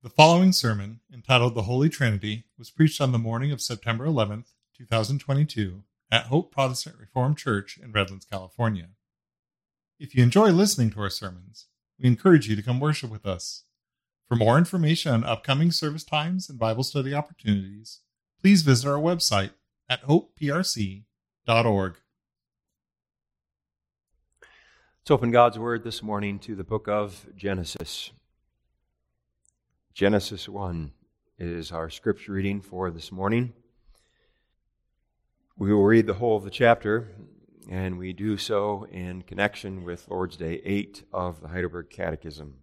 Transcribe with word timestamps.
The 0.00 0.10
following 0.10 0.52
sermon, 0.52 1.00
entitled 1.12 1.56
The 1.56 1.62
Holy 1.62 1.88
Trinity, 1.88 2.44
was 2.56 2.70
preached 2.70 3.00
on 3.00 3.10
the 3.10 3.18
morning 3.18 3.50
of 3.50 3.60
September 3.60 4.06
11th, 4.06 4.52
2022, 4.76 5.82
at 6.12 6.26
Hope 6.26 6.52
Protestant 6.52 6.94
Reformed 7.00 7.36
Church 7.36 7.76
in 7.82 7.90
Redlands, 7.90 8.24
California. 8.24 8.90
If 9.98 10.14
you 10.14 10.22
enjoy 10.22 10.50
listening 10.50 10.90
to 10.90 11.00
our 11.00 11.10
sermons, 11.10 11.66
we 11.98 12.06
encourage 12.06 12.48
you 12.48 12.54
to 12.54 12.62
come 12.62 12.78
worship 12.78 13.10
with 13.10 13.26
us. 13.26 13.64
For 14.28 14.36
more 14.36 14.56
information 14.56 15.12
on 15.12 15.24
upcoming 15.24 15.72
service 15.72 16.04
times 16.04 16.48
and 16.48 16.60
Bible 16.60 16.84
study 16.84 17.12
opportunities, 17.12 17.98
please 18.40 18.62
visit 18.62 18.88
our 18.88 19.00
website 19.00 19.50
at 19.90 20.04
hopeprc.org. 20.04 21.94
Let's 25.00 25.10
open 25.10 25.32
God's 25.32 25.58
Word 25.58 25.82
this 25.82 26.04
morning 26.04 26.38
to 26.38 26.54
the 26.54 26.62
book 26.62 26.86
of 26.86 27.26
Genesis. 27.34 28.12
Genesis 29.98 30.48
1 30.48 30.92
is 31.40 31.72
our 31.72 31.90
scripture 31.90 32.30
reading 32.30 32.60
for 32.60 32.88
this 32.88 33.10
morning. 33.10 33.52
We 35.56 35.74
will 35.74 35.82
read 35.82 36.06
the 36.06 36.14
whole 36.14 36.36
of 36.36 36.44
the 36.44 36.52
chapter, 36.52 37.08
and 37.68 37.98
we 37.98 38.12
do 38.12 38.36
so 38.36 38.86
in 38.92 39.22
connection 39.22 39.82
with 39.82 40.06
Lord's 40.06 40.36
Day 40.36 40.60
8 40.64 41.02
of 41.12 41.40
the 41.40 41.48
Heidelberg 41.48 41.90
Catechism. 41.90 42.58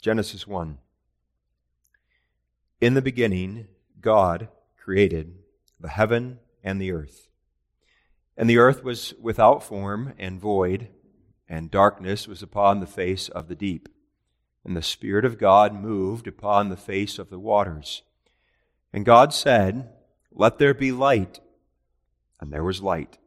Genesis 0.00 0.46
1. 0.46 0.78
In 2.80 2.94
the 2.94 3.02
beginning, 3.02 3.66
God 4.00 4.50
created 4.76 5.38
the 5.80 5.88
heaven 5.88 6.38
and 6.62 6.80
the 6.80 6.92
earth. 6.92 7.26
And 8.36 8.48
the 8.48 8.58
earth 8.58 8.84
was 8.84 9.12
without 9.20 9.64
form 9.64 10.14
and 10.20 10.40
void, 10.40 10.90
and 11.48 11.68
darkness 11.68 12.28
was 12.28 12.44
upon 12.44 12.78
the 12.78 12.86
face 12.86 13.28
of 13.28 13.48
the 13.48 13.56
deep 13.56 13.88
and 14.64 14.76
the 14.76 14.82
Spirit 14.82 15.24
of 15.24 15.38
God 15.38 15.74
moved 15.74 16.26
upon 16.26 16.68
the 16.68 16.76
face 16.76 17.18
of 17.18 17.30
the 17.30 17.38
waters. 17.38 18.02
And 18.92 19.04
God 19.04 19.32
said, 19.32 19.88
Let 20.32 20.58
there 20.58 20.74
be 20.74 20.92
light. 20.92 21.40
And 22.40 22.52
there 22.52 22.64
was 22.64 22.82
light. 22.82 23.18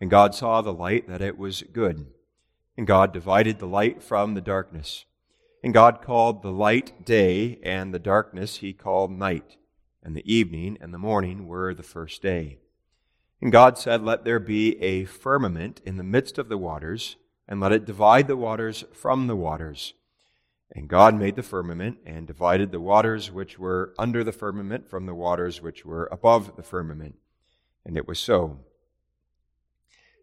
And 0.00 0.10
God 0.10 0.34
saw 0.34 0.60
the 0.60 0.72
light 0.72 1.08
that 1.08 1.22
it 1.22 1.38
was 1.38 1.62
good. 1.72 2.06
And 2.76 2.86
God 2.86 3.12
divided 3.12 3.58
the 3.58 3.66
light 3.66 4.02
from 4.02 4.34
the 4.34 4.40
darkness. 4.40 5.04
And 5.62 5.72
God 5.72 6.02
called 6.02 6.42
the 6.42 6.52
light 6.52 7.04
day, 7.04 7.58
and 7.62 7.92
the 7.92 7.98
darkness 7.98 8.58
he 8.58 8.72
called 8.72 9.10
night. 9.10 9.56
And 10.02 10.14
the 10.14 10.32
evening 10.32 10.76
and 10.80 10.92
the 10.92 10.98
morning 10.98 11.46
were 11.46 11.74
the 11.74 11.82
first 11.82 12.22
day. 12.22 12.58
And 13.40 13.50
God 13.50 13.78
said, 13.78 14.02
Let 14.02 14.24
there 14.24 14.38
be 14.38 14.80
a 14.82 15.04
firmament 15.04 15.80
in 15.84 15.96
the 15.96 16.04
midst 16.04 16.38
of 16.38 16.48
the 16.48 16.58
waters, 16.58 17.16
and 17.48 17.60
let 17.60 17.72
it 17.72 17.84
divide 17.84 18.28
the 18.28 18.36
waters 18.36 18.84
from 18.92 19.26
the 19.26 19.36
waters. 19.36 19.94
And 20.72 20.88
God 20.88 21.14
made 21.14 21.36
the 21.36 21.42
firmament 21.42 21.98
and 22.04 22.26
divided 22.26 22.72
the 22.72 22.80
waters 22.80 23.30
which 23.30 23.58
were 23.58 23.94
under 23.98 24.24
the 24.24 24.32
firmament 24.32 24.90
from 24.90 25.06
the 25.06 25.14
waters 25.14 25.62
which 25.62 25.84
were 25.84 26.08
above 26.10 26.56
the 26.56 26.62
firmament. 26.62 27.16
And 27.84 27.96
it 27.96 28.08
was 28.08 28.18
so. 28.18 28.58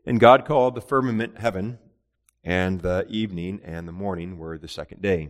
And 0.05 0.19
God 0.19 0.45
called 0.45 0.75
the 0.75 0.81
firmament 0.81 1.39
heaven, 1.39 1.79
and 2.43 2.81
the 2.81 3.05
evening 3.09 3.61
and 3.63 3.87
the 3.87 3.93
morning 3.93 4.37
were 4.37 4.57
the 4.57 4.67
second 4.67 5.01
day. 5.01 5.29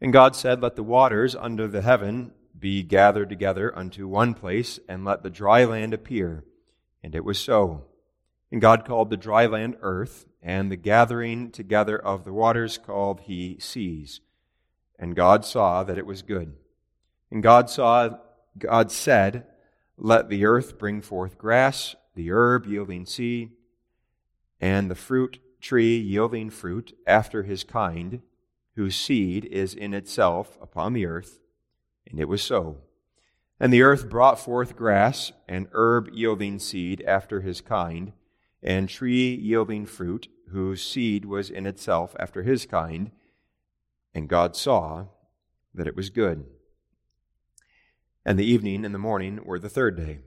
And 0.00 0.12
God 0.12 0.36
said, 0.36 0.60
Let 0.60 0.76
the 0.76 0.82
waters 0.82 1.34
under 1.34 1.66
the 1.66 1.80
heaven 1.80 2.32
be 2.58 2.82
gathered 2.82 3.30
together 3.30 3.76
unto 3.76 4.06
one 4.06 4.34
place, 4.34 4.78
and 4.88 5.04
let 5.06 5.22
the 5.22 5.30
dry 5.30 5.64
land 5.64 5.94
appear. 5.94 6.44
And 7.02 7.14
it 7.14 7.24
was 7.24 7.38
so. 7.38 7.86
And 8.52 8.60
God 8.60 8.84
called 8.84 9.08
the 9.08 9.16
dry 9.16 9.46
land 9.46 9.78
earth, 9.80 10.26
and 10.42 10.70
the 10.70 10.76
gathering 10.76 11.50
together 11.50 11.98
of 11.98 12.24
the 12.24 12.34
waters 12.34 12.76
called 12.76 13.20
he 13.20 13.56
seas. 13.58 14.20
And 14.98 15.16
God 15.16 15.46
saw 15.46 15.82
that 15.82 15.96
it 15.96 16.04
was 16.04 16.20
good. 16.20 16.54
And 17.30 17.42
God 17.42 17.70
saw, 17.70 18.18
God 18.58 18.92
said, 18.92 19.46
Let 19.96 20.28
the 20.28 20.44
earth 20.44 20.78
bring 20.78 21.00
forth 21.00 21.38
grass, 21.38 21.96
the 22.14 22.30
herb 22.30 22.66
yielding 22.66 23.06
seed, 23.06 23.52
and 24.60 24.90
the 24.90 24.94
fruit 24.94 25.38
tree 25.62 25.96
yielding 25.96 26.50
fruit 26.50 26.94
after 27.06 27.44
his 27.44 27.64
kind, 27.64 28.20
whose 28.76 28.96
seed 28.96 29.46
is 29.46 29.72
in 29.72 29.94
itself 29.94 30.58
upon 30.60 30.92
the 30.92 31.06
earth. 31.06 31.38
And 32.06 32.20
it 32.20 32.28
was 32.28 32.42
so. 32.42 32.82
And 33.58 33.72
the 33.72 33.82
earth 33.82 34.10
brought 34.10 34.38
forth 34.38 34.76
grass, 34.76 35.32
and 35.48 35.68
herb 35.72 36.10
yielding 36.12 36.58
seed 36.58 37.02
after 37.06 37.40
his 37.40 37.62
kind, 37.62 38.12
and 38.62 38.88
tree 38.88 39.34
yielding 39.34 39.86
fruit, 39.86 40.28
whose 40.50 40.84
seed 40.84 41.24
was 41.24 41.50
in 41.50 41.66
itself 41.66 42.14
after 42.18 42.42
his 42.42 42.66
kind. 42.66 43.10
And 44.14 44.28
God 44.28 44.54
saw 44.54 45.06
that 45.74 45.86
it 45.86 45.96
was 45.96 46.10
good. 46.10 46.44
And 48.24 48.38
the 48.38 48.44
evening 48.44 48.84
and 48.84 48.94
the 48.94 48.98
morning 48.98 49.40
were 49.44 49.58
the 49.58 49.68
third 49.68 49.96
day. 49.96 50.18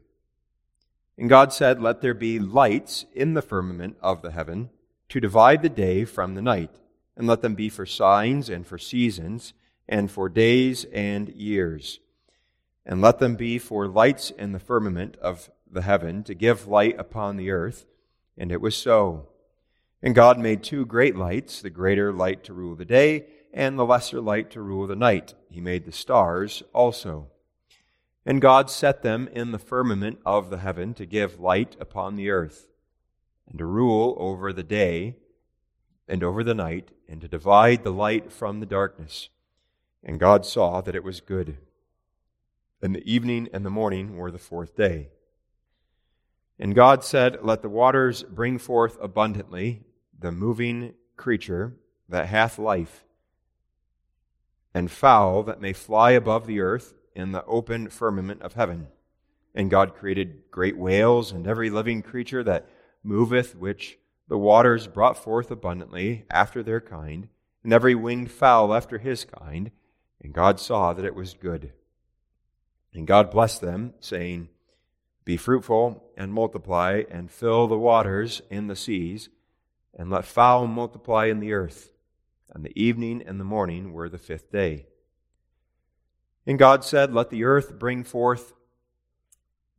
And 1.17 1.29
God 1.29 1.53
said, 1.53 1.81
Let 1.81 2.01
there 2.01 2.13
be 2.13 2.39
lights 2.39 3.05
in 3.13 3.35
the 3.35 3.41
firmament 3.41 3.95
of 4.01 4.21
the 4.21 4.31
heaven 4.31 4.69
to 5.09 5.21
divide 5.21 5.61
the 5.61 5.69
day 5.69 6.03
from 6.03 6.35
the 6.35 6.41
night, 6.41 6.71
and 7.15 7.27
let 7.27 7.41
them 7.41 7.55
be 7.55 7.69
for 7.69 7.85
signs 7.85 8.49
and 8.49 8.67
for 8.67 8.77
seasons, 8.77 9.53
and 9.87 10.11
for 10.11 10.27
days 10.27 10.83
and 10.85 11.29
years. 11.29 11.99
And 12.85 13.01
let 13.01 13.19
them 13.19 13.35
be 13.35 13.59
for 13.59 13.87
lights 13.87 14.31
in 14.31 14.51
the 14.51 14.59
firmament 14.59 15.15
of 15.17 15.49
the 15.71 15.83
heaven 15.83 16.23
to 16.23 16.33
give 16.33 16.67
light 16.67 16.95
upon 16.99 17.37
the 17.37 17.51
earth 17.51 17.85
and 18.37 18.51
it 18.51 18.61
was 18.61 18.75
so. 18.75 19.27
And 20.01 20.13
God 20.13 20.37
made 20.37 20.63
two 20.63 20.85
great 20.85 21.15
lights, 21.15 21.61
the 21.61 21.69
greater 21.69 22.13
light 22.13 22.43
to 22.43 22.53
rule 22.53 22.75
the 22.75 22.85
day, 22.85 23.25
and 23.53 23.79
the 23.79 23.85
lesser 23.85 24.21
light 24.21 24.51
to 24.51 24.61
rule 24.61 24.85
the 24.85 24.95
night. 24.95 25.33
He 25.49 25.61
made 25.61 25.85
the 25.85 25.91
stars 25.91 26.61
also. 26.73 27.27
And 28.25 28.41
God 28.41 28.69
set 28.69 29.01
them 29.01 29.29
in 29.31 29.51
the 29.51 29.59
firmament 29.59 30.19
of 30.25 30.49
the 30.49 30.57
heaven 30.57 30.93
to 30.95 31.05
give 31.05 31.39
light 31.39 31.75
upon 31.79 32.15
the 32.15 32.29
earth, 32.29 32.67
and 33.47 33.57
to 33.59 33.65
rule 33.65 34.15
over 34.19 34.51
the 34.51 34.63
day 34.63 35.15
and 36.07 36.23
over 36.23 36.43
the 36.43 36.53
night, 36.53 36.91
and 37.09 37.21
to 37.21 37.27
divide 37.27 37.83
the 37.83 37.91
light 37.91 38.31
from 38.31 38.59
the 38.59 38.65
darkness. 38.65 39.29
And 40.03 40.19
God 40.19 40.45
saw 40.45 40.81
that 40.81 40.95
it 40.95 41.03
was 41.03 41.19
good. 41.19 41.57
And 42.79 42.93
the 42.93 43.11
evening 43.11 43.49
and 43.51 43.65
the 43.65 43.71
morning 43.71 44.15
were 44.15 44.29
the 44.29 44.37
fourth 44.37 44.75
day. 44.75 45.09
And 46.59 46.73
God 46.75 47.03
said, 47.03 47.39
Let 47.41 47.61
the 47.61 47.69
waters 47.69 48.23
bring 48.23 48.57
forth 48.57 48.97
abundantly 49.01 49.83
the 50.17 50.31
moving 50.31 50.93
creature 51.17 51.75
that 52.07 52.27
hath 52.27 52.57
life, 52.59 53.03
and 54.73 54.91
fowl 54.91 55.43
that 55.43 55.61
may 55.61 55.73
fly 55.73 56.11
above 56.11 56.47
the 56.47 56.59
earth 56.59 56.93
in 57.15 57.31
the 57.31 57.45
open 57.45 57.89
firmament 57.89 58.41
of 58.41 58.53
heaven. 58.53 58.87
And 59.53 59.71
God 59.71 59.95
created 59.95 60.43
great 60.51 60.77
whales 60.77 61.31
and 61.31 61.47
every 61.47 61.69
living 61.69 62.01
creature 62.01 62.43
that 62.43 62.67
moveth, 63.03 63.55
which 63.55 63.97
the 64.27 64.37
waters 64.37 64.87
brought 64.87 65.17
forth 65.17 65.49
abundantly 65.49 66.25
after 66.29 66.61
their 66.61 66.81
kind, 66.81 67.29
and 67.63 67.71
every 67.71 67.95
winged 67.95 68.31
fowl 68.31 68.73
after 68.73 68.97
his 68.97 69.25
kind. 69.25 69.71
And 70.21 70.33
God 70.33 70.59
saw 70.59 70.93
that 70.93 71.05
it 71.05 71.15
was 71.15 71.33
good. 71.33 71.71
And 72.93 73.07
God 73.07 73.31
blessed 73.31 73.61
them, 73.61 73.93
saying, 73.99 74.49
be 75.25 75.37
fruitful 75.37 76.03
and 76.15 76.31
multiply, 76.31 77.03
and 77.09 77.31
fill 77.31 77.67
the 77.67 77.77
waters 77.77 78.41
in 78.49 78.67
the 78.67 78.75
seas, 78.75 79.29
and 79.97 80.09
let 80.09 80.25
fowl 80.25 80.67
multiply 80.67 81.25
in 81.25 81.39
the 81.39 81.51
earth. 81.51 81.91
And 82.53 82.63
the 82.63 82.79
evening 82.81 83.23
and 83.25 83.39
the 83.39 83.43
morning 83.43 83.91
were 83.91 84.07
the 84.07 84.17
fifth 84.17 84.51
day. 84.51 84.85
And 86.45 86.59
God 86.59 86.85
said, 86.85 87.13
Let 87.13 87.31
the 87.31 87.43
earth 87.43 87.77
bring 87.79 88.03
forth 88.03 88.53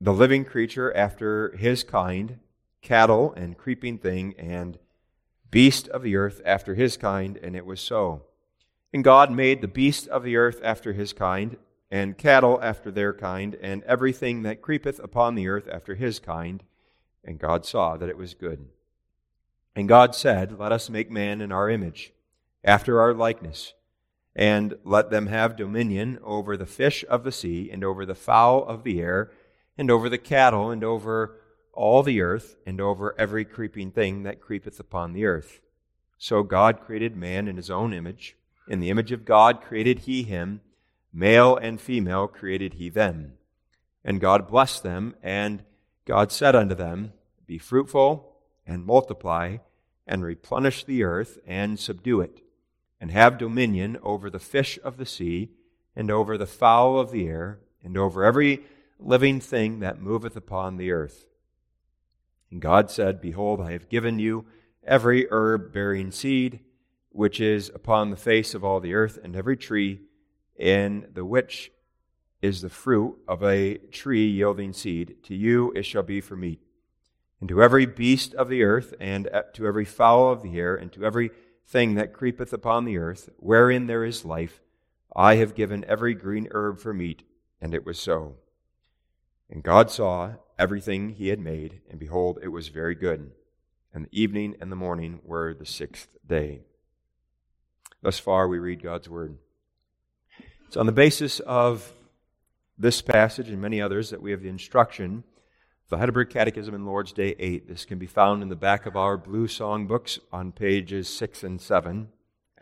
the 0.00 0.12
living 0.12 0.44
creature 0.44 0.94
after 0.94 1.56
his 1.56 1.84
kind, 1.84 2.40
cattle 2.82 3.32
and 3.32 3.56
creeping 3.56 3.98
thing, 3.98 4.34
and 4.38 4.78
beast 5.50 5.88
of 5.88 6.02
the 6.02 6.16
earth 6.16 6.42
after 6.44 6.74
his 6.74 6.96
kind, 6.96 7.38
and 7.42 7.56
it 7.56 7.64
was 7.64 7.80
so. 7.80 8.24
And 8.92 9.04
God 9.04 9.30
made 9.30 9.60
the 9.60 9.68
beast 9.68 10.08
of 10.08 10.22
the 10.22 10.36
earth 10.36 10.60
after 10.62 10.92
his 10.92 11.12
kind, 11.12 11.56
and 11.90 12.18
cattle 12.18 12.58
after 12.62 12.90
their 12.90 13.12
kind, 13.12 13.56
and 13.60 13.82
everything 13.84 14.42
that 14.42 14.62
creepeth 14.62 14.98
upon 14.98 15.34
the 15.34 15.48
earth 15.48 15.68
after 15.70 15.94
his 15.94 16.18
kind. 16.18 16.62
And 17.24 17.38
God 17.38 17.64
saw 17.64 17.96
that 17.96 18.08
it 18.08 18.18
was 18.18 18.34
good. 18.34 18.68
And 19.74 19.88
God 19.88 20.14
said, 20.14 20.58
Let 20.58 20.72
us 20.72 20.90
make 20.90 21.10
man 21.10 21.40
in 21.40 21.52
our 21.52 21.68
image, 21.68 22.12
after 22.64 23.00
our 23.00 23.12
likeness, 23.14 23.74
and 24.34 24.76
let 24.84 25.10
them 25.10 25.26
have 25.26 25.56
dominion 25.56 26.18
over 26.24 26.56
the 26.56 26.66
fish 26.66 27.04
of 27.08 27.24
the 27.24 27.32
sea, 27.32 27.70
and 27.70 27.84
over 27.84 28.06
the 28.06 28.14
fowl 28.14 28.64
of 28.64 28.84
the 28.84 29.00
air, 29.00 29.30
and 29.78 29.90
over 29.90 30.08
the 30.08 30.18
cattle, 30.18 30.70
and 30.70 30.82
over 30.82 31.38
all 31.72 32.02
the 32.02 32.20
earth, 32.20 32.56
and 32.66 32.80
over 32.80 33.14
every 33.18 33.44
creeping 33.44 33.90
thing 33.90 34.22
that 34.22 34.40
creepeth 34.40 34.80
upon 34.80 35.12
the 35.12 35.26
earth. 35.26 35.60
So 36.18 36.42
God 36.42 36.80
created 36.80 37.16
man 37.16 37.46
in 37.46 37.56
his 37.56 37.70
own 37.70 37.92
image. 37.92 38.36
In 38.68 38.80
the 38.80 38.90
image 38.90 39.12
of 39.12 39.24
God 39.24 39.60
created 39.60 40.00
he 40.00 40.22
him. 40.22 40.62
Male 41.18 41.56
and 41.56 41.80
female 41.80 42.28
created 42.28 42.74
he 42.74 42.90
them. 42.90 43.32
And 44.04 44.20
God 44.20 44.46
blessed 44.46 44.82
them, 44.82 45.14
and 45.22 45.62
God 46.04 46.30
said 46.30 46.54
unto 46.54 46.74
them, 46.74 47.14
Be 47.46 47.56
fruitful, 47.56 48.36
and 48.66 48.84
multiply, 48.84 49.56
and 50.06 50.22
replenish 50.22 50.84
the 50.84 51.04
earth, 51.04 51.38
and 51.46 51.80
subdue 51.80 52.20
it, 52.20 52.42
and 53.00 53.10
have 53.10 53.38
dominion 53.38 53.96
over 54.02 54.28
the 54.28 54.38
fish 54.38 54.78
of 54.84 54.98
the 54.98 55.06
sea, 55.06 55.48
and 55.96 56.10
over 56.10 56.36
the 56.36 56.46
fowl 56.46 57.00
of 57.00 57.12
the 57.12 57.26
air, 57.26 57.60
and 57.82 57.96
over 57.96 58.22
every 58.22 58.64
living 59.00 59.40
thing 59.40 59.80
that 59.80 59.98
moveth 59.98 60.36
upon 60.36 60.76
the 60.76 60.92
earth. 60.92 61.24
And 62.50 62.60
God 62.60 62.90
said, 62.90 63.22
Behold, 63.22 63.62
I 63.62 63.72
have 63.72 63.88
given 63.88 64.18
you 64.18 64.44
every 64.84 65.26
herb 65.30 65.72
bearing 65.72 66.10
seed, 66.10 66.60
which 67.08 67.40
is 67.40 67.70
upon 67.74 68.10
the 68.10 68.16
face 68.16 68.52
of 68.52 68.62
all 68.62 68.80
the 68.80 68.92
earth, 68.92 69.18
and 69.24 69.34
every 69.34 69.56
tree 69.56 70.00
in 70.58 71.08
the 71.12 71.24
which 71.24 71.72
is 72.42 72.60
the 72.60 72.70
fruit 72.70 73.16
of 73.26 73.42
a 73.42 73.76
tree 73.90 74.26
yielding 74.26 74.72
seed. 74.72 75.16
To 75.24 75.34
you 75.34 75.72
it 75.74 75.84
shall 75.84 76.02
be 76.02 76.20
for 76.20 76.36
meat. 76.36 76.60
And 77.40 77.48
to 77.48 77.62
every 77.62 77.86
beast 77.86 78.34
of 78.34 78.48
the 78.48 78.62
earth, 78.62 78.94
and 78.98 79.28
to 79.54 79.66
every 79.66 79.84
fowl 79.84 80.32
of 80.32 80.42
the 80.42 80.58
air, 80.58 80.74
and 80.74 80.90
to 80.92 81.04
every 81.04 81.30
thing 81.66 81.94
that 81.94 82.14
creepeth 82.14 82.52
upon 82.52 82.84
the 82.84 82.96
earth, 82.96 83.28
wherein 83.36 83.86
there 83.86 84.04
is 84.04 84.24
life, 84.24 84.62
I 85.14 85.36
have 85.36 85.54
given 85.54 85.84
every 85.86 86.14
green 86.14 86.48
herb 86.50 86.78
for 86.78 86.94
meat. 86.94 87.24
And 87.60 87.74
it 87.74 87.84
was 87.84 87.98
so. 87.98 88.36
And 89.50 89.62
God 89.62 89.90
saw 89.90 90.34
everything 90.58 91.10
he 91.10 91.28
had 91.28 91.40
made, 91.40 91.80
and 91.90 91.98
behold, 91.98 92.38
it 92.42 92.48
was 92.48 92.68
very 92.68 92.94
good. 92.94 93.30
And 93.92 94.06
the 94.06 94.20
evening 94.20 94.56
and 94.60 94.70
the 94.70 94.76
morning 94.76 95.20
were 95.24 95.54
the 95.54 95.66
sixth 95.66 96.08
day. 96.26 96.60
Thus 98.02 98.18
far, 98.18 98.46
we 98.48 98.58
read 98.58 98.82
God's 98.82 99.08
word. 99.08 99.38
It's 100.66 100.76
on 100.76 100.86
the 100.86 100.92
basis 100.92 101.40
of 101.40 101.92
this 102.76 103.00
passage 103.00 103.48
and 103.48 103.60
many 103.60 103.80
others 103.80 104.10
that 104.10 104.20
we 104.20 104.32
have 104.32 104.42
the 104.42 104.48
instruction 104.48 105.24
the 105.88 105.98
Heidelberg 105.98 106.30
Catechism 106.30 106.74
in 106.74 106.84
Lord's 106.84 107.12
Day 107.12 107.36
8. 107.38 107.68
This 107.68 107.84
can 107.84 107.98
be 107.98 108.08
found 108.08 108.42
in 108.42 108.48
the 108.48 108.56
back 108.56 108.86
of 108.86 108.96
our 108.96 109.16
blue 109.16 109.46
song 109.46 109.86
books 109.86 110.18
on 110.32 110.50
pages 110.50 111.08
6 111.08 111.44
and 111.44 111.60
7 111.60 112.08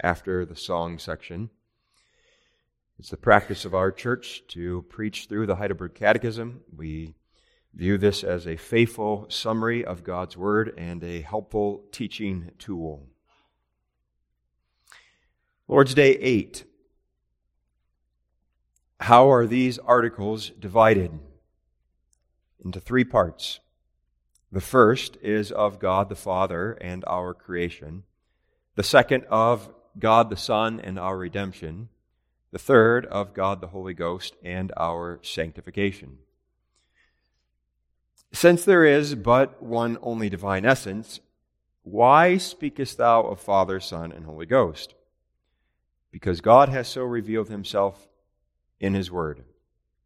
after 0.02 0.44
the 0.44 0.54
song 0.54 0.98
section. 0.98 1.48
It's 2.98 3.08
the 3.08 3.16
practice 3.16 3.64
of 3.64 3.74
our 3.74 3.90
church 3.90 4.42
to 4.48 4.82
preach 4.90 5.24
through 5.26 5.46
the 5.46 5.56
Heidelberg 5.56 5.94
Catechism. 5.94 6.60
We 6.76 7.14
view 7.72 7.96
this 7.96 8.22
as 8.22 8.46
a 8.46 8.56
faithful 8.56 9.24
summary 9.30 9.82
of 9.82 10.04
God's 10.04 10.36
Word 10.36 10.74
and 10.76 11.02
a 11.02 11.22
helpful 11.22 11.84
teaching 11.92 12.50
tool. 12.58 13.06
Lord's 15.66 15.94
Day 15.94 16.10
8. 16.16 16.64
How 19.00 19.30
are 19.30 19.46
these 19.46 19.78
articles 19.78 20.50
divided? 20.50 21.18
Into 22.64 22.80
three 22.80 23.04
parts. 23.04 23.60
The 24.50 24.60
first 24.60 25.16
is 25.20 25.50
of 25.50 25.78
God 25.78 26.08
the 26.08 26.14
Father 26.14 26.72
and 26.80 27.04
our 27.06 27.34
creation. 27.34 28.04
The 28.76 28.82
second 28.82 29.24
of 29.28 29.68
God 29.98 30.30
the 30.30 30.36
Son 30.36 30.80
and 30.80 30.98
our 30.98 31.18
redemption. 31.18 31.88
The 32.52 32.58
third 32.58 33.06
of 33.06 33.34
God 33.34 33.60
the 33.60 33.66
Holy 33.66 33.94
Ghost 33.94 34.36
and 34.42 34.72
our 34.76 35.18
sanctification. 35.22 36.18
Since 38.32 38.64
there 38.64 38.84
is 38.84 39.14
but 39.14 39.62
one 39.62 39.98
only 40.02 40.28
divine 40.28 40.64
essence, 40.64 41.20
why 41.82 42.38
speakest 42.38 42.96
thou 42.96 43.22
of 43.22 43.40
Father, 43.40 43.78
Son, 43.78 44.10
and 44.10 44.24
Holy 44.24 44.46
Ghost? 44.46 44.94
Because 46.10 46.40
God 46.40 46.68
has 46.68 46.88
so 46.88 47.02
revealed 47.02 47.48
himself 47.48 48.08
in 48.80 48.94
his 48.94 49.10
word 49.10 49.44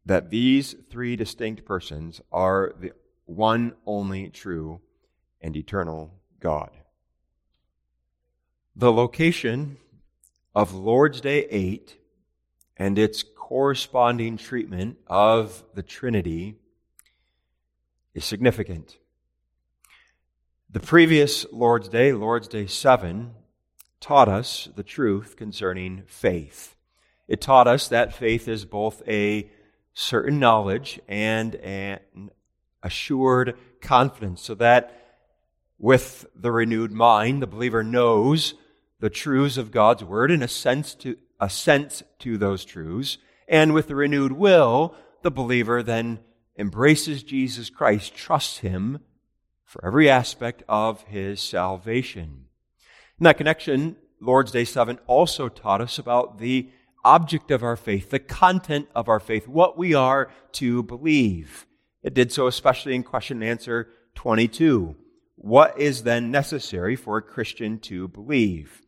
that 0.05 0.29
these 0.29 0.75
three 0.89 1.15
distinct 1.15 1.65
persons 1.65 2.21
are 2.31 2.73
the 2.79 2.91
one 3.25 3.73
only 3.85 4.29
true 4.29 4.81
and 5.41 5.55
eternal 5.55 6.13
God. 6.39 6.71
The 8.75 8.91
location 8.91 9.77
of 10.55 10.73
Lord's 10.73 11.21
Day 11.21 11.45
8 11.45 11.97
and 12.77 12.97
its 12.97 13.23
corresponding 13.23 14.37
treatment 14.37 14.97
of 15.05 15.63
the 15.75 15.83
Trinity 15.83 16.55
is 18.13 18.25
significant. 18.25 18.97
The 20.71 20.79
previous 20.79 21.45
Lord's 21.51 21.89
Day, 21.89 22.13
Lord's 22.13 22.47
Day 22.47 22.67
7, 22.67 23.35
taught 23.99 24.29
us 24.29 24.69
the 24.75 24.83
truth 24.83 25.35
concerning 25.35 26.03
faith. 26.07 26.75
It 27.29 27.41
taught 27.41 27.67
us 27.67 27.87
that 27.89 28.15
faith 28.15 28.47
is 28.47 28.65
both 28.65 29.07
a 29.07 29.49
certain 29.93 30.39
knowledge 30.39 30.99
and 31.07 31.53
an 31.57 31.99
assured 32.81 33.55
confidence, 33.81 34.41
so 34.41 34.55
that 34.55 34.95
with 35.77 36.25
the 36.35 36.51
renewed 36.51 36.91
mind, 36.91 37.41
the 37.41 37.47
believer 37.47 37.83
knows 37.83 38.55
the 38.99 39.11
truths 39.11 39.57
of 39.57 39.69
God's 39.69 40.03
word 40.03 40.31
and 40.31 40.43
assents 40.43 40.95
to, 40.95 41.17
assents 41.39 42.01
to 42.17 42.37
those 42.39 42.65
truths. 42.65 43.19
And 43.47 43.75
with 43.75 43.87
the 43.87 43.95
renewed 43.95 44.31
will, 44.31 44.95
the 45.21 45.31
believer 45.31 45.83
then 45.83 46.19
embraces 46.57 47.21
Jesus 47.21 47.69
Christ, 47.69 48.15
trusts 48.15 48.57
him 48.57 49.01
for 49.63 49.85
every 49.85 50.09
aspect 50.09 50.63
of 50.67 51.03
his 51.03 51.39
salvation. 51.39 52.45
In 53.19 53.23
that 53.25 53.37
connection, 53.37 53.97
Lord's 54.19 54.51
Day 54.51 54.65
7 54.65 54.97
also 55.05 55.47
taught 55.47 55.79
us 55.79 55.99
about 55.99 56.39
the 56.39 56.69
object 57.03 57.51
of 57.51 57.63
our 57.63 57.75
faith, 57.75 58.09
the 58.09 58.19
content 58.19 58.87
of 58.95 59.07
our 59.07 59.19
faith, 59.19 59.47
what 59.47 59.77
we 59.77 59.93
are 59.93 60.29
to 60.53 60.83
believe. 60.83 61.65
It 62.03 62.13
did 62.13 62.31
so 62.31 62.47
especially 62.47 62.95
in 62.95 63.03
question 63.03 63.41
and 63.41 63.49
answer 63.49 63.89
22. 64.15 64.95
What 65.35 65.79
is 65.79 66.03
then 66.03 66.31
necessary 66.31 66.95
for 66.95 67.17
a 67.17 67.21
Christian 67.21 67.79
to 67.79 68.07
believe? 68.07 68.81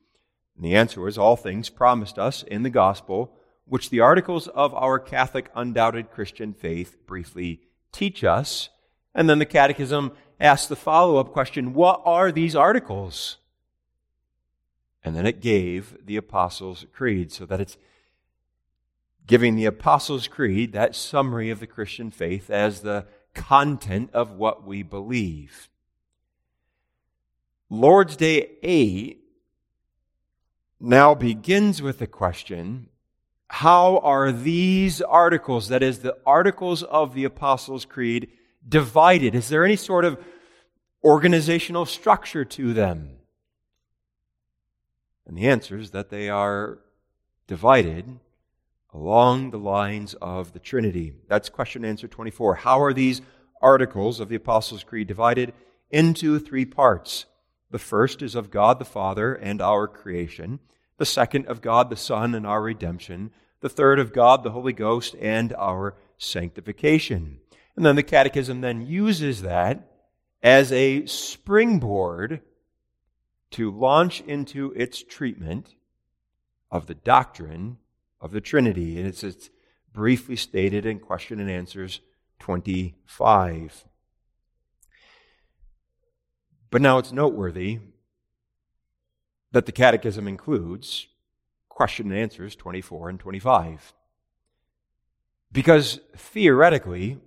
And 0.56 0.66
the 0.66 0.76
answer 0.76 1.02
was 1.02 1.18
all 1.18 1.36
things 1.38 1.70
promised 1.70 2.20
us 2.20 2.44
in 2.44 2.64
the 2.64 2.70
gospel, 2.70 3.34
which 3.66 3.90
the 3.90 4.02
articles 4.02 4.48
of 4.50 4.74
our 4.74 5.00
Catholic 5.00 5.50
undoubted 5.56 6.12
Christian 6.12 6.54
faith 6.54 6.98
briefly 7.08 7.62
teach 7.92 8.24
us. 8.24 8.70
And 9.16 9.30
then 9.30 9.40
the 9.40 9.46
Catechism 9.46 10.12
asks 10.40 10.68
the 10.68 10.76
follow 10.76 11.18
up 11.18 11.32
question 11.32 11.74
What 11.74 12.02
are 12.06 12.32
these 12.32 12.56
articles? 12.56 13.38
And 15.04 15.16
then 15.16 15.26
it 15.26 15.42
gave 15.42 16.06
the 16.06 16.18
Apostles' 16.18 16.86
Creed 16.94 17.32
so 17.32 17.46
that 17.46 17.60
it's 17.60 17.78
giving 19.28 19.56
the 19.56 19.66
Apostles' 19.66 20.28
Creed, 20.28 20.74
that 20.74 20.96
summary 20.96 21.50
of 21.50 21.60
the 21.60 21.68
Christian 21.68 22.12
faith, 22.12 22.50
as 22.50 22.82
the 22.82 23.06
content 23.34 24.10
of 24.14 24.32
what 24.32 24.66
we 24.66 24.84
believe. 24.84 25.70
Lord's 27.70 28.18
Day 28.18 28.50
8 28.62 29.24
now 30.80 31.16
begins 31.16 31.82
with 31.82 32.00
the 32.00 32.08
question 32.08 32.90
how 33.48 33.98
are 33.98 34.32
these 34.32 35.02
articles, 35.02 35.68
that 35.68 35.84
is, 35.84 36.00
the 36.00 36.18
articles 36.26 36.84
of 36.84 37.14
the 37.14 37.26
Apostles' 37.26 37.84
Creed, 37.84 38.30
divided? 38.68 39.36
Is 39.36 39.50
there 39.50 39.66
any 39.66 39.76
sort 39.76 40.06
of 40.06 40.18
organizational 41.04 41.86
structure 41.86 42.46
to 42.46 42.74
them? 42.74 43.18
And 45.28 45.38
the 45.38 45.48
answer 45.50 45.78
is 45.78 45.92
that 45.92 46.10
they 46.10 46.30
are 46.30 46.80
divided 47.48 48.20
along 48.94 49.52
the 49.52 49.60
lines 49.60 50.14
of 50.16 50.54
the 50.54 50.60
Trinity. 50.60 51.14
That's 51.28 51.50
question 51.50 51.86
answer 51.86 52.08
24. 52.08 52.56
How 52.56 52.82
are 52.82 52.94
these 52.94 53.22
articles 53.62 54.20
of 54.20 54.30
the 54.30 54.36
Apostles' 54.36 54.84
Creed 54.84 55.08
divided? 55.08 55.54
Into 55.90 56.40
three 56.40 56.66
parts. 56.66 57.26
The 57.70 57.80
first 57.80 58.22
is 58.22 58.36
of 58.36 58.52
God 58.52 58.80
the 58.80 58.86
Father 58.86 59.34
and 59.34 59.62
our 59.62 59.88
creation, 59.88 60.60
the 60.98 61.06
second 61.06 61.48
of 61.48 61.62
God 61.62 61.90
the 61.90 61.96
Son 61.96 62.36
and 62.36 62.46
our 62.46 62.62
redemption, 62.62 63.32
the 63.62 63.70
third 63.70 64.00
of 64.00 64.14
God 64.14 64.44
the 64.44 64.52
Holy 64.52 64.74
Ghost 64.74 65.16
and 65.20 65.54
our 65.54 65.96
sanctification. 66.18 67.40
And 67.76 67.86
then 67.86 67.96
the 67.96 68.04
Catechism 68.04 68.62
then 68.62 68.86
uses 68.86 69.42
that 69.42 69.92
as 70.44 70.72
a 70.72 71.06
springboard 71.06 72.42
to 73.52 73.72
launch 73.72 74.22
into 74.22 74.74
its 74.76 75.04
treatment 75.04 75.76
of 76.70 76.88
the 76.88 76.96
doctrine 76.96 77.78
of 78.22 78.32
the 78.32 78.42
Trinity. 78.42 78.98
And 78.98 79.08
it's, 79.08 79.24
it's 79.24 79.50
briefly 79.92 80.36
stated 80.36 80.86
in 80.86 81.00
question 81.00 81.40
and 81.40 81.50
answers 81.50 82.00
25. 82.40 83.86
But 86.70 86.82
now 86.82 86.98
it's 87.00 87.12
noteworthy 87.12 87.80
that 89.52 89.66
the 89.66 89.72
Catechism 89.72 90.28
includes 90.28 91.08
question 91.68 92.12
and 92.12 92.20
answers 92.20 92.56
24 92.56 93.10
and 93.10 93.20
25. 93.20 93.94
Because 95.52 96.00
theoretically, 96.16 97.18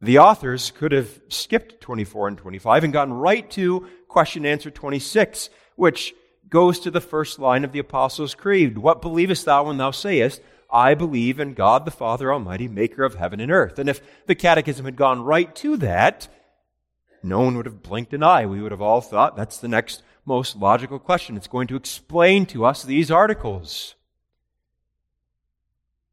the 0.00 0.18
authors 0.18 0.70
could 0.70 0.92
have 0.92 1.20
skipped 1.28 1.80
24 1.80 2.28
and 2.28 2.38
25 2.38 2.84
and 2.84 2.92
gotten 2.92 3.14
right 3.14 3.50
to 3.52 3.88
question 4.06 4.44
and 4.44 4.52
answer 4.52 4.70
26, 4.70 5.50
which 5.74 6.14
goes 6.54 6.78
to 6.78 6.88
the 6.88 7.00
first 7.00 7.40
line 7.40 7.64
of 7.64 7.72
the 7.72 7.80
Apostles' 7.80 8.36
Creed. 8.36 8.78
What 8.78 9.02
believest 9.02 9.44
thou 9.44 9.64
when 9.64 9.76
thou 9.76 9.90
sayest, 9.90 10.40
I 10.70 10.94
believe 10.94 11.40
in 11.40 11.52
God 11.52 11.84
the 11.84 11.90
Father 11.90 12.32
Almighty, 12.32 12.68
maker 12.68 13.02
of 13.02 13.16
heaven 13.16 13.40
and 13.40 13.50
earth? 13.50 13.76
And 13.76 13.88
if 13.88 14.00
the 14.26 14.36
Catechism 14.36 14.84
had 14.84 14.94
gone 14.94 15.24
right 15.24 15.52
to 15.56 15.76
that, 15.78 16.28
no 17.24 17.40
one 17.40 17.56
would 17.56 17.66
have 17.66 17.82
blinked 17.82 18.14
an 18.14 18.22
eye. 18.22 18.46
We 18.46 18.62
would 18.62 18.70
have 18.70 18.80
all 18.80 19.00
thought 19.00 19.36
that's 19.36 19.58
the 19.58 19.66
next 19.66 20.04
most 20.24 20.54
logical 20.54 21.00
question. 21.00 21.36
It's 21.36 21.48
going 21.48 21.66
to 21.66 21.76
explain 21.76 22.46
to 22.46 22.64
us 22.64 22.84
these 22.84 23.10
articles. 23.10 23.96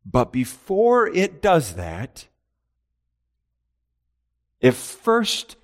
But 0.04 0.34
before 0.34 1.08
it 1.08 1.40
does 1.40 1.76
that, 1.76 2.26
it 4.60 4.74
first 4.74 5.56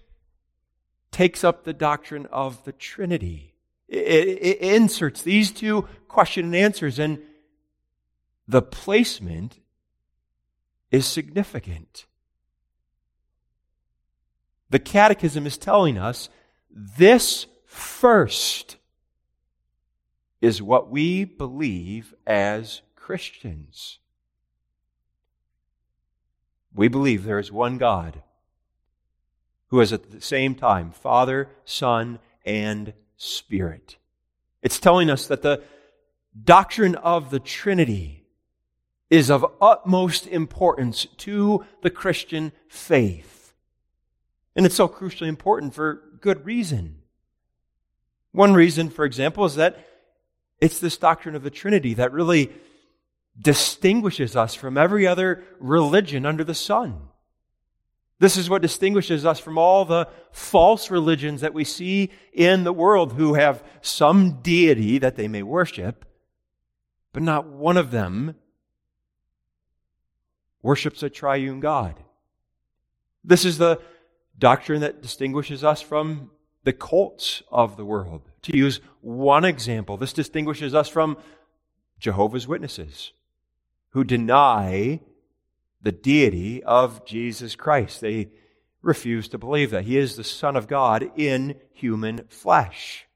takes 1.09 1.43
up 1.43 1.63
the 1.63 1.73
doctrine 1.73 2.27
of 2.27 2.63
the 2.63 2.73
Trinity. 2.73 3.55
It, 3.87 3.97
it, 3.97 4.57
inserts 4.59 5.21
these 5.21 5.51
two 5.51 5.87
question 6.07 6.45
and 6.45 6.55
answers, 6.55 6.99
and 6.99 7.19
the 8.47 8.61
placement 8.61 9.59
is 10.91 11.05
significant. 11.05 12.05
The 14.69 14.79
Catechism 14.79 15.45
is 15.45 15.57
telling 15.57 15.97
us 15.97 16.29
this 16.69 17.45
first 17.65 18.77
is 20.41 20.61
what 20.61 20.89
we 20.89 21.23
believe 21.23 22.13
as 22.25 22.81
Christians. 22.95 23.99
We 26.75 26.87
believe 26.87 27.23
there 27.23 27.39
is 27.39 27.51
one 27.51 27.77
God 27.77 28.21
who 29.69 29.79
is 29.81 29.91
at 29.91 30.11
the 30.11 30.21
same 30.21 30.55
time 30.55 30.91
Father, 30.91 31.49
Son, 31.65 32.19
and 32.45 32.93
Spirit. 33.17 33.97
It's 34.61 34.79
telling 34.79 35.09
us 35.09 35.27
that 35.27 35.41
the 35.41 35.63
doctrine 36.43 36.95
of 36.95 37.29
the 37.29 37.39
Trinity 37.39 38.23
is 39.09 39.29
of 39.29 39.45
utmost 39.61 40.27
importance 40.27 41.07
to 41.17 41.65
the 41.81 41.89
Christian 41.89 42.51
faith. 42.67 43.53
And 44.55 44.65
it's 44.65 44.75
so 44.75 44.87
crucially 44.87 45.27
important 45.27 45.73
for 45.73 46.01
good 46.19 46.45
reason. 46.45 47.01
One 48.31 48.53
reason, 48.53 48.89
for 48.89 49.05
example, 49.05 49.45
is 49.45 49.55
that 49.55 49.85
it's 50.59 50.79
this 50.79 50.97
doctrine 50.97 51.35
of 51.35 51.43
the 51.43 51.49
Trinity 51.49 51.93
that 51.95 52.11
really 52.11 52.51
distinguishes 53.39 54.35
us 54.35 54.55
from 54.55 54.77
every 54.77 55.05
other 55.05 55.43
religion 55.59 56.25
under 56.25 56.43
the 56.43 56.55
sun. 56.55 57.09
This 58.19 58.37
is 58.37 58.49
what 58.49 58.63
distinguishes 58.63 59.25
us 59.25 59.39
from 59.39 59.57
all 59.57 59.85
the 59.85 60.07
false 60.31 60.89
religions 60.89 61.41
that 61.41 61.53
we 61.53 61.63
see 61.63 62.09
in 62.33 62.63
the 62.63 62.73
world 62.73 63.13
who 63.13 63.35
have 63.35 63.63
some 63.81 64.41
deity 64.41 64.97
that 64.97 65.15
they 65.15 65.27
may 65.27 65.43
worship, 65.43 66.03
but 67.13 67.21
not 67.21 67.45
one 67.45 67.77
of 67.77 67.91
them 67.91 68.35
worships 70.63 71.03
a 71.03 71.09
triune 71.09 71.59
God. 71.59 71.95
This 73.23 73.45
is 73.45 73.57
the 73.57 73.79
doctrine 74.37 74.81
that 74.81 75.01
distinguishes 75.01 75.63
us 75.63 75.81
from 75.81 76.31
the 76.63 76.73
cults 76.73 77.43
of 77.51 77.77
the 77.77 77.85
world. 77.85 78.23
To 78.43 78.57
use 78.57 78.79
one 79.01 79.45
example, 79.45 79.95
this 79.95 80.13
distinguishes 80.13 80.73
us 80.73 80.89
from 80.89 81.17
Jehovah's 81.99 82.47
Witnesses 82.47 83.13
who 83.91 84.03
deny 84.03 84.99
the 85.87 85.91
deity 85.93 86.61
of 86.65 87.05
Jesus 87.05 87.55
Christ. 87.55 88.01
They 88.01 88.27
refuse 88.81 89.29
to 89.29 89.37
believe 89.37 89.71
that 89.71 89.85
He 89.85 89.95
is 89.97 90.17
the 90.17 90.23
Son 90.25 90.57
of 90.57 90.67
God 90.67 91.09
in 91.15 91.55
human 91.71 92.25
flesh. 92.27 93.07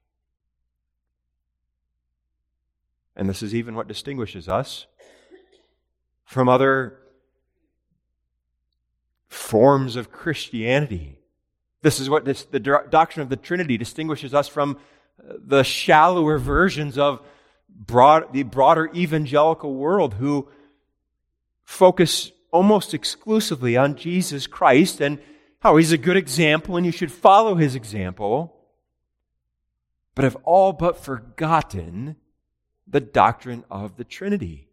And 3.14 3.28
this 3.28 3.42
is 3.42 3.54
even 3.54 3.74
what 3.74 3.88
distinguishes 3.88 4.48
us 4.48 4.86
from 6.24 6.48
other 6.48 6.98
forms 9.28 9.94
of 9.96 10.10
Christianity. 10.10 11.18
This 11.82 12.00
is 12.00 12.08
what 12.08 12.24
this, 12.24 12.44
the 12.44 12.58
doctrine 12.58 13.22
of 13.22 13.28
the 13.28 13.36
Trinity 13.36 13.76
distinguishes 13.76 14.32
us 14.32 14.48
from 14.48 14.78
uh, 15.20 15.34
the 15.44 15.62
shallower 15.62 16.38
versions 16.38 16.96
of 16.96 17.20
broad, 17.68 18.32
the 18.32 18.44
broader 18.44 18.90
evangelical 18.94 19.74
world 19.74 20.14
who 20.14 20.48
focus 21.64 22.32
almost 22.52 22.94
exclusively 22.94 23.76
on 23.76 23.96
Jesus 23.96 24.46
Christ 24.46 25.00
and 25.00 25.18
how 25.60 25.76
he's 25.76 25.92
a 25.92 25.98
good 25.98 26.16
example 26.16 26.76
and 26.76 26.86
you 26.86 26.92
should 26.92 27.10
follow 27.10 27.56
his 27.56 27.74
example, 27.74 28.54
but 30.14 30.24
have 30.24 30.36
all 30.44 30.72
but 30.72 31.02
forgotten 31.02 32.16
the 32.86 33.00
doctrine 33.00 33.64
of 33.70 33.96
the 33.96 34.04
Trinity. 34.04 34.68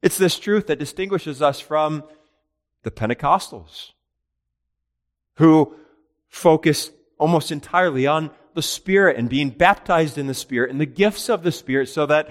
It's 0.00 0.18
this 0.18 0.38
truth 0.38 0.66
that 0.66 0.78
distinguishes 0.78 1.42
us 1.42 1.60
from 1.60 2.02
the 2.82 2.90
Pentecostals, 2.90 3.90
who 5.36 5.74
focus 6.28 6.90
almost 7.18 7.52
entirely 7.52 8.06
on 8.06 8.30
the 8.54 8.62
Spirit 8.62 9.16
and 9.16 9.28
being 9.28 9.50
baptized 9.50 10.18
in 10.18 10.26
the 10.26 10.34
Spirit 10.34 10.70
and 10.70 10.80
the 10.80 10.86
gifts 10.86 11.28
of 11.28 11.42
the 11.42 11.52
Spirit 11.52 11.88
so 11.88 12.06
that 12.06 12.30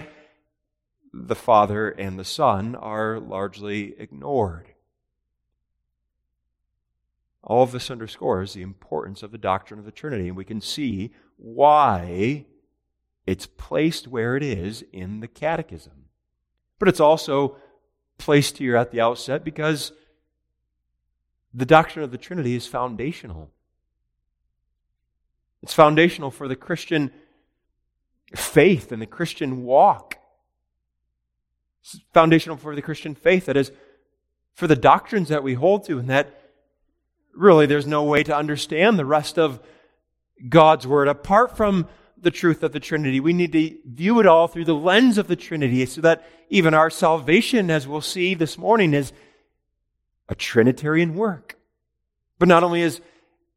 the 1.12 1.34
Father 1.34 1.90
and 1.90 2.18
the 2.18 2.24
Son 2.24 2.74
are 2.74 3.20
largely 3.20 3.94
ignored. 3.98 4.68
All 7.42 7.62
of 7.62 7.72
this 7.72 7.90
underscores 7.90 8.54
the 8.54 8.62
importance 8.62 9.22
of 9.22 9.32
the 9.32 9.38
doctrine 9.38 9.80
of 9.80 9.84
the 9.84 9.92
Trinity, 9.92 10.28
and 10.28 10.36
we 10.36 10.44
can 10.44 10.60
see 10.60 11.12
why 11.36 12.46
it's 13.26 13.46
placed 13.46 14.08
where 14.08 14.36
it 14.36 14.42
is 14.42 14.84
in 14.92 15.20
the 15.20 15.28
Catechism. 15.28 16.04
But 16.78 16.88
it's 16.88 17.00
also 17.00 17.56
placed 18.18 18.58
here 18.58 18.76
at 18.76 18.90
the 18.90 19.00
outset 19.00 19.44
because 19.44 19.92
the 21.52 21.66
doctrine 21.66 22.04
of 22.04 22.10
the 22.10 22.18
Trinity 22.18 22.54
is 22.54 22.66
foundational. 22.66 23.50
It's 25.62 25.74
foundational 25.74 26.30
for 26.30 26.48
the 26.48 26.56
Christian 26.56 27.12
faith 28.34 28.90
and 28.92 29.02
the 29.02 29.06
Christian 29.06 29.64
walk. 29.64 30.16
Foundational 32.12 32.56
for 32.56 32.74
the 32.74 32.82
Christian 32.82 33.14
faith. 33.14 33.46
That 33.46 33.56
is, 33.56 33.72
for 34.54 34.66
the 34.66 34.76
doctrines 34.76 35.28
that 35.28 35.42
we 35.42 35.54
hold 35.54 35.84
to, 35.86 35.98
and 35.98 36.08
that 36.08 36.38
really 37.34 37.66
there's 37.66 37.86
no 37.86 38.04
way 38.04 38.22
to 38.22 38.36
understand 38.36 38.98
the 38.98 39.04
rest 39.04 39.38
of 39.38 39.60
God's 40.48 40.86
Word 40.86 41.08
apart 41.08 41.56
from 41.56 41.88
the 42.16 42.30
truth 42.30 42.62
of 42.62 42.72
the 42.72 42.80
Trinity. 42.80 43.20
We 43.20 43.32
need 43.32 43.52
to 43.52 43.76
view 43.84 44.20
it 44.20 44.26
all 44.26 44.46
through 44.46 44.66
the 44.66 44.74
lens 44.74 45.18
of 45.18 45.26
the 45.26 45.36
Trinity 45.36 45.84
so 45.86 46.00
that 46.02 46.24
even 46.48 46.74
our 46.74 46.90
salvation, 46.90 47.70
as 47.70 47.88
we'll 47.88 48.00
see 48.00 48.34
this 48.34 48.56
morning, 48.56 48.94
is 48.94 49.12
a 50.28 50.34
Trinitarian 50.34 51.14
work. 51.14 51.58
But 52.38 52.48
not 52.48 52.62
only 52.62 52.82
is 52.82 53.00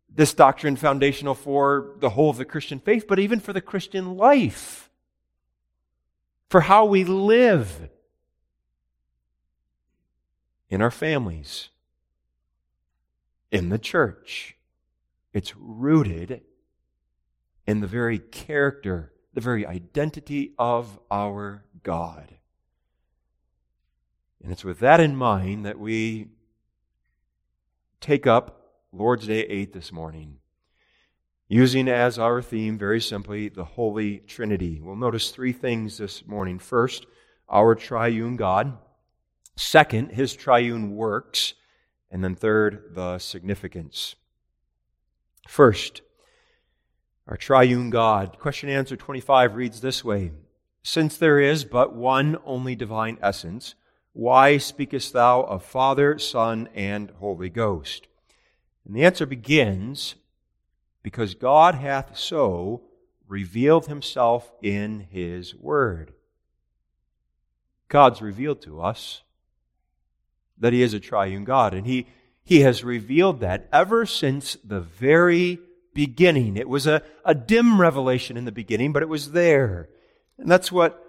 this 0.10 0.34
doctrine 0.34 0.78
foundational 0.78 1.36
for 1.36 1.96
the 2.00 2.10
whole 2.10 2.30
of 2.30 2.38
the 2.38 2.46
Christian 2.46 2.80
faith, 2.80 3.06
but 3.08 3.20
even 3.20 3.40
for 3.40 3.54
the 3.54 3.62
Christian 3.62 4.18
life, 4.18 4.90
for 6.50 6.62
how 6.62 6.86
we 6.86 7.04
live 7.04 7.90
in 10.70 10.82
our 10.82 10.92
families, 10.92 11.70
in 13.52 13.70
the 13.70 13.78
church. 13.78 14.56
It's 15.34 15.56
rooted 15.56 16.42
in 17.68 17.82
the 17.82 17.88
very 17.88 18.20
character, 18.20 19.12
the 19.34 19.42
very 19.42 19.66
identity 19.66 20.54
of 20.58 21.00
our 21.12 21.66
God. 21.84 22.36
And 24.42 24.52
it's 24.52 24.64
with 24.64 24.80
that 24.80 25.00
in 25.00 25.16
mind 25.16 25.66
that 25.66 25.80
we 25.80 26.28
take 28.00 28.28
up 28.28 28.62
Lord's 28.92 29.28
Day 29.28 29.42
8 29.42 29.74
this 29.74 29.92
morning, 29.92 30.38
using 31.48 31.88
as 31.88 32.20
our 32.20 32.42
theme, 32.42 32.78
very 32.78 33.02
simply, 33.02 33.50
the 33.50 33.66
Holy 33.66 34.20
Trinity. 34.20 34.80
We'll 34.82 34.96
notice 34.96 35.32
three 35.32 35.52
things 35.52 35.98
this 35.98 36.26
morning. 36.26 36.60
First, 36.60 37.08
our 37.50 37.76
triune 37.76 38.36
God. 38.36 38.78
Second, 39.56 40.12
his 40.12 40.36
triune 40.36 40.96
works. 40.96 41.54
And 42.12 42.24
then 42.24 42.36
third, 42.36 42.92
the 42.94 43.20
significance. 43.20 44.16
First, 45.48 46.02
our 47.28 47.38
triune 47.38 47.90
God. 47.90 48.38
Question 48.40 48.70
and 48.70 48.78
answer 48.78 48.96
25 48.96 49.56
reads 49.56 49.82
this 49.82 50.04
way 50.04 50.32
Since 50.84 51.18
there 51.18 51.40
is 51.40 51.66
but 51.66 51.96
one 51.96 52.38
only 52.46 52.76
divine 52.76 53.18
essence, 53.22 53.76
why 54.14 54.58
speakest 54.58 55.14
thou 55.14 55.42
of 55.42 55.64
Father, 55.64 56.18
Son, 56.20 56.70
and 56.74 57.12
Holy 57.20 57.50
Ghost? 57.50 58.08
And 58.86 58.96
the 58.96 59.04
answer 59.04 59.26
begins 59.26 60.16
because 61.04 61.34
God 61.34 61.76
hath 61.76 62.18
so 62.18 62.84
revealed 63.28 63.88
himself 63.88 64.52
in 64.62 65.08
his 65.12 65.56
word. 65.56 66.14
God's 67.88 68.22
revealed 68.22 68.62
to 68.62 68.82
us 68.82 69.24
that 70.60 70.74
He 70.74 70.82
is 70.82 70.94
a 70.94 71.00
triune 71.00 71.44
God. 71.44 71.74
And 71.74 71.86
He, 71.86 72.08
he 72.44 72.62
has 72.62 72.84
revealed 72.84 73.40
that 73.40 73.68
ever 73.72 74.06
since 74.06 74.58
the 74.64 74.82
very 74.82 75.60
beginning. 75.94 76.58
It 76.58 76.70
was 76.70 76.86
a, 76.86 77.02
a 77.24 77.34
dim 77.34 77.82
revelation 77.82 78.38
in 78.38 78.46
the 78.46 78.52
beginning, 78.52 78.94
but 78.94 79.02
it 79.02 79.10
was 79.10 79.32
there. 79.32 79.90
And 80.38 80.52
that's 80.52 80.72
what, 80.72 81.02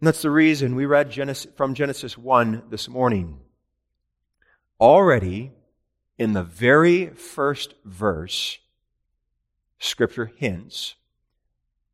that's 0.00 0.22
the 0.22 0.30
reason 0.30 0.76
we 0.76 0.86
read 0.86 1.10
Genesis, 1.10 1.50
from 1.56 1.74
Genesis 1.74 2.16
1 2.16 2.64
this 2.70 2.88
morning. 2.88 3.40
Already, 4.80 5.52
in 6.18 6.34
the 6.34 6.42
very 6.42 7.08
first 7.08 7.74
verse, 7.84 8.58
Scripture 9.78 10.30
hints 10.36 10.94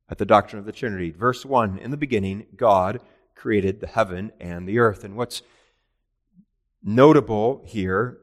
at 0.09 0.19
the 0.19 0.27
doctrine 0.27 0.61
of 0.61 0.67
the 0.67 0.73
Trinity. 0.73 1.11
Verse 1.11 1.45
1 1.45 1.79
In 1.79 1.91
the 1.91 1.97
beginning, 1.97 2.47
God 2.57 3.01
created 3.35 3.81
the 3.81 3.87
heaven 3.87 4.33
and 4.41 4.69
the 4.69 4.79
earth. 4.79 5.05
And 5.05 5.17
what's 5.17 5.43
notable 6.83 7.63
here 7.65 8.19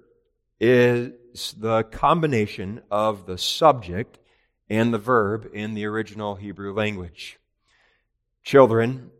is 0.59 1.53
the 1.57 1.83
combination 1.83 2.81
of 2.91 3.25
the 3.25 3.37
subject 3.37 4.19
and 4.69 4.93
the 4.93 4.97
verb 4.97 5.49
in 5.53 5.73
the 5.73 5.85
original 5.85 6.35
Hebrew 6.35 6.73
language. 6.73 7.39
Children, 8.43 9.11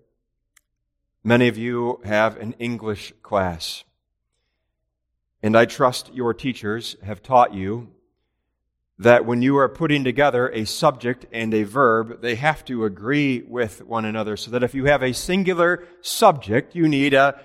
many 1.24 1.48
of 1.48 1.58
you 1.58 2.02
have 2.04 2.38
an 2.38 2.54
English 2.60 3.14
class. 3.24 3.84
And 5.42 5.58
I 5.58 5.66
trust 5.66 6.14
your 6.14 6.34
teachers 6.34 6.98
have 7.04 7.24
taught 7.24 7.54
you 7.54 7.90
that 9.00 9.26
when 9.26 9.42
you 9.42 9.58
are 9.58 9.70
putting 9.70 10.04
together 10.04 10.50
a 10.50 10.66
subject 10.66 11.26
and 11.32 11.54
a 11.54 11.64
verb, 11.64 12.22
they 12.22 12.36
have 12.36 12.66
to 12.66 12.84
agree 12.84 13.42
with 13.48 13.82
one 13.86 14.04
another. 14.04 14.36
So 14.36 14.52
that 14.52 14.64
if 14.64 14.76
you 14.76 14.86
have 14.86 15.02
a 15.02 15.14
singular 15.14 15.88
subject, 16.02 16.76
you 16.76 16.88
need 16.90 17.14
a, 17.14 17.40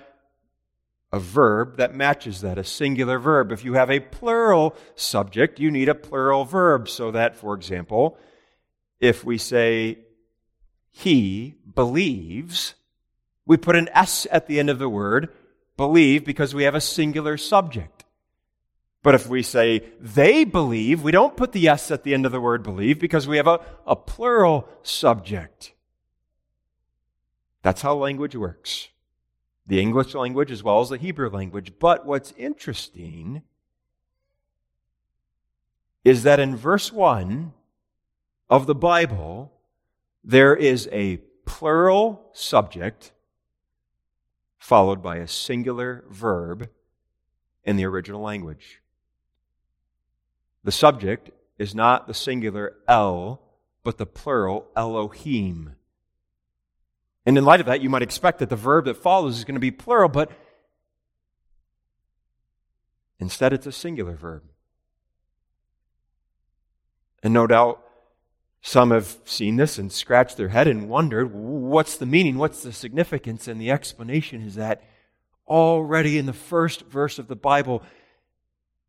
a 1.15 1.19
verb 1.19 1.77
that 1.77 1.95
matches 1.95 2.41
that, 2.41 2.57
a 2.57 2.63
singular 2.63 3.17
verb. 3.17 3.53
If 3.53 3.63
you 3.63 3.75
have 3.75 3.89
a 3.89 4.01
plural 4.01 4.75
subject, 4.95 5.61
you 5.61 5.71
need 5.71 5.87
a 5.87 5.95
plural 5.95 6.43
verb. 6.43 6.89
So 6.89 7.11
that, 7.11 7.37
for 7.37 7.55
example, 7.55 8.17
if 8.99 9.23
we 9.23 9.37
say, 9.37 9.99
he 10.91 11.55
believes, 11.73 12.73
we 13.45 13.55
put 13.55 13.77
an 13.77 13.87
S 13.93 14.27
at 14.29 14.47
the 14.47 14.59
end 14.59 14.69
of 14.69 14.77
the 14.77 14.89
word, 14.89 15.29
believe, 15.77 16.25
because 16.25 16.53
we 16.53 16.63
have 16.63 16.75
a 16.75 16.81
singular 16.81 17.37
subject. 17.37 18.03
But 19.01 19.15
if 19.15 19.29
we 19.29 19.41
say 19.41 19.83
they 20.01 20.43
believe, 20.43 21.01
we 21.01 21.13
don't 21.13 21.37
put 21.37 21.53
the 21.53 21.69
S 21.69 21.91
at 21.91 22.03
the 22.03 22.13
end 22.13 22.25
of 22.25 22.33
the 22.33 22.41
word 22.41 22.61
believe 22.61 22.99
because 22.99 23.25
we 23.25 23.37
have 23.37 23.47
a, 23.47 23.61
a 23.87 23.95
plural 23.95 24.67
subject. 24.83 25.71
That's 27.61 27.81
how 27.81 27.95
language 27.95 28.35
works. 28.35 28.89
The 29.67 29.81
English 29.81 30.13
language 30.13 30.51
as 30.51 30.63
well 30.63 30.79
as 30.81 30.89
the 30.89 30.97
Hebrew 30.97 31.29
language. 31.29 31.73
But 31.79 32.05
what's 32.05 32.33
interesting 32.37 33.41
is 36.03 36.23
that 36.23 36.39
in 36.39 36.55
verse 36.55 36.91
1 36.93 37.51
of 38.49 38.67
the 38.67 38.75
Bible, 38.75 39.51
there 40.23 40.55
is 40.55 40.87
a 40.91 41.17
plural 41.45 42.29
subject 42.33 43.11
followed 44.57 45.01
by 45.01 45.17
a 45.17 45.27
singular 45.27 46.03
verb 46.09 46.69
in 47.63 47.75
the 47.75 47.85
original 47.85 48.21
language. 48.21 48.81
The 50.63 50.71
subject 50.71 51.29
is 51.59 51.75
not 51.75 52.07
the 52.07 52.13
singular 52.13 52.77
El, 52.87 53.41
but 53.83 53.97
the 53.97 54.07
plural 54.07 54.67
Elohim. 54.75 55.75
And 57.25 57.37
in 57.37 57.45
light 57.45 57.59
of 57.59 57.65
that, 57.65 57.81
you 57.81 57.89
might 57.89 58.03
expect 58.03 58.39
that 58.39 58.49
the 58.49 58.55
verb 58.55 58.85
that 58.85 58.97
follows 58.97 59.37
is 59.37 59.45
going 59.45 59.55
to 59.55 59.59
be 59.59 59.71
plural, 59.71 60.09
but 60.09 60.31
instead 63.19 63.51
it's 63.51 63.65
a 63.65 63.71
singular 63.71 64.15
verb. 64.15 64.43
And 67.23 67.33
no 67.33 67.47
doubt 67.47 67.81
some 68.61 68.91
have 68.91 69.17
seen 69.25 69.55
this 69.55 69.77
and 69.77 69.91
scratched 69.91 70.37
their 70.37 70.49
head 70.49 70.67
and 70.67 70.89
wondered 70.89 71.33
what's 71.33 71.97
the 71.97 72.05
meaning, 72.05 72.37
what's 72.37 72.63
the 72.63 72.73
significance? 72.73 73.47
And 73.47 73.59
the 73.59 73.71
explanation 73.71 74.41
is 74.41 74.55
that 74.55 74.83
already 75.47 76.17
in 76.17 76.25
the 76.25 76.33
first 76.33 76.81
verse 76.81 77.19
of 77.19 77.27
the 77.27 77.35
Bible, 77.35 77.83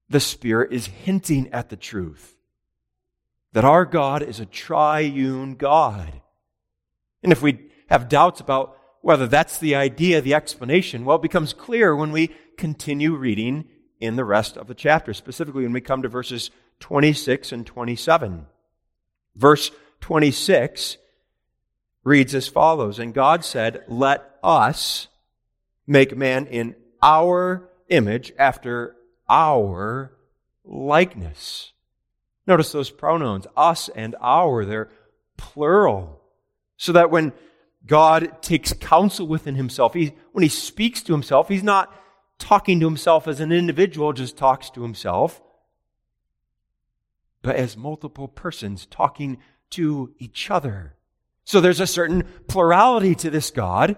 the 0.08 0.20
Spirit 0.20 0.72
is 0.72 0.86
hinting 0.86 1.48
at 1.52 1.68
the 1.68 1.76
truth 1.76 2.36
that 3.52 3.64
our 3.64 3.86
God 3.86 4.22
is 4.22 4.38
a 4.38 4.46
triune 4.46 5.54
God. 5.54 6.20
And 7.22 7.32
if 7.32 7.40
we 7.40 7.65
have 7.88 8.08
doubts 8.08 8.40
about 8.40 8.76
whether 9.00 9.26
that's 9.26 9.58
the 9.58 9.74
idea, 9.74 10.20
the 10.20 10.34
explanation, 10.34 11.04
well, 11.04 11.16
it 11.16 11.22
becomes 11.22 11.52
clear 11.52 11.94
when 11.94 12.10
we 12.10 12.34
continue 12.56 13.14
reading 13.14 13.66
in 14.00 14.16
the 14.16 14.24
rest 14.24 14.56
of 14.56 14.66
the 14.66 14.74
chapter, 14.74 15.14
specifically 15.14 15.62
when 15.62 15.72
we 15.72 15.80
come 15.80 16.02
to 16.02 16.08
verses 16.08 16.50
26 16.80 17.52
and 17.52 17.66
27. 17.66 18.46
Verse 19.36 19.70
26 20.00 20.96
reads 22.04 22.34
as 22.34 22.48
follows 22.48 22.98
And 22.98 23.14
God 23.14 23.44
said, 23.44 23.84
Let 23.88 24.38
us 24.42 25.08
make 25.86 26.16
man 26.16 26.46
in 26.46 26.74
our 27.02 27.68
image 27.88 28.32
after 28.38 28.96
our 29.28 30.12
likeness. 30.64 31.72
Notice 32.46 32.72
those 32.72 32.90
pronouns, 32.90 33.46
us 33.56 33.88
and 33.88 34.14
our, 34.20 34.64
they're 34.64 34.90
plural. 35.36 36.20
So 36.76 36.92
that 36.92 37.10
when 37.10 37.32
God 37.86 38.42
takes 38.42 38.72
counsel 38.72 39.26
within 39.26 39.54
himself, 39.54 39.94
he, 39.94 40.14
when 40.32 40.42
he 40.42 40.48
speaks 40.48 41.02
to 41.02 41.12
himself, 41.12 41.48
he's 41.48 41.62
not 41.62 41.94
talking 42.38 42.80
to 42.80 42.86
himself 42.86 43.28
as 43.28 43.40
an 43.40 43.52
individual, 43.52 44.12
just 44.12 44.36
talks 44.36 44.70
to 44.70 44.82
himself, 44.82 45.40
but 47.42 47.56
as 47.56 47.76
multiple 47.76 48.28
persons 48.28 48.86
talking 48.86 49.38
to 49.70 50.12
each 50.18 50.50
other. 50.50 50.94
So 51.44 51.60
there's 51.60 51.80
a 51.80 51.86
certain 51.86 52.24
plurality 52.48 53.14
to 53.16 53.30
this 53.30 53.50
God, 53.50 53.96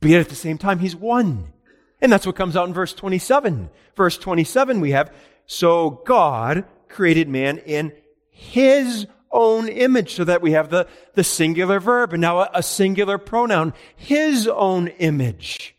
but 0.00 0.10
yet 0.10 0.20
at 0.20 0.28
the 0.28 0.34
same 0.34 0.58
time, 0.58 0.80
he's 0.80 0.96
one. 0.96 1.52
And 2.00 2.10
that's 2.10 2.26
what 2.26 2.34
comes 2.34 2.56
out 2.56 2.66
in 2.66 2.74
verse 2.74 2.92
27. 2.92 3.70
Verse 3.96 4.18
27, 4.18 4.80
we 4.80 4.90
have, 4.90 5.14
so 5.46 6.02
God 6.04 6.64
created 6.88 7.28
man 7.28 7.58
in 7.58 7.92
his 8.28 9.06
own 9.32 9.68
image, 9.68 10.14
so 10.14 10.24
that 10.24 10.42
we 10.42 10.52
have 10.52 10.70
the, 10.70 10.86
the 11.14 11.24
singular 11.24 11.80
verb 11.80 12.12
and 12.12 12.20
now 12.20 12.40
a, 12.40 12.50
a 12.54 12.62
singular 12.62 13.18
pronoun, 13.18 13.72
his 13.96 14.46
own 14.46 14.88
image. 14.88 15.74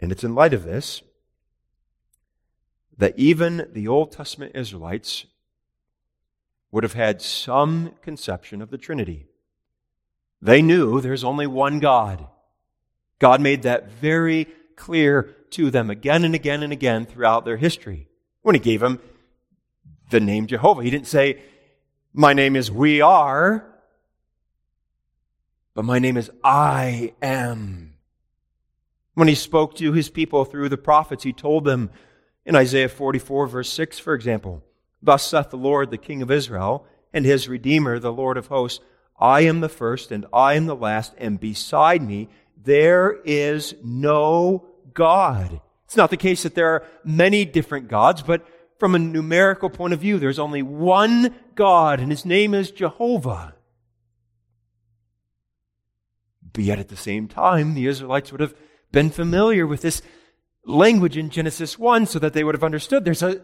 And 0.00 0.12
it's 0.12 0.24
in 0.24 0.34
light 0.34 0.52
of 0.52 0.64
this 0.64 1.02
that 2.98 3.18
even 3.18 3.68
the 3.72 3.88
Old 3.88 4.12
Testament 4.12 4.52
Israelites 4.54 5.26
would 6.70 6.84
have 6.84 6.92
had 6.92 7.22
some 7.22 7.92
conception 8.02 8.60
of 8.60 8.70
the 8.70 8.78
Trinity. 8.78 9.26
They 10.42 10.60
knew 10.60 11.00
there's 11.00 11.24
only 11.24 11.46
one 11.46 11.78
God. 11.78 12.26
God 13.18 13.40
made 13.40 13.62
that 13.62 13.90
very 13.92 14.46
clear 14.76 15.34
to 15.54 15.70
them 15.70 15.90
again 15.90 16.24
and 16.24 16.34
again 16.34 16.62
and 16.62 16.72
again 16.72 17.06
throughout 17.06 17.44
their 17.44 17.56
history. 17.56 18.08
When 18.42 18.54
He 18.54 18.60
gave 18.60 18.80
them 18.80 19.00
the 20.10 20.20
name 20.20 20.46
Jehovah, 20.46 20.82
He 20.82 20.90
didn't 20.90 21.06
say, 21.06 21.42
My 22.12 22.32
name 22.32 22.56
is 22.56 22.70
We 22.70 23.00
Are, 23.00 23.66
but 25.74 25.84
my 25.84 25.98
name 25.98 26.16
is 26.16 26.30
I 26.42 27.14
Am. 27.22 27.94
When 29.14 29.28
He 29.28 29.34
spoke 29.34 29.74
to 29.76 29.92
His 29.92 30.10
people 30.10 30.44
through 30.44 30.68
the 30.68 30.76
prophets, 30.76 31.24
He 31.24 31.32
told 31.32 31.64
them 31.64 31.90
in 32.44 32.56
Isaiah 32.56 32.88
44, 32.88 33.46
verse 33.46 33.72
6, 33.72 33.98
for 33.98 34.14
example, 34.14 34.62
Thus 35.02 35.26
saith 35.26 35.50
the 35.50 35.56
Lord, 35.56 35.90
the 35.90 35.98
King 35.98 36.20
of 36.22 36.30
Israel, 36.30 36.86
and 37.12 37.24
His 37.24 37.48
Redeemer, 37.48 37.98
the 37.98 38.12
Lord 38.12 38.36
of 38.36 38.48
hosts, 38.48 38.80
I 39.18 39.42
am 39.42 39.60
the 39.60 39.68
first 39.68 40.10
and 40.10 40.26
I 40.32 40.54
am 40.54 40.66
the 40.66 40.76
last, 40.76 41.14
and 41.18 41.38
beside 41.38 42.02
me 42.02 42.28
there 42.62 43.20
is 43.24 43.74
no 43.82 44.66
God. 44.94 45.60
It's 45.84 45.96
not 45.96 46.10
the 46.10 46.16
case 46.16 46.42
that 46.44 46.54
there 46.54 46.70
are 46.70 46.86
many 47.04 47.44
different 47.44 47.88
gods, 47.88 48.22
but 48.22 48.46
from 48.78 48.94
a 48.94 48.98
numerical 48.98 49.70
point 49.70 49.92
of 49.92 50.00
view, 50.00 50.18
there's 50.18 50.38
only 50.38 50.62
one 50.62 51.34
God, 51.54 52.00
and 52.00 52.10
his 52.10 52.24
name 52.24 52.54
is 52.54 52.70
Jehovah. 52.70 53.54
But 56.52 56.64
yet 56.64 56.78
at 56.78 56.88
the 56.88 56.96
same 56.96 57.28
time, 57.28 57.74
the 57.74 57.86
Israelites 57.86 58.32
would 58.32 58.40
have 58.40 58.54
been 58.92 59.10
familiar 59.10 59.66
with 59.66 59.82
this 59.82 60.02
language 60.64 61.16
in 61.16 61.30
Genesis 61.30 61.78
1 61.78 62.06
so 62.06 62.18
that 62.18 62.32
they 62.32 62.44
would 62.44 62.54
have 62.54 62.64
understood 62.64 63.04
there's 63.04 63.22
a, 63.22 63.42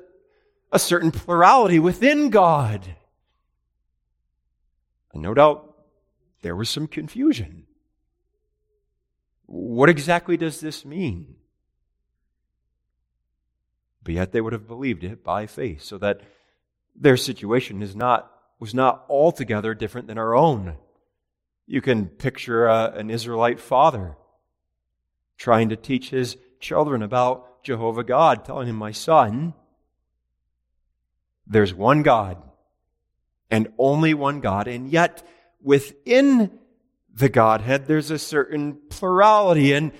a 0.73 0.79
certain 0.79 1.11
plurality 1.11 1.79
within 1.79 2.31
God. 2.31 2.97
And 5.13 5.23
no 5.23 5.35
doubt 5.35 5.75
there 6.43 6.57
was 6.57 6.71
some 6.71 6.87
confusion. 6.87 7.67
What 9.47 9.89
exactly 9.89 10.37
does 10.37 10.61
this 10.61 10.85
mean? 10.85 11.35
But 14.03 14.15
yet 14.15 14.33
they 14.33 14.41
would 14.41 14.53
have 14.53 14.67
believed 14.67 15.05
it 15.05 15.23
by 15.23 15.47
faith, 15.47 15.83
so 15.83 15.99
that 15.99 16.21
their 16.95 17.17
situation 17.17 17.83
is 17.83 17.95
not, 17.95 18.31
was 18.59 18.75
not 18.75 19.05
altogether 19.09 19.75
different 19.75 20.07
than 20.07 20.19
our 20.19 20.35
own. 20.35 20.77
You 21.67 21.81
can 21.81 22.07
picture 22.07 22.67
a, 22.67 22.93
an 22.97 23.11
Israelite 23.11 23.61
father 23.61 24.17
trying 25.37 25.71
to 25.71 25.77
teach 25.77 26.11
his 26.11 26.37
children 26.61 27.03
about 27.03 27.63
Jehovah 27.63 28.05
God, 28.05 28.45
telling 28.45 28.69
him, 28.69 28.77
My 28.77 28.93
son, 28.93 29.55
there's 31.47 31.75
one 31.75 32.03
God 32.03 32.43
and 33.51 33.73
only 33.79 34.15
one 34.15 34.41
God. 34.41 34.69
And 34.69 34.89
yet, 34.91 35.27
within 35.63 36.59
the 37.13 37.29
Godhead, 37.29 37.87
there's 37.87 38.11
a 38.11 38.19
certain 38.19 38.79
plurality. 38.89 39.73
And, 39.73 39.93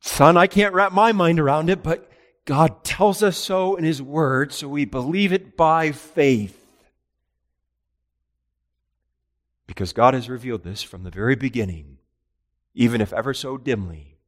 son, 0.00 0.36
I 0.36 0.46
can't 0.46 0.74
wrap 0.74 0.92
my 0.92 1.12
mind 1.12 1.40
around 1.40 1.68
it, 1.68 1.82
but 1.82 2.10
God 2.44 2.84
tells 2.84 3.22
us 3.22 3.38
so 3.38 3.76
in 3.76 3.84
His 3.84 4.02
Word, 4.02 4.52
so 4.52 4.68
we 4.68 4.84
believe 4.84 5.32
it 5.32 5.56
by 5.56 5.92
faith. 5.92 6.60
Because 9.66 9.92
God 9.92 10.12
has 10.14 10.28
revealed 10.28 10.62
this 10.62 10.82
from 10.82 11.04
the 11.04 11.10
very 11.10 11.36
beginning, 11.36 11.98
even 12.74 13.00
if 13.00 13.12
ever 13.12 13.32
so 13.32 13.56
dimly. 13.56 14.18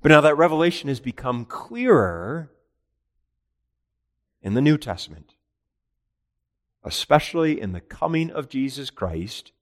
But 0.00 0.08
now 0.10 0.22
that 0.22 0.38
revelation 0.38 0.88
has 0.88 1.00
become 1.00 1.44
clearer 1.44 2.50
in 4.40 4.54
the 4.54 4.62
New 4.62 4.78
Testament, 4.78 5.34
especially 6.82 7.60
in 7.60 7.72
the 7.72 7.80
coming 7.80 8.30
of 8.30 8.48
Jesus 8.48 8.88
Christ 8.88 9.52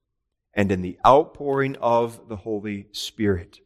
and 0.54 0.70
in 0.70 0.82
the 0.82 0.98
outpouring 1.04 1.76
of 1.76 2.28
the 2.28 2.36
Holy 2.36 2.86
Spirit. 2.92 3.60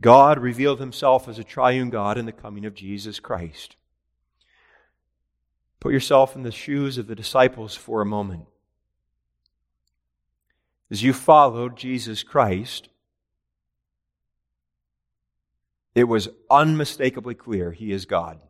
God 0.00 0.38
revealed 0.38 0.80
himself 0.80 1.28
as 1.28 1.38
a 1.38 1.44
triune 1.44 1.90
God 1.90 2.18
in 2.18 2.26
the 2.26 2.32
coming 2.32 2.64
of 2.64 2.74
Jesus 2.74 3.20
Christ. 3.20 3.76
Put 5.80 5.92
yourself 5.92 6.34
in 6.34 6.42
the 6.42 6.50
shoes 6.50 6.98
of 6.98 7.06
the 7.06 7.14
disciples 7.14 7.74
for 7.74 8.00
a 8.00 8.06
moment. 8.06 8.46
As 10.90 11.02
you 11.02 11.12
followed 11.12 11.76
Jesus 11.76 12.22
Christ, 12.22 12.88
it 15.94 16.04
was 16.04 16.28
unmistakably 16.50 17.34
clear 17.34 17.72
he 17.72 17.92
is 17.92 18.04
God. 18.04 18.40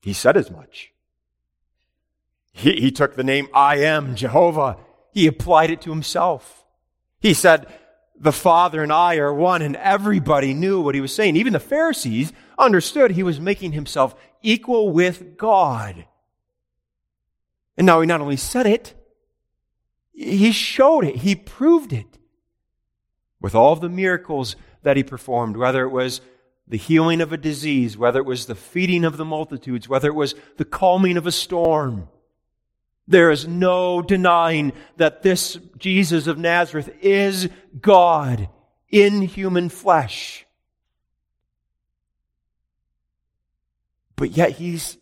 He 0.00 0.12
said 0.12 0.36
as 0.36 0.50
much. 0.50 0.92
He, 2.52 2.80
he 2.80 2.90
took 2.90 3.14
the 3.14 3.24
name 3.24 3.48
I 3.54 3.76
am 3.78 4.16
Jehovah. 4.16 4.76
He 5.12 5.26
applied 5.26 5.70
it 5.70 5.82
to 5.82 5.90
himself. 5.90 6.64
He 7.20 7.34
said, 7.34 7.66
the 8.20 8.32
Father 8.32 8.82
and 8.82 8.92
I 8.92 9.16
are 9.16 9.32
one, 9.32 9.62
and 9.62 9.76
everybody 9.76 10.52
knew 10.52 10.80
what 10.80 10.94
he 10.94 11.00
was 11.00 11.14
saying. 11.14 11.36
Even 11.36 11.54
the 11.54 11.58
Pharisees 11.58 12.32
understood 12.58 13.12
he 13.12 13.22
was 13.22 13.40
making 13.40 13.72
himself 13.72 14.14
equal 14.42 14.90
with 14.90 15.38
God. 15.38 16.04
And 17.78 17.86
now 17.86 18.02
he 18.02 18.06
not 18.06 18.20
only 18.20 18.36
said 18.36 18.66
it, 18.66 18.94
he 20.12 20.52
showed 20.52 21.04
it, 21.04 21.16
he 21.16 21.34
proved 21.34 21.94
it 21.94 22.18
with 23.40 23.54
all 23.54 23.74
the 23.74 23.88
miracles 23.88 24.54
that 24.82 24.98
he 24.98 25.02
performed, 25.02 25.56
whether 25.56 25.82
it 25.84 25.90
was 25.90 26.20
the 26.68 26.76
healing 26.76 27.22
of 27.22 27.32
a 27.32 27.38
disease, 27.38 27.96
whether 27.96 28.20
it 28.20 28.26
was 28.26 28.44
the 28.44 28.54
feeding 28.54 29.04
of 29.04 29.16
the 29.16 29.24
multitudes, 29.24 29.88
whether 29.88 30.08
it 30.08 30.14
was 30.14 30.34
the 30.58 30.64
calming 30.66 31.16
of 31.16 31.26
a 31.26 31.32
storm. 31.32 32.08
There 33.10 33.32
is 33.32 33.48
no 33.48 34.02
denying 34.02 34.72
that 34.96 35.22
this 35.22 35.58
Jesus 35.76 36.28
of 36.28 36.38
Nazareth 36.38 36.88
is 37.02 37.48
God 37.80 38.48
in 38.88 39.20
human 39.20 39.68
flesh. 39.68 40.46
But 44.14 44.30
yet 44.30 44.52
he's 44.52 44.96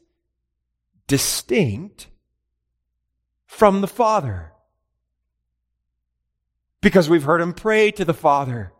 distinct 1.06 2.06
from 3.46 3.82
the 3.82 3.86
Father. 3.86 4.52
Because 6.80 7.10
we've 7.10 7.24
heard 7.24 7.42
him 7.42 7.52
pray 7.52 7.90
to 7.90 8.06
the 8.06 8.14
Father. 8.14 8.72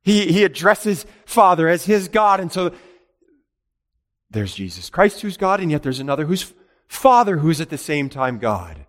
He, 0.00 0.32
he 0.32 0.42
addresses 0.42 1.04
Father 1.26 1.68
as 1.68 1.84
his 1.84 2.08
God. 2.08 2.40
And 2.40 2.50
so 2.50 2.72
there's 4.30 4.54
Jesus 4.54 4.88
Christ 4.88 5.20
who's 5.20 5.36
God, 5.36 5.60
and 5.60 5.70
yet 5.70 5.82
there's 5.82 6.00
another 6.00 6.24
who's 6.24 6.50
Father 6.94 7.38
who's 7.38 7.60
at 7.60 7.70
the 7.70 7.78
same 7.78 8.08
time 8.08 8.38
God. 8.38 8.86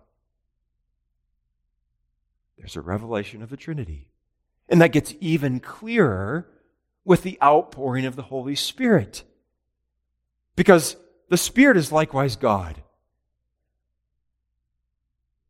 There's 2.56 2.76
a 2.76 2.80
revelation 2.80 3.42
of 3.42 3.50
the 3.50 3.56
Trinity. 3.56 4.08
And 4.68 4.80
that 4.80 4.92
gets 4.92 5.14
even 5.20 5.60
clearer 5.60 6.48
with 7.04 7.22
the 7.22 7.38
outpouring 7.42 8.06
of 8.06 8.16
the 8.16 8.22
Holy 8.22 8.56
Spirit. 8.56 9.22
Because 10.56 10.96
the 11.28 11.36
Spirit 11.36 11.76
is 11.76 11.92
likewise 11.92 12.36
God. 12.36 12.82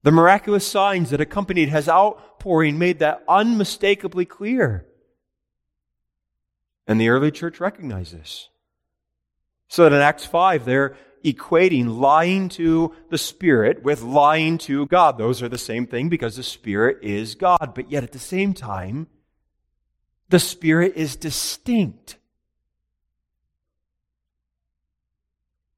The 0.03 0.11
miraculous 0.11 0.67
signs 0.67 1.11
that 1.11 1.21
accompanied 1.21 1.69
his 1.69 1.89
outpouring 1.89 2.79
made 2.79 2.99
that 2.99 3.23
unmistakably 3.29 4.25
clear. 4.25 4.87
And 6.87 7.01
the 7.01 7.09
early 7.09 7.31
church 7.31 7.61
recognized 7.61 8.15
this. 8.15 8.49
So 9.69 9.85
that 9.85 9.95
in 9.95 10.01
Acts 10.01 10.25
5, 10.25 10.65
they're 10.65 10.97
equating 11.27 11.99
lying 11.99 12.49
to 12.51 12.95
the 13.11 13.19
Spirit 13.19 13.83
with 13.83 14.03
lying 14.03 14.59
to 14.59 14.87
God. 14.87 15.19
Those 15.19 15.43
are 15.43 15.49
the 15.49 15.59
same 15.59 15.87
thing 15.87 16.09
because 16.09 16.37
the 16.37 16.43
Spirit 16.45 16.99
is 17.03 17.35
God. 17.35 17.73
But 17.75 17.91
yet 17.91 18.05
at 18.05 18.13
the 18.13 18.19
same 18.19 18.55
time, 18.55 19.09
the 20.29 20.39
Spirit 20.39 20.93
is 20.95 21.17
distinct 21.17 22.17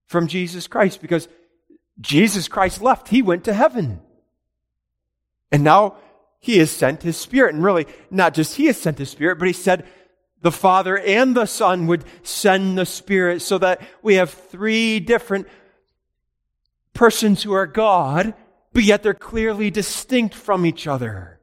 from 0.06 0.26
Jesus 0.26 0.66
Christ 0.66 1.00
because 1.00 1.28
Jesus 1.98 2.46
Christ 2.46 2.82
left. 2.82 3.08
He 3.08 3.22
went 3.22 3.44
to 3.44 3.54
heaven. 3.54 4.00
And 5.50 5.64
now 5.64 5.96
he 6.40 6.58
has 6.58 6.70
sent 6.70 7.02
his 7.02 7.16
Spirit. 7.16 7.54
And 7.54 7.64
really, 7.64 7.86
not 8.10 8.34
just 8.34 8.56
he 8.56 8.66
has 8.66 8.78
sent 8.80 8.98
his 8.98 9.10
Spirit, 9.10 9.38
but 9.38 9.48
he 9.48 9.54
said, 9.54 9.86
the 10.40 10.52
Father 10.52 10.98
and 10.98 11.36
the 11.36 11.46
Son 11.46 11.86
would 11.86 12.04
send 12.22 12.78
the 12.78 12.86
Spirit 12.86 13.42
so 13.42 13.58
that 13.58 13.80
we 14.02 14.14
have 14.14 14.30
three 14.30 15.00
different 15.00 15.48
persons 16.92 17.42
who 17.42 17.52
are 17.52 17.66
God, 17.66 18.34
but 18.72 18.82
yet 18.84 19.02
they're 19.02 19.14
clearly 19.14 19.70
distinct 19.70 20.34
from 20.34 20.64
each 20.64 20.86
other. 20.86 21.40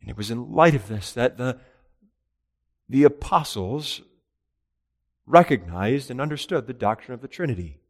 And 0.00 0.10
it 0.10 0.16
was 0.16 0.30
in 0.30 0.52
light 0.52 0.74
of 0.74 0.88
this 0.88 1.12
that 1.12 1.36
the, 1.36 1.58
the 2.88 3.04
apostles 3.04 4.00
recognized 5.26 6.10
and 6.10 6.20
understood 6.20 6.66
the 6.66 6.72
doctrine 6.72 7.14
of 7.14 7.20
the 7.20 7.28
Trinity. 7.28 7.80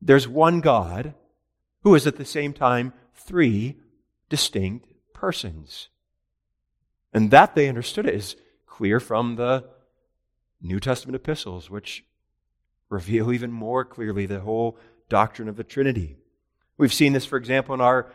There's 0.00 0.28
one 0.28 0.60
God 0.60 1.14
who 1.82 1.94
is 1.94 2.06
at 2.06 2.16
the 2.16 2.24
same 2.24 2.52
time 2.52 2.92
three 3.14 3.76
distinct 4.28 4.92
persons. 5.14 5.88
And 7.12 7.30
that 7.30 7.54
they 7.54 7.68
understood 7.68 8.06
it 8.06 8.14
is 8.14 8.36
clear 8.66 9.00
from 9.00 9.36
the 9.36 9.64
New 10.60 10.80
Testament 10.80 11.16
epistles, 11.16 11.70
which 11.70 12.04
reveal 12.88 13.32
even 13.32 13.50
more 13.52 13.84
clearly 13.84 14.26
the 14.26 14.40
whole 14.40 14.78
doctrine 15.08 15.48
of 15.48 15.56
the 15.56 15.64
Trinity. 15.64 16.16
We've 16.78 16.92
seen 16.92 17.12
this, 17.12 17.24
for 17.24 17.36
example, 17.36 17.74
in 17.74 17.80
our 17.80 18.12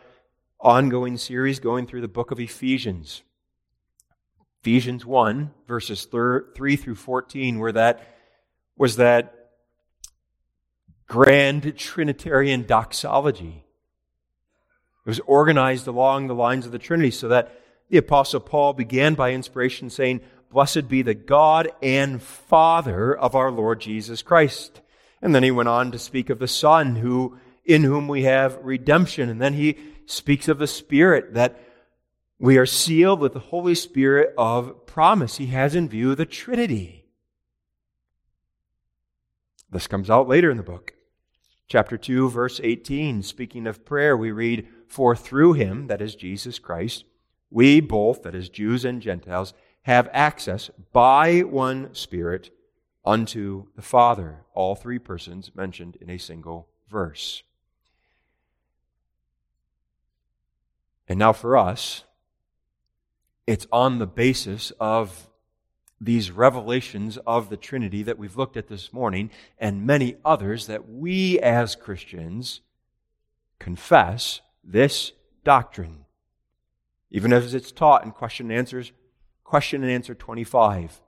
ongoing 0.60 1.16
series 1.16 1.58
going 1.58 1.86
through 1.86 2.02
the 2.02 2.08
book 2.08 2.30
of 2.30 2.38
Ephesians. 2.38 3.22
Ephesians 4.62 5.04
1, 5.04 5.50
verses 5.66 6.04
3 6.04 6.76
through 6.76 6.94
14, 6.94 7.58
where 7.58 7.72
that 7.72 8.06
was 8.76 8.96
that 8.96 9.50
grand 11.08 11.76
Trinitarian 11.76 12.64
doxology. 12.64 13.64
It 15.04 15.08
was 15.08 15.20
organized 15.20 15.88
along 15.88 16.28
the 16.28 16.34
lines 16.34 16.64
of 16.64 16.72
the 16.72 16.78
Trinity 16.78 17.10
so 17.10 17.28
that 17.28 17.61
the 17.92 17.98
Apostle 17.98 18.40
Paul 18.40 18.72
began 18.72 19.12
by 19.12 19.32
inspiration 19.32 19.90
saying, 19.90 20.22
Blessed 20.50 20.88
be 20.88 21.02
the 21.02 21.12
God 21.12 21.68
and 21.82 22.22
Father 22.22 23.14
of 23.14 23.34
our 23.34 23.50
Lord 23.50 23.82
Jesus 23.82 24.22
Christ. 24.22 24.80
And 25.20 25.34
then 25.34 25.42
he 25.42 25.50
went 25.50 25.68
on 25.68 25.92
to 25.92 25.98
speak 25.98 26.30
of 26.30 26.38
the 26.38 26.48
Son, 26.48 26.96
who, 26.96 27.36
in 27.66 27.82
whom 27.82 28.08
we 28.08 28.22
have 28.22 28.56
redemption. 28.62 29.28
And 29.28 29.42
then 29.42 29.52
he 29.52 29.76
speaks 30.06 30.48
of 30.48 30.58
the 30.58 30.66
Spirit, 30.66 31.34
that 31.34 31.60
we 32.38 32.56
are 32.56 32.64
sealed 32.64 33.20
with 33.20 33.34
the 33.34 33.40
Holy 33.40 33.74
Spirit 33.74 34.32
of 34.38 34.86
promise. 34.86 35.36
He 35.36 35.48
has 35.48 35.74
in 35.74 35.86
view 35.86 36.14
the 36.14 36.24
Trinity. 36.24 37.04
This 39.70 39.86
comes 39.86 40.08
out 40.08 40.28
later 40.28 40.50
in 40.50 40.56
the 40.56 40.62
book. 40.62 40.94
Chapter 41.68 41.98
2, 41.98 42.30
verse 42.30 42.58
18, 42.64 43.22
speaking 43.22 43.66
of 43.66 43.84
prayer, 43.84 44.16
we 44.16 44.30
read, 44.30 44.66
For 44.88 45.14
through 45.14 45.52
him, 45.52 45.88
that 45.88 46.00
is 46.00 46.14
Jesus 46.14 46.58
Christ, 46.58 47.04
we 47.52 47.80
both, 47.80 48.22
that 48.22 48.34
is, 48.34 48.48
Jews 48.48 48.84
and 48.84 49.02
Gentiles, 49.02 49.54
have 49.82 50.08
access 50.12 50.70
by 50.92 51.40
one 51.40 51.94
Spirit 51.94 52.50
unto 53.04 53.66
the 53.76 53.82
Father. 53.82 54.44
All 54.54 54.74
three 54.74 54.98
persons 54.98 55.50
mentioned 55.54 55.96
in 56.00 56.08
a 56.08 56.18
single 56.18 56.68
verse. 56.88 57.42
And 61.08 61.18
now 61.18 61.32
for 61.32 61.56
us, 61.56 62.04
it's 63.46 63.66
on 63.72 63.98
the 63.98 64.06
basis 64.06 64.72
of 64.78 65.28
these 66.00 66.30
revelations 66.30 67.18
of 67.26 67.48
the 67.48 67.56
Trinity 67.56 68.02
that 68.02 68.18
we've 68.18 68.36
looked 68.36 68.56
at 68.56 68.68
this 68.68 68.92
morning 68.92 69.30
and 69.58 69.86
many 69.86 70.16
others 70.24 70.66
that 70.66 70.88
we 70.88 71.38
as 71.40 71.76
Christians 71.76 72.60
confess 73.58 74.40
this 74.64 75.12
doctrine 75.44 76.01
even 77.12 77.32
as 77.32 77.54
it's 77.54 77.70
taught 77.70 78.04
in 78.04 78.10
question 78.10 78.50
and 78.50 78.58
answers, 78.58 78.90
question 79.44 79.82
and 79.82 79.92
answer 79.92 80.14
25. 80.14 81.02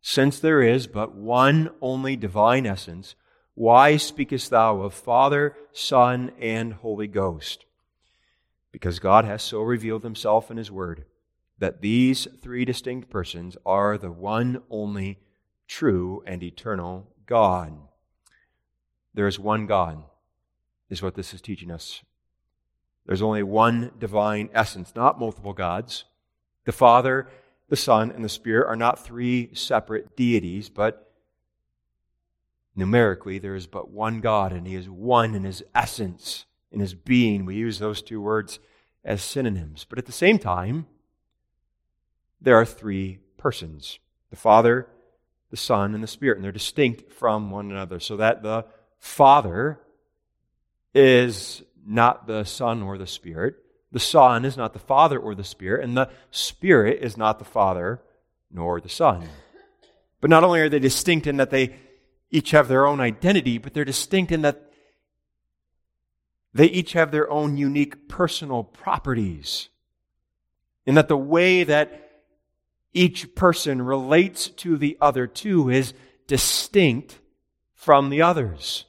Since 0.00 0.38
there 0.38 0.62
is 0.62 0.86
but 0.86 1.16
one 1.16 1.70
only 1.80 2.14
divine 2.14 2.66
essence, 2.66 3.14
why 3.54 3.96
speakest 3.96 4.50
thou 4.50 4.82
of 4.82 4.94
Father, 4.94 5.56
Son, 5.72 6.30
and 6.38 6.74
Holy 6.74 7.08
Ghost? 7.08 7.64
Because 8.70 8.98
God 8.98 9.24
has 9.24 9.42
so 9.42 9.62
revealed 9.62 10.04
himself 10.04 10.50
in 10.50 10.58
his 10.58 10.70
word. 10.70 11.06
that 11.58 11.80
these 11.82 12.28
three 12.40 12.64
distinct 12.64 13.10
persons 13.10 13.56
are 13.66 13.98
the 13.98 14.10
one 14.10 14.62
only 14.70 15.18
true 15.66 16.22
and 16.26 16.42
eternal 16.42 17.08
God. 17.26 17.76
There 19.12 19.26
is 19.26 19.38
one 19.38 19.66
God, 19.66 20.04
is 20.88 21.02
what 21.02 21.14
this 21.14 21.34
is 21.34 21.40
teaching 21.40 21.70
us. 21.70 22.02
There's 23.08 23.22
only 23.22 23.42
one 23.42 23.90
divine 23.98 24.50
essence, 24.52 24.92
not 24.94 25.18
multiple 25.18 25.54
gods. 25.54 26.04
The 26.66 26.72
Father, 26.72 27.26
the 27.70 27.76
Son, 27.76 28.10
and 28.10 28.22
the 28.22 28.28
Spirit 28.28 28.68
are 28.68 28.76
not 28.76 29.02
three 29.02 29.48
separate 29.54 30.14
deities, 30.14 30.68
but 30.68 31.10
numerically 32.76 33.38
there 33.38 33.54
is 33.54 33.66
but 33.66 33.90
one 33.90 34.20
God, 34.20 34.52
and 34.52 34.66
He 34.66 34.74
is 34.74 34.90
one 34.90 35.34
in 35.34 35.44
His 35.44 35.64
essence, 35.74 36.44
in 36.70 36.80
His 36.80 36.92
being. 36.92 37.46
We 37.46 37.54
use 37.54 37.78
those 37.78 38.02
two 38.02 38.20
words 38.20 38.58
as 39.02 39.22
synonyms. 39.22 39.86
But 39.88 39.98
at 39.98 40.04
the 40.04 40.12
same 40.12 40.38
time, 40.38 40.86
there 42.42 42.56
are 42.56 42.66
three 42.66 43.20
persons 43.38 44.00
the 44.28 44.36
Father, 44.36 44.86
the 45.50 45.56
Son, 45.56 45.94
and 45.94 46.02
the 46.02 46.06
Spirit, 46.06 46.36
and 46.36 46.44
they're 46.44 46.52
distinct 46.52 47.10
from 47.10 47.50
one 47.50 47.70
another, 47.70 48.00
so 48.00 48.18
that 48.18 48.42
the 48.42 48.66
Father 48.98 49.80
is 50.92 51.62
not 51.88 52.26
the 52.26 52.44
Son 52.44 52.82
or 52.82 52.98
the 52.98 53.06
Spirit. 53.06 53.56
The 53.90 53.98
Son 53.98 54.44
is 54.44 54.56
not 54.56 54.74
the 54.74 54.78
Father 54.78 55.18
or 55.18 55.34
the 55.34 55.44
Spirit, 55.44 55.82
and 55.82 55.96
the 55.96 56.10
Spirit 56.30 56.98
is 57.02 57.16
not 57.16 57.38
the 57.38 57.44
Father 57.44 58.02
nor 58.50 58.80
the 58.80 58.88
Son. 58.88 59.26
But 60.20 60.30
not 60.30 60.44
only 60.44 60.60
are 60.60 60.68
they 60.68 60.78
distinct 60.78 61.26
in 61.26 61.38
that 61.38 61.50
they 61.50 61.76
each 62.30 62.50
have 62.50 62.68
their 62.68 62.86
own 62.86 63.00
identity, 63.00 63.56
but 63.56 63.72
they're 63.72 63.84
distinct 63.84 64.30
in 64.30 64.42
that 64.42 64.70
they 66.52 66.66
each 66.66 66.92
have 66.92 67.10
their 67.10 67.30
own 67.30 67.56
unique 67.56 68.08
personal 68.08 68.64
properties. 68.64 69.68
In 70.84 70.94
that 70.94 71.08
the 71.08 71.16
way 71.16 71.64
that 71.64 72.22
each 72.92 73.34
person 73.34 73.80
relates 73.80 74.48
to 74.48 74.76
the 74.76 74.98
other 75.00 75.26
two 75.26 75.70
is 75.70 75.94
distinct 76.26 77.20
from 77.74 78.10
the 78.10 78.22
others. 78.22 78.86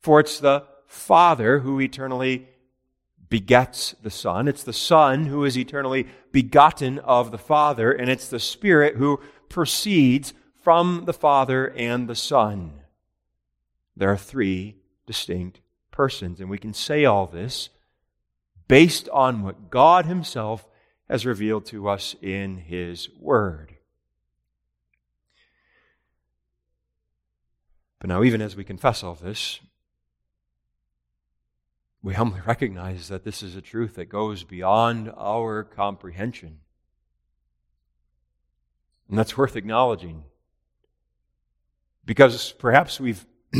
For 0.00 0.20
it's 0.20 0.38
the 0.38 0.64
Father 0.90 1.60
who 1.60 1.80
eternally 1.80 2.48
begets 3.28 3.94
the 4.02 4.10
Son. 4.10 4.48
It's 4.48 4.64
the 4.64 4.72
Son 4.72 5.26
who 5.26 5.44
is 5.44 5.56
eternally 5.56 6.08
begotten 6.32 6.98
of 6.98 7.30
the 7.30 7.38
Father, 7.38 7.92
and 7.92 8.10
it's 8.10 8.26
the 8.26 8.40
Spirit 8.40 8.96
who 8.96 9.20
proceeds 9.48 10.34
from 10.64 11.04
the 11.04 11.12
Father 11.12 11.68
and 11.76 12.08
the 12.08 12.16
Son. 12.16 12.80
There 13.96 14.10
are 14.10 14.16
three 14.16 14.78
distinct 15.06 15.60
persons, 15.92 16.40
and 16.40 16.50
we 16.50 16.58
can 16.58 16.74
say 16.74 17.04
all 17.04 17.28
this 17.28 17.68
based 18.66 19.08
on 19.10 19.44
what 19.44 19.70
God 19.70 20.06
Himself 20.06 20.66
has 21.08 21.24
revealed 21.24 21.66
to 21.66 21.88
us 21.88 22.16
in 22.20 22.56
His 22.56 23.08
Word. 23.16 23.76
But 28.00 28.08
now, 28.08 28.24
even 28.24 28.42
as 28.42 28.56
we 28.56 28.64
confess 28.64 29.04
all 29.04 29.14
this, 29.14 29.60
we 32.02 32.14
humbly 32.14 32.40
recognize 32.46 33.08
that 33.08 33.24
this 33.24 33.42
is 33.42 33.56
a 33.56 33.60
truth 33.60 33.94
that 33.96 34.08
goes 34.08 34.44
beyond 34.44 35.12
our 35.16 35.64
comprehension. 35.64 36.58
And 39.08 39.18
that's 39.18 39.36
worth 39.36 39.56
acknowledging. 39.56 40.22
Because 42.04 42.52
perhaps 42.52 43.00
we've 43.00 43.26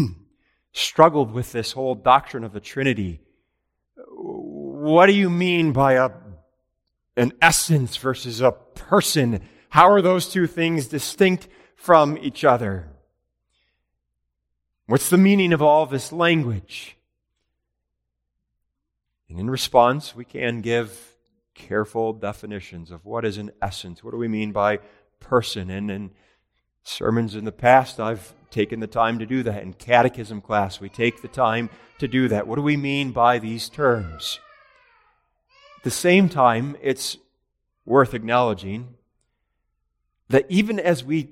struggled 0.72 1.32
with 1.32 1.52
this 1.52 1.72
whole 1.72 1.94
doctrine 1.94 2.44
of 2.44 2.52
the 2.52 2.60
Trinity. 2.60 3.20
What 4.08 5.06
do 5.06 5.12
you 5.12 5.28
mean 5.28 5.72
by 5.72 5.94
a, 5.94 6.10
an 7.16 7.32
essence 7.42 7.96
versus 7.96 8.40
a 8.40 8.52
person? 8.52 9.40
How 9.68 9.90
are 9.90 10.00
those 10.00 10.30
two 10.30 10.46
things 10.46 10.86
distinct 10.86 11.48
from 11.74 12.16
each 12.18 12.44
other? 12.44 12.88
What's 14.86 15.10
the 15.10 15.18
meaning 15.18 15.52
of 15.52 15.62
all 15.62 15.86
this 15.86 16.12
language? 16.12 16.96
And 19.30 19.38
in 19.38 19.48
response, 19.48 20.14
we 20.14 20.24
can 20.24 20.60
give 20.60 21.16
careful 21.54 22.12
definitions 22.12 22.90
of 22.90 23.04
what 23.04 23.24
is 23.24 23.38
an 23.38 23.52
essence. 23.62 24.02
What 24.02 24.10
do 24.10 24.16
we 24.16 24.28
mean 24.28 24.50
by 24.50 24.80
person? 25.20 25.70
And 25.70 25.90
in 25.90 26.10
sermons 26.82 27.36
in 27.36 27.44
the 27.44 27.52
past, 27.52 28.00
I've 28.00 28.34
taken 28.50 28.80
the 28.80 28.88
time 28.88 29.20
to 29.20 29.26
do 29.26 29.44
that. 29.44 29.62
In 29.62 29.72
catechism 29.72 30.40
class, 30.40 30.80
we 30.80 30.88
take 30.88 31.22
the 31.22 31.28
time 31.28 31.70
to 31.98 32.08
do 32.08 32.26
that. 32.28 32.48
What 32.48 32.56
do 32.56 32.62
we 32.62 32.76
mean 32.76 33.12
by 33.12 33.38
these 33.38 33.68
terms? 33.68 34.40
At 35.78 35.84
the 35.84 35.90
same 35.90 36.28
time, 36.28 36.76
it's 36.82 37.16
worth 37.84 38.14
acknowledging 38.14 38.94
that 40.28 40.46
even 40.48 40.80
as 40.80 41.04
we 41.04 41.30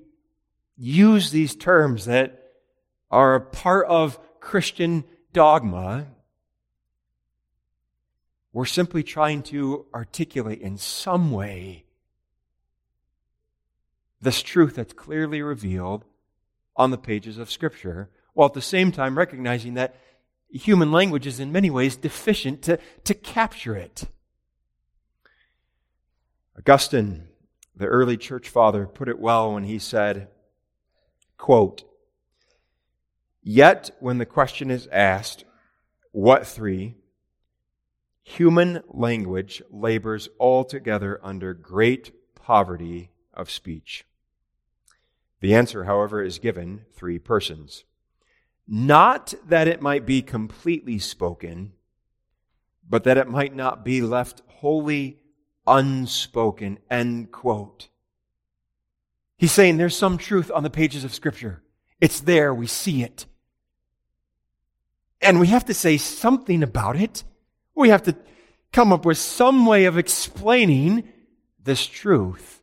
use 0.77 1.31
these 1.31 1.57
terms 1.57 2.05
that 2.05 2.45
are 3.11 3.35
a 3.35 3.41
part 3.41 3.87
of 3.87 4.19
Christian 4.41 5.05
dogma, 5.33 6.07
we're 8.53 8.65
simply 8.65 9.03
trying 9.03 9.43
to 9.45 9.87
articulate 9.95 10.61
in 10.61 10.79
some 10.79 11.31
way 11.31 11.85
this 14.21 14.43
truth 14.43 14.75
that's 14.75 14.93
clearly 14.93 15.43
revealed 15.43 16.05
on 16.77 16.91
the 16.91 16.99
pages 16.99 17.39
of 17.39 17.51
Scripture, 17.51 18.09
while 18.35 18.47
at 18.47 18.55
the 18.55 18.63
same 18.63 18.93
time 18.93 19.19
recognizing 19.19 19.75
that 19.75 19.97
human 20.51 20.91
language 20.91 21.27
is 21.27 21.41
in 21.41 21.53
many 21.53 21.71
ways 21.71 21.97
deficient 21.97 22.63
to, 22.63 22.79
to 23.05 23.15
capture 23.15 23.77
it. 23.77 24.05
Augustine, 26.57 27.29
the 27.77 27.87
early 27.87 28.17
church 28.17 28.49
father, 28.49 28.87
put 28.87 29.09
it 29.09 29.19
well 29.19 29.55
when 29.55 29.65
he 29.65 29.79
said, 29.79 30.29
quote, 31.37 31.85
Yet 33.43 33.91
when 34.01 34.19
the 34.19 34.27
question 34.27 34.71
is 34.71 34.89
asked, 34.89 35.45
what 36.13 36.47
three? 36.47 36.97
Human 38.29 38.83
language 38.89 39.63
labors 39.71 40.29
altogether 40.39 41.19
under 41.23 41.55
great 41.55 42.13
poverty 42.35 43.11
of 43.33 43.51
speech. 43.51 44.05
The 45.41 45.55
answer, 45.55 45.85
however, 45.85 46.23
is 46.23 46.39
given 46.39 46.85
three 46.93 47.19
persons. 47.19 47.85
Not 48.67 49.33
that 49.47 49.67
it 49.67 49.81
might 49.81 50.05
be 50.05 50.21
completely 50.21 50.99
spoken, 50.99 51.73
but 52.87 53.05
that 53.05 53.17
it 53.17 53.31
might 53.31 53.57
not 53.57 53.83
be 53.83 54.03
left 54.03 54.43
wholly 54.47 55.21
unspoken. 55.67 56.81
End 56.91 57.33
quote. 57.33 57.89
He's 59.39 59.53
saying 59.53 59.79
there's 59.79 59.97
some 59.97 60.19
truth 60.19 60.51
on 60.55 60.63
the 60.63 60.71
pages 60.71 61.03
of 61.03 61.15
Scripture. 61.15 61.63
It's 61.99 62.21
there, 62.21 62.53
we 62.53 62.67
see 62.67 63.03
it. 63.03 63.25
And 65.23 65.41
we 65.41 65.47
have 65.47 65.65
to 65.65 65.75
say 65.75 65.97
something 65.97 66.63
about 66.63 66.97
it. 66.97 67.25
We 67.79 67.91
have 67.91 68.03
to 68.03 68.17
come 68.73 68.93
up 68.93 69.05
with 69.05 69.19
some 69.19 69.65
way 69.65 69.85
of 69.85 69.97
explaining 69.97 71.09
this 71.63 71.87
truth 71.87 72.61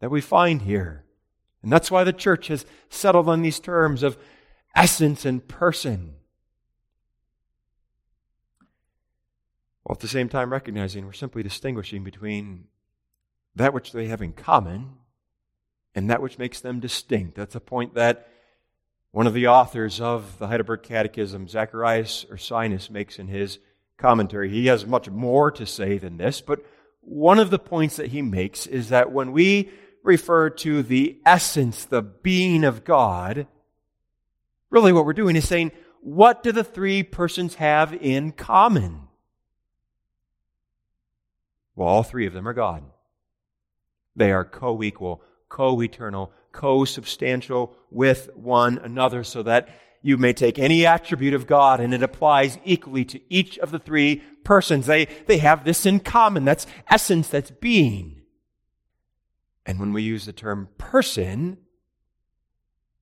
that 0.00 0.10
we 0.10 0.20
find 0.20 0.62
here. 0.62 1.04
And 1.62 1.72
that's 1.72 1.92
why 1.92 2.02
the 2.02 2.12
church 2.12 2.48
has 2.48 2.66
settled 2.90 3.28
on 3.28 3.42
these 3.42 3.60
terms 3.60 4.02
of 4.02 4.18
essence 4.74 5.24
and 5.24 5.46
person. 5.46 6.14
While 9.84 9.94
at 9.94 10.00
the 10.00 10.08
same 10.08 10.28
time 10.28 10.52
recognizing 10.52 11.06
we're 11.06 11.12
simply 11.12 11.44
distinguishing 11.44 12.02
between 12.02 12.64
that 13.54 13.72
which 13.72 13.92
they 13.92 14.08
have 14.08 14.22
in 14.22 14.32
common 14.32 14.94
and 15.94 16.10
that 16.10 16.20
which 16.20 16.36
makes 16.36 16.58
them 16.58 16.80
distinct. 16.80 17.36
That's 17.36 17.54
a 17.54 17.60
point 17.60 17.94
that 17.94 18.26
one 19.12 19.28
of 19.28 19.34
the 19.34 19.46
authors 19.46 20.00
of 20.00 20.36
the 20.40 20.48
Heidelberg 20.48 20.82
Catechism, 20.82 21.46
Zacharias 21.46 22.26
Ursinus, 22.28 22.90
makes 22.90 23.20
in 23.20 23.28
his 23.28 23.60
commentary. 23.98 24.48
He 24.48 24.66
has 24.66 24.86
much 24.86 25.10
more 25.10 25.50
to 25.50 25.66
say 25.66 25.98
than 25.98 26.16
this, 26.16 26.40
but 26.40 26.64
one 27.00 27.38
of 27.38 27.50
the 27.50 27.58
points 27.58 27.96
that 27.96 28.08
he 28.08 28.22
makes 28.22 28.66
is 28.66 28.88
that 28.88 29.12
when 29.12 29.32
we 29.32 29.70
refer 30.02 30.50
to 30.50 30.82
the 30.82 31.18
essence, 31.26 31.84
the 31.84 32.02
being 32.02 32.64
of 32.64 32.84
God, 32.84 33.46
really 34.70 34.92
what 34.92 35.04
we're 35.04 35.12
doing 35.12 35.36
is 35.36 35.46
saying, 35.48 35.72
what 36.00 36.42
do 36.42 36.52
the 36.52 36.64
three 36.64 37.02
persons 37.02 37.56
have 37.56 37.92
in 37.92 38.32
common? 38.32 39.08
Well, 41.74 41.88
all 41.88 42.02
three 42.02 42.26
of 42.26 42.32
them 42.32 42.46
are 42.48 42.54
God. 42.54 42.84
They 44.16 44.32
are 44.32 44.44
co 44.44 44.82
equal, 44.82 45.22
co 45.48 45.80
eternal, 45.80 46.32
co 46.52 46.84
substantial 46.84 47.74
with 47.90 48.30
one 48.34 48.78
another, 48.78 49.22
so 49.24 49.42
that 49.44 49.68
you 50.02 50.16
may 50.16 50.32
take 50.32 50.58
any 50.58 50.86
attribute 50.86 51.34
of 51.34 51.46
God 51.46 51.80
and 51.80 51.92
it 51.92 52.02
applies 52.02 52.58
equally 52.64 53.04
to 53.06 53.20
each 53.28 53.58
of 53.58 53.70
the 53.70 53.78
three 53.78 54.22
persons. 54.44 54.86
They, 54.86 55.06
they 55.26 55.38
have 55.38 55.64
this 55.64 55.86
in 55.86 56.00
common. 56.00 56.44
That's 56.44 56.66
essence, 56.88 57.28
that's 57.28 57.50
being. 57.50 58.22
And 59.66 59.78
when 59.78 59.92
we 59.92 60.02
use 60.02 60.24
the 60.24 60.32
term 60.32 60.68
person, 60.78 61.58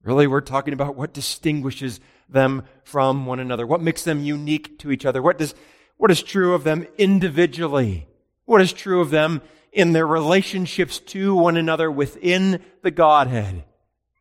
really 0.02 0.26
we're 0.26 0.40
talking 0.40 0.74
about 0.74 0.96
what 0.96 1.12
distinguishes 1.12 2.00
them 2.28 2.64
from 2.82 3.26
one 3.26 3.38
another, 3.38 3.66
what 3.66 3.82
makes 3.82 4.02
them 4.02 4.24
unique 4.24 4.78
to 4.80 4.90
each 4.90 5.06
other, 5.06 5.22
what, 5.22 5.38
does, 5.38 5.54
what 5.96 6.10
is 6.10 6.22
true 6.22 6.54
of 6.54 6.64
them 6.64 6.86
individually. 6.98 8.08
What 8.46 8.60
is 8.60 8.72
true 8.72 9.00
of 9.00 9.10
them 9.10 9.42
in 9.72 9.92
their 9.92 10.06
relationships 10.06 10.98
to 11.00 11.34
one 11.34 11.56
another 11.56 11.90
within 11.90 12.62
the 12.82 12.90
Godhead? 12.90 13.64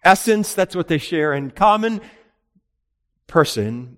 Essence, 0.04 0.54
that's 0.54 0.76
what 0.76 0.88
they 0.88 0.98
share 0.98 1.34
in 1.34 1.52
common. 1.52 2.02
Person 3.28 3.98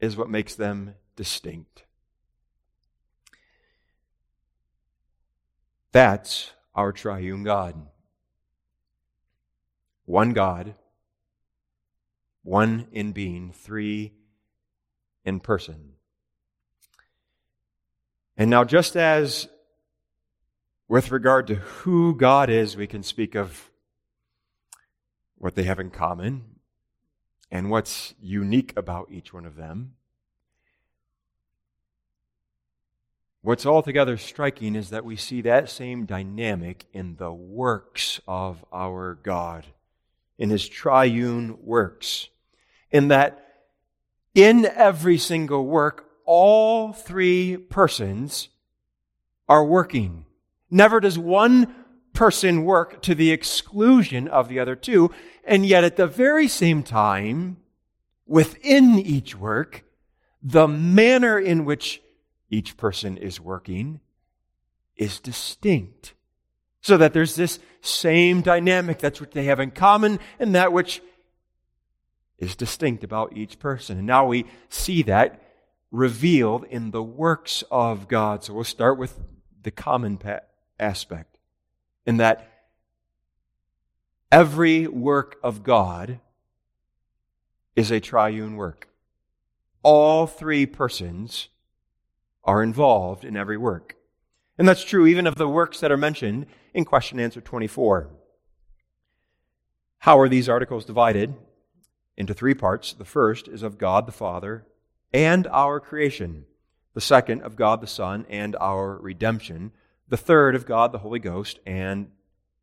is 0.00 0.16
what 0.16 0.30
makes 0.30 0.54
them 0.54 0.94
distinct. 1.16 1.84
That's 5.92 6.52
our 6.74 6.92
triune 6.92 7.42
God. 7.42 7.74
One 10.04 10.32
God, 10.32 10.74
one 12.42 12.88
in 12.92 13.12
being, 13.12 13.52
three 13.52 14.12
in 15.24 15.40
person. 15.40 15.92
And 18.36 18.48
now, 18.50 18.64
just 18.64 18.96
as 18.96 19.48
with 20.86 21.10
regard 21.10 21.46
to 21.48 21.56
who 21.56 22.14
God 22.14 22.48
is, 22.48 22.76
we 22.76 22.86
can 22.86 23.02
speak 23.02 23.34
of 23.34 23.70
what 25.36 25.54
they 25.54 25.64
have 25.64 25.80
in 25.80 25.90
common 25.90 26.57
and 27.50 27.70
what's 27.70 28.14
unique 28.20 28.72
about 28.76 29.08
each 29.10 29.32
one 29.32 29.46
of 29.46 29.56
them. 29.56 29.94
What's 33.40 33.64
altogether 33.64 34.16
striking 34.16 34.74
is 34.74 34.90
that 34.90 35.04
we 35.04 35.16
see 35.16 35.40
that 35.42 35.70
same 35.70 36.04
dynamic 36.04 36.86
in 36.92 37.16
the 37.16 37.32
works 37.32 38.20
of 38.26 38.64
our 38.72 39.14
God, 39.14 39.66
in 40.36 40.50
his 40.50 40.68
triune 40.68 41.56
works, 41.62 42.28
in 42.90 43.08
that 43.08 43.44
in 44.34 44.66
every 44.66 45.18
single 45.18 45.64
work, 45.66 46.08
all 46.24 46.92
three 46.92 47.56
persons 47.56 48.48
are 49.48 49.64
working. 49.64 50.26
Never 50.70 51.00
does 51.00 51.18
one 51.18 51.74
person 52.18 52.64
work 52.64 53.00
to 53.00 53.14
the 53.14 53.30
exclusion 53.30 54.26
of 54.26 54.48
the 54.48 54.58
other 54.58 54.74
two, 54.74 55.08
and 55.44 55.64
yet 55.64 55.84
at 55.84 55.94
the 55.94 56.06
very 56.08 56.48
same 56.48 56.82
time, 56.82 57.56
within 58.26 58.98
each 58.98 59.36
work, 59.36 59.84
the 60.42 60.66
manner 60.66 61.38
in 61.38 61.64
which 61.64 62.02
each 62.50 62.76
person 62.76 63.16
is 63.16 63.40
working 63.40 64.00
is 64.96 65.20
distinct. 65.20 66.14
So 66.80 66.96
that 66.96 67.12
there's 67.12 67.36
this 67.36 67.60
same 67.82 68.40
dynamic. 68.40 68.98
That's 68.98 69.20
what 69.20 69.30
they 69.30 69.44
have 69.44 69.60
in 69.60 69.70
common 69.70 70.18
and 70.40 70.56
that 70.56 70.72
which 70.72 71.00
is 72.36 72.56
distinct 72.56 73.04
about 73.04 73.36
each 73.36 73.60
person. 73.60 73.96
And 73.96 74.08
now 74.08 74.26
we 74.26 74.44
see 74.68 75.02
that 75.02 75.40
revealed 75.92 76.64
in 76.64 76.90
the 76.90 77.02
works 77.02 77.62
of 77.70 78.08
God. 78.08 78.42
So 78.42 78.54
we'll 78.54 78.64
start 78.64 78.98
with 78.98 79.20
the 79.62 79.70
common 79.70 80.18
aspect 80.80 81.37
in 82.08 82.16
that 82.16 82.50
every 84.32 84.86
work 84.86 85.36
of 85.42 85.62
God 85.62 86.20
is 87.76 87.90
a 87.90 88.00
triune 88.00 88.56
work. 88.56 88.88
All 89.82 90.26
three 90.26 90.64
persons 90.64 91.50
are 92.44 92.62
involved 92.62 93.26
in 93.26 93.36
every 93.36 93.58
work. 93.58 93.96
And 94.56 94.66
that's 94.66 94.84
true 94.84 95.06
even 95.06 95.26
of 95.26 95.34
the 95.34 95.46
works 95.46 95.80
that 95.80 95.92
are 95.92 95.98
mentioned 95.98 96.46
in 96.72 96.86
question 96.86 97.20
answer 97.20 97.42
24. 97.42 98.08
How 99.98 100.18
are 100.18 100.30
these 100.30 100.48
articles 100.48 100.86
divided? 100.86 101.34
Into 102.16 102.32
three 102.32 102.54
parts. 102.54 102.94
The 102.94 103.04
first 103.04 103.48
is 103.48 103.62
of 103.62 103.76
God 103.76 104.06
the 104.06 104.12
Father 104.12 104.64
and 105.12 105.46
our 105.48 105.78
creation. 105.78 106.46
The 106.94 107.02
second 107.02 107.42
of 107.42 107.54
God 107.54 107.82
the 107.82 107.86
Son 107.86 108.24
and 108.30 108.56
our 108.56 108.96
redemption. 108.96 109.72
The 110.08 110.16
third 110.16 110.54
of 110.54 110.66
God 110.66 110.92
the 110.92 110.98
Holy 110.98 111.18
Ghost 111.18 111.58
and 111.66 112.10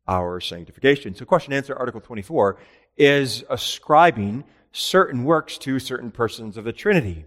our 0.08 0.40
sanctification. 0.40 1.14
So, 1.14 1.24
question 1.24 1.52
answer 1.52 1.74
article 1.74 2.00
24 2.00 2.58
is 2.96 3.44
ascribing 3.50 4.44
certain 4.72 5.24
works 5.24 5.58
to 5.58 5.78
certain 5.78 6.10
persons 6.10 6.56
of 6.56 6.64
the 6.64 6.72
Trinity. 6.72 7.24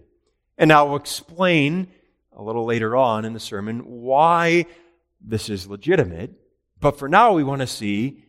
And 0.56 0.68
now 0.68 0.86
we'll 0.86 0.96
explain 0.96 1.88
a 2.32 2.42
little 2.42 2.64
later 2.64 2.96
on 2.96 3.24
in 3.24 3.32
the 3.32 3.40
sermon 3.40 3.80
why 3.80 4.66
this 5.20 5.48
is 5.48 5.66
legitimate. 5.66 6.32
But 6.80 6.98
for 6.98 7.08
now, 7.08 7.32
we 7.32 7.44
want 7.44 7.60
to 7.60 7.66
see 7.66 8.24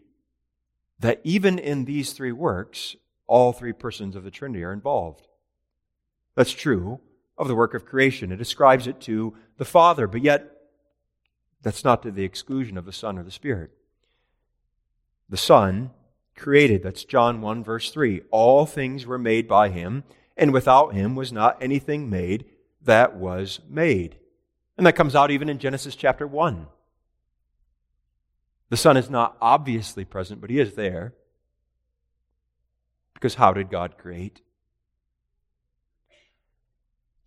that 0.99 1.21
even 1.23 1.59
in 1.59 1.85
these 1.85 2.13
three 2.13 2.31
works, 2.31 2.95
all 3.27 3.53
three 3.53 3.73
persons 3.73 4.15
of 4.15 4.23
the 4.23 4.31
Trinity 4.31 4.63
are 4.63 4.73
involved. 4.73 5.27
That's 6.35 6.51
true 6.51 6.99
of 7.37 7.47
the 7.47 7.55
work 7.55 7.73
of 7.73 7.85
creation. 7.85 8.31
It 8.31 8.41
ascribes 8.41 8.87
it 8.87 9.01
to 9.01 9.35
the 9.57 9.65
Father, 9.65 10.07
but 10.07 10.21
yet 10.21 10.50
that's 11.61 11.83
not 11.83 12.03
to 12.03 12.11
the 12.11 12.23
exclusion 12.23 12.77
of 12.77 12.85
the 12.85 12.91
Son 12.91 13.17
or 13.17 13.23
the 13.23 13.31
Spirit. 13.31 13.71
The 15.29 15.37
Son 15.37 15.91
created, 16.35 16.83
that's 16.83 17.05
John 17.05 17.41
1, 17.41 17.63
verse 17.63 17.91
3. 17.91 18.21
All 18.31 18.65
things 18.65 19.05
were 19.05 19.17
made 19.17 19.47
by 19.47 19.69
him, 19.69 20.03
and 20.35 20.51
without 20.51 20.93
him 20.93 21.15
was 21.15 21.31
not 21.31 21.61
anything 21.61 22.09
made 22.09 22.45
that 22.83 23.15
was 23.15 23.59
made. 23.69 24.17
And 24.77 24.87
that 24.87 24.95
comes 24.95 25.15
out 25.15 25.31
even 25.31 25.49
in 25.49 25.59
Genesis 25.59 25.95
chapter 25.95 26.25
1. 26.25 26.67
The 28.69 28.77
Son 28.77 28.97
is 28.97 29.09
not 29.09 29.35
obviously 29.41 30.05
present, 30.05 30.41
but 30.41 30.49
He 30.49 30.59
is 30.59 30.73
there. 30.73 31.13
Because 33.13 33.35
how 33.35 33.53
did 33.53 33.69
God 33.69 33.97
create? 33.97 34.41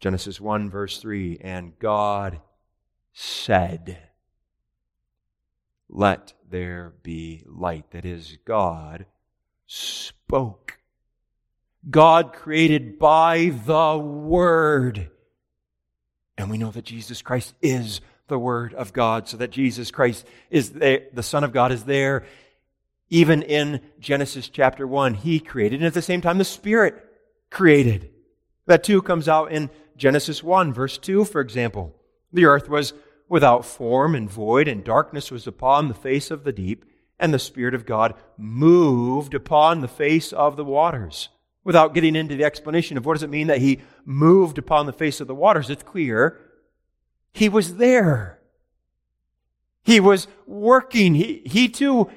Genesis 0.01 0.41
1, 0.41 0.71
verse 0.71 0.99
3 0.99 1.39
And 1.43 1.79
God 1.79 2.41
said, 3.13 3.99
Let 5.97 6.35
there 6.51 6.93
be 7.05 7.45
light. 7.47 7.93
That 7.93 8.05
is, 8.05 8.37
God 8.45 9.07
spoke. 9.67 10.79
God 11.89 12.33
created 12.33 12.99
by 12.99 13.53
the 13.65 13.97
Word. 13.97 15.11
And 16.37 16.51
we 16.51 16.59
know 16.59 16.73
that 16.73 16.85
Jesus 16.85 17.23
Christ 17.23 17.55
is 17.63 18.01
the 18.27 18.39
Word 18.39 18.75
of 18.75 18.93
God, 18.93 19.29
so 19.29 19.37
that 19.37 19.53
Jesus 19.53 19.93
Christ 19.93 20.27
is 20.51 20.73
there, 20.73 21.03
the 21.13 21.23
Son 21.23 21.45
of 21.45 21.53
God 21.53 21.71
is 21.71 21.85
there. 21.85 22.25
Even 23.11 23.43
in 23.43 23.81
Genesis 24.01 24.49
chapter 24.49 24.87
1, 24.89 25.15
He 25.15 25.39
created, 25.39 25.79
and 25.81 25.87
at 25.87 25.95
the 25.95 26.03
same 26.03 26.21
time, 26.21 26.39
the 26.39 26.45
Spirit 26.45 27.05
created. 27.51 28.11
That 28.67 28.83
too 28.83 29.01
comes 29.01 29.29
out 29.29 29.53
in 29.53 29.71
Genesis 29.97 30.43
1, 30.43 30.73
verse 30.73 30.99
2, 30.99 31.25
for 31.25 31.41
example. 31.41 31.95
The 32.33 32.47
earth 32.47 32.69
was 32.69 32.95
without 33.35 33.67
form 33.67 34.15
and 34.15 34.31
void, 34.31 34.69
and 34.69 34.85
darkness 34.85 35.33
was 35.33 35.45
upon 35.45 35.89
the 35.89 35.93
face 35.93 36.31
of 36.31 36.45
the 36.45 36.53
deep, 36.53 36.85
and 37.19 37.35
the 37.35 37.39
Spirit 37.41 37.75
of 37.75 37.85
God 37.85 38.15
moved 38.39 39.35
upon 39.35 39.81
the 39.81 39.89
face 39.89 40.33
of 40.33 40.57
the 40.57 40.65
waters 40.65 41.31
without 41.65 41.95
getting 41.95 42.15
into 42.15 42.37
the 42.37 42.45
explanation 42.45 42.97
of 42.97 43.05
what 43.05 43.15
does 43.15 43.25
it 43.25 43.31
mean 43.31 43.49
that 43.49 43.59
he 43.59 43.81
moved 44.05 44.57
upon 44.57 44.87
the 44.87 44.93
face 44.93 45.21
of 45.21 45.27
the 45.27 45.35
waters, 45.35 45.69
it's 45.69 45.83
clear 45.83 46.39
he 47.33 47.49
was 47.49 47.79
there. 47.79 48.39
He 49.83 49.99
was 49.99 50.29
working. 50.47 51.17
He, 51.17 51.43
he 51.45 51.69
too 51.69 52.13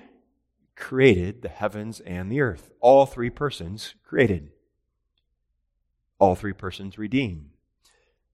created 0.75 1.41
the 1.41 1.49
heavens 1.49 1.99
and 2.01 2.32
the 2.32 2.41
earth. 2.41 2.69
All 2.80 3.08
three 3.08 3.32
persons 3.32 3.95
created. 4.03 4.51
All 6.19 6.36
three 6.36 6.53
persons 6.53 6.99
redeem. 6.99 7.49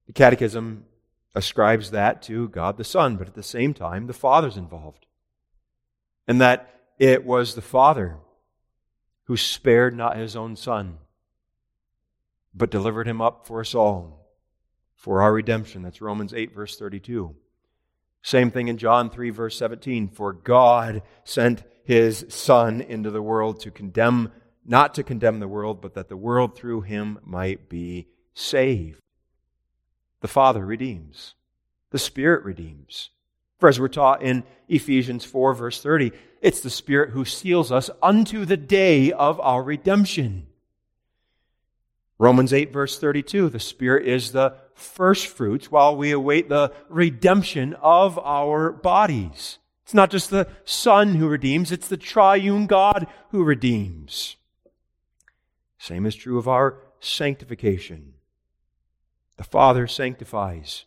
The 0.06 0.12
Catechism 0.12 0.84
ascribes 1.34 1.90
that 1.90 2.22
to 2.22 2.48
God 2.48 2.76
the 2.76 2.84
Son, 2.84 3.16
but 3.16 3.26
at 3.26 3.34
the 3.34 3.42
same 3.42 3.74
time, 3.74 4.06
the 4.06 4.12
Father's 4.12 4.56
involved. 4.56 5.06
And 6.26 6.40
that 6.40 6.80
it 6.98 7.24
was 7.24 7.54
the 7.54 7.62
Father 7.62 8.18
who 9.24 9.36
spared 9.36 9.96
not 9.96 10.16
his 10.16 10.36
own 10.36 10.56
Son, 10.56 10.98
but 12.54 12.70
delivered 12.70 13.08
him 13.08 13.20
up 13.20 13.46
for 13.46 13.60
us 13.60 13.74
all, 13.74 14.28
for 14.94 15.22
our 15.22 15.32
redemption. 15.32 15.82
That's 15.82 16.00
Romans 16.00 16.32
8, 16.32 16.54
verse 16.54 16.78
32. 16.78 17.34
Same 18.22 18.50
thing 18.50 18.68
in 18.68 18.78
John 18.78 19.10
3, 19.10 19.30
verse 19.30 19.58
17. 19.58 20.08
For 20.08 20.32
God 20.32 21.02
sent 21.24 21.64
his 21.84 22.24
Son 22.28 22.80
into 22.80 23.10
the 23.10 23.22
world 23.22 23.60
to 23.60 23.70
condemn, 23.70 24.32
not 24.64 24.94
to 24.94 25.02
condemn 25.02 25.40
the 25.40 25.48
world, 25.48 25.82
but 25.82 25.94
that 25.94 26.08
the 26.08 26.16
world 26.16 26.56
through 26.56 26.82
him 26.82 27.18
might 27.22 27.68
be 27.68 28.08
saved. 28.32 29.03
The 30.24 30.28
Father 30.28 30.64
redeems, 30.64 31.34
the 31.90 31.98
Spirit 31.98 32.46
redeems. 32.46 33.10
For 33.58 33.68
as 33.68 33.78
we're 33.78 33.88
taught 33.88 34.22
in 34.22 34.44
Ephesians 34.70 35.22
4, 35.26 35.52
verse 35.52 35.82
30, 35.82 36.12
it's 36.40 36.60
the 36.60 36.70
Spirit 36.70 37.10
who 37.10 37.26
seals 37.26 37.70
us 37.70 37.90
unto 38.02 38.46
the 38.46 38.56
day 38.56 39.12
of 39.12 39.38
our 39.40 39.62
redemption. 39.62 40.46
Romans 42.18 42.54
8, 42.54 42.72
verse 42.72 42.98
32 42.98 43.50
the 43.50 43.60
Spirit 43.60 44.08
is 44.08 44.32
the 44.32 44.54
first 44.72 45.26
fruits 45.26 45.70
while 45.70 45.94
we 45.94 46.10
await 46.10 46.48
the 46.48 46.72
redemption 46.88 47.74
of 47.82 48.18
our 48.20 48.72
bodies. 48.72 49.58
It's 49.82 49.92
not 49.92 50.10
just 50.10 50.30
the 50.30 50.48
Son 50.64 51.16
who 51.16 51.28
redeems, 51.28 51.70
it's 51.70 51.88
the 51.88 51.98
triune 51.98 52.66
God 52.66 53.06
who 53.28 53.44
redeems. 53.44 54.36
Same 55.76 56.06
is 56.06 56.14
true 56.14 56.38
of 56.38 56.48
our 56.48 56.78
sanctification. 56.98 58.14
The 59.36 59.44
Father 59.44 59.86
sanctifies. 59.86 60.84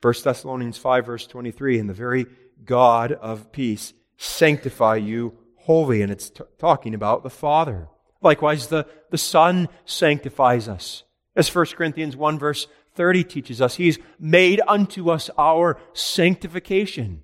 1 0.00 0.14
Thessalonians 0.22 0.78
5, 0.78 1.06
verse 1.06 1.26
23, 1.26 1.80
and 1.80 1.88
the 1.88 1.94
very 1.94 2.26
God 2.64 3.12
of 3.12 3.50
peace 3.50 3.92
sanctify 4.16 4.96
you 4.96 5.36
wholly. 5.56 6.02
And 6.02 6.12
it's 6.12 6.30
t- 6.30 6.44
talking 6.58 6.94
about 6.94 7.22
the 7.22 7.30
Father. 7.30 7.88
Likewise, 8.22 8.68
the, 8.68 8.86
the 9.10 9.18
Son 9.18 9.68
sanctifies 9.84 10.68
us. 10.68 11.02
As 11.34 11.52
1 11.52 11.66
Corinthians 11.76 12.16
1, 12.16 12.38
verse 12.38 12.68
30 12.94 13.24
teaches 13.24 13.60
us, 13.60 13.76
He's 13.76 13.98
made 14.18 14.60
unto 14.66 15.10
us 15.10 15.30
our 15.36 15.78
sanctification. 15.92 17.22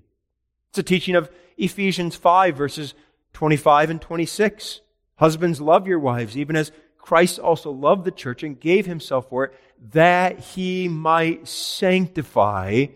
It's 0.69 0.79
a 0.79 0.83
teaching 0.83 1.15
of 1.15 1.29
Ephesians 1.57 2.15
5, 2.15 2.55
verses 2.57 2.93
25 3.33 3.89
and 3.89 4.01
26. 4.01 4.81
Husbands, 5.17 5.61
love 5.61 5.87
your 5.87 5.99
wives, 5.99 6.37
even 6.37 6.57
as 6.57 6.71
Christ 7.05 7.37
also 7.37 7.69
loved 7.69 8.03
the 8.03 8.09
church 8.09 8.41
and 8.41 8.59
gave 8.59 8.87
himself 8.87 9.29
for 9.29 9.43
it, 9.43 9.53
that 9.91 10.39
he 10.39 10.87
might 10.87 11.47
sanctify 11.47 12.87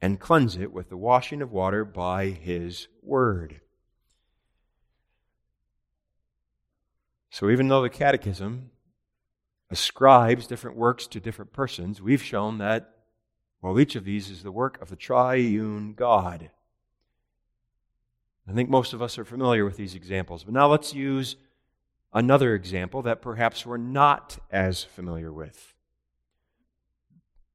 and 0.00 0.20
cleanse 0.20 0.56
it 0.56 0.72
with 0.72 0.88
the 0.88 0.96
washing 0.96 1.42
of 1.42 1.50
water 1.50 1.84
by 1.84 2.26
his 2.26 2.86
word. 3.02 3.60
So, 7.28 7.50
even 7.50 7.66
though 7.66 7.82
the 7.82 7.90
Catechism 7.90 8.70
ascribes 9.68 10.46
different 10.46 10.76
works 10.76 11.08
to 11.08 11.18
different 11.18 11.52
persons, 11.52 12.00
we've 12.00 12.22
shown 12.22 12.58
that, 12.58 12.88
well, 13.60 13.80
each 13.80 13.96
of 13.96 14.04
these 14.04 14.30
is 14.30 14.44
the 14.44 14.52
work 14.52 14.80
of 14.80 14.90
the 14.90 14.96
triune 14.96 15.94
God. 15.94 16.50
I 18.48 18.52
think 18.52 18.70
most 18.70 18.92
of 18.92 19.02
us 19.02 19.18
are 19.18 19.24
familiar 19.24 19.64
with 19.64 19.76
these 19.76 19.96
examples. 19.96 20.44
But 20.44 20.54
now 20.54 20.68
let's 20.68 20.94
use 20.94 21.34
another 22.12 22.54
example 22.54 23.02
that 23.02 23.22
perhaps 23.22 23.64
we're 23.64 23.76
not 23.76 24.38
as 24.50 24.82
familiar 24.82 25.32
with. 25.32 25.74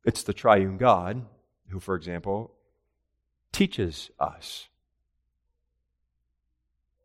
It's 0.06 0.24
the 0.24 0.34
triune 0.34 0.78
God 0.78 1.26
who, 1.70 1.80
for 1.80 1.96
example, 1.96 2.54
teaches 3.52 4.10
us. 4.20 4.68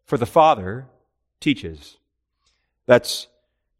For 0.05 0.17
the 0.17 0.27
Father 0.27 0.87
teaches. 1.41 1.97
That's 2.87 3.29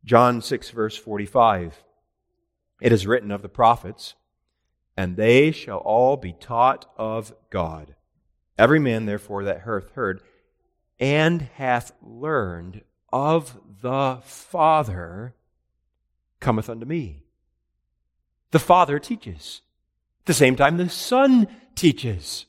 John 0.05 0.41
6, 0.43 0.71
verse 0.71 0.97
45. 0.97 1.85
It 2.81 2.91
is 2.93 3.07
written 3.07 3.31
of 3.31 3.43
the 3.43 3.49
prophets, 3.49 4.15
and 4.97 5.17
they 5.17 5.53
shall 5.53 5.79
all 5.79 6.17
be 6.17 6.33
taught 6.33 6.91
of 6.97 7.33
God. 7.51 7.95
Every 8.59 8.81
man, 8.81 9.07
therefore, 9.07 9.45
that 9.45 9.61
hath 9.61 9.91
heard 9.93 10.23
and 10.99 11.43
hath 11.43 11.93
learned 12.03 12.83
of 13.13 13.59
the 13.83 14.19
Father 14.23 15.35
cometh 16.41 16.69
unto 16.69 16.87
me. 16.87 17.25
The 18.51 18.59
Father 18.59 18.99
teaches. 18.99 19.63
At 20.23 20.27
the 20.27 20.35
same 20.35 20.57
time, 20.57 20.77
the 20.77 20.89
Son 20.89 21.49
teaches. 21.75 22.47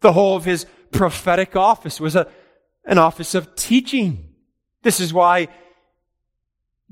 The 0.00 0.12
whole 0.12 0.36
of 0.36 0.44
his 0.44 0.66
prophetic 0.92 1.56
office 1.56 2.00
was 2.00 2.16
a, 2.16 2.28
an 2.84 2.98
office 2.98 3.34
of 3.34 3.54
teaching. 3.54 4.28
This 4.82 5.00
is 5.00 5.12
why 5.12 5.48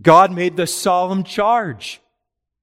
God 0.00 0.32
made 0.32 0.56
the 0.56 0.66
solemn 0.66 1.24
charge. 1.24 2.00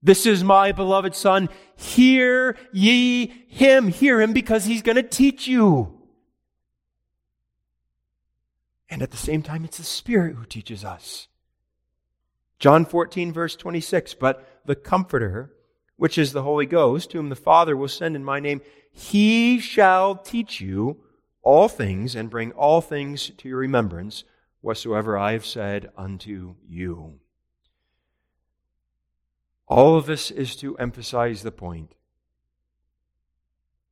This 0.02 0.26
is 0.26 0.44
my 0.44 0.72
beloved 0.72 1.16
Son. 1.16 1.50
Hear 1.76 2.58
ye 2.72 3.46
him. 3.48 3.88
Hear 3.88 4.22
him 4.22 4.34
because 4.34 4.66
he's 4.66 4.84
going 4.84 4.98
to 4.98 5.04
teach 5.04 5.48
you. 5.48 5.95
And 8.90 9.02
at 9.02 9.12
the 9.12 9.18
same 9.18 9.42
time, 9.42 9.66
it's 9.66 9.78
the 9.78 9.84
Spirit 9.84 10.36
who 10.36 10.46
teaches 10.46 10.86
us. 10.86 11.28
John 12.60 12.86
14, 12.86 13.34
verse 13.34 13.56
26. 13.56 14.14
But 14.16 14.62
the 14.66 14.76
Comforter, 14.76 15.54
which 15.98 16.18
is 16.18 16.32
the 16.32 16.44
Holy 16.44 16.66
Ghost, 16.66 17.14
whom 17.14 17.30
the 17.30 17.36
Father 17.36 17.76
will 17.76 17.88
send 17.88 18.16
in 18.16 18.24
my 18.24 18.40
name, 18.40 18.62
he 18.92 19.60
shall 19.60 20.16
teach 20.16 20.62
you 20.62 21.02
all 21.42 21.68
things 21.68 22.16
and 22.16 22.30
bring 22.30 22.52
all 22.54 22.82
things 22.82 23.32
to 23.38 23.50
your 23.50 23.60
remembrance 23.60 24.24
whatsoever 24.62 25.18
I 25.18 25.34
have 25.34 25.46
said 25.46 25.92
unto 25.96 26.56
you. 26.68 27.20
All 29.68 29.98
of 29.98 30.06
this 30.06 30.32
is 30.32 30.56
to 30.58 30.78
emphasize 30.78 31.44
the 31.44 31.52
point 31.52 31.94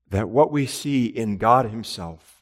that 0.10 0.30
what 0.30 0.52
we 0.52 0.66
see 0.66 1.06
in 1.06 1.38
God 1.38 1.68
Himself, 1.68 2.33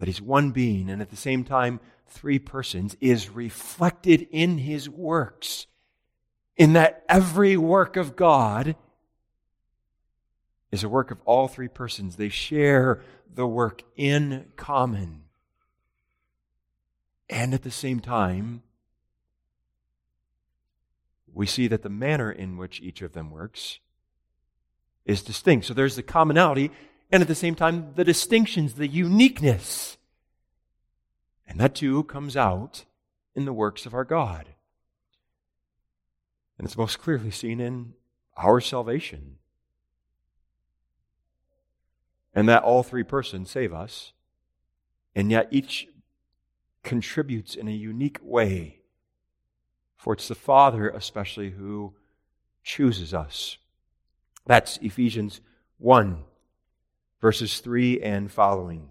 that 0.00 0.08
He's 0.08 0.20
one 0.20 0.50
being 0.50 0.90
and 0.90 1.00
at 1.00 1.10
the 1.10 1.16
same 1.16 1.44
time 1.44 1.78
three 2.08 2.40
persons, 2.40 2.96
is 3.00 3.30
reflected 3.30 4.26
in 4.32 4.58
His 4.58 4.90
works. 4.90 5.66
In 6.56 6.72
that 6.72 7.04
every 7.08 7.56
work 7.56 7.96
of 7.96 8.16
God 8.16 8.74
is 10.72 10.82
a 10.82 10.88
work 10.88 11.10
of 11.10 11.18
all 11.24 11.48
three 11.48 11.68
persons. 11.68 12.16
They 12.16 12.28
share 12.28 13.00
the 13.32 13.46
work 13.46 13.82
in 13.96 14.46
common. 14.56 15.22
And 17.28 17.54
at 17.54 17.62
the 17.62 17.70
same 17.70 18.00
time, 18.00 18.62
we 21.32 21.46
see 21.46 21.68
that 21.68 21.82
the 21.82 21.88
manner 21.88 22.30
in 22.30 22.56
which 22.56 22.80
each 22.80 23.02
of 23.02 23.12
them 23.12 23.30
works 23.30 23.78
is 25.04 25.22
distinct. 25.22 25.66
So 25.66 25.74
there's 25.74 25.96
the 25.96 26.02
commonality, 26.02 26.72
and 27.10 27.22
at 27.22 27.28
the 27.28 27.34
same 27.34 27.54
time, 27.54 27.92
the 27.96 28.04
distinctions, 28.04 28.74
the 28.74 28.86
uniqueness. 28.86 29.96
And 31.46 31.58
that 31.58 31.74
too 31.74 32.04
comes 32.04 32.36
out 32.36 32.84
in 33.34 33.44
the 33.44 33.52
works 33.52 33.86
of 33.86 33.94
our 33.94 34.04
God. 34.04 34.48
And 36.58 36.66
it's 36.66 36.76
most 36.76 36.98
clearly 36.98 37.30
seen 37.30 37.60
in 37.60 37.94
our 38.36 38.60
salvation. 38.60 39.36
And 42.34 42.48
that 42.48 42.62
all 42.62 42.82
three 42.82 43.02
persons 43.02 43.50
save 43.50 43.72
us, 43.72 44.12
and 45.16 45.30
yet 45.30 45.48
each 45.50 45.88
contributes 46.84 47.54
in 47.56 47.66
a 47.66 47.72
unique 47.72 48.18
way 48.22 48.80
for 50.00 50.14
it's 50.14 50.28
the 50.28 50.34
Father, 50.34 50.88
especially, 50.88 51.50
who 51.50 51.92
chooses 52.64 53.12
us. 53.12 53.58
That's 54.46 54.78
Ephesians 54.78 55.42
1, 55.76 56.24
verses 57.20 57.60
3 57.60 58.00
and 58.00 58.30
following. 58.30 58.90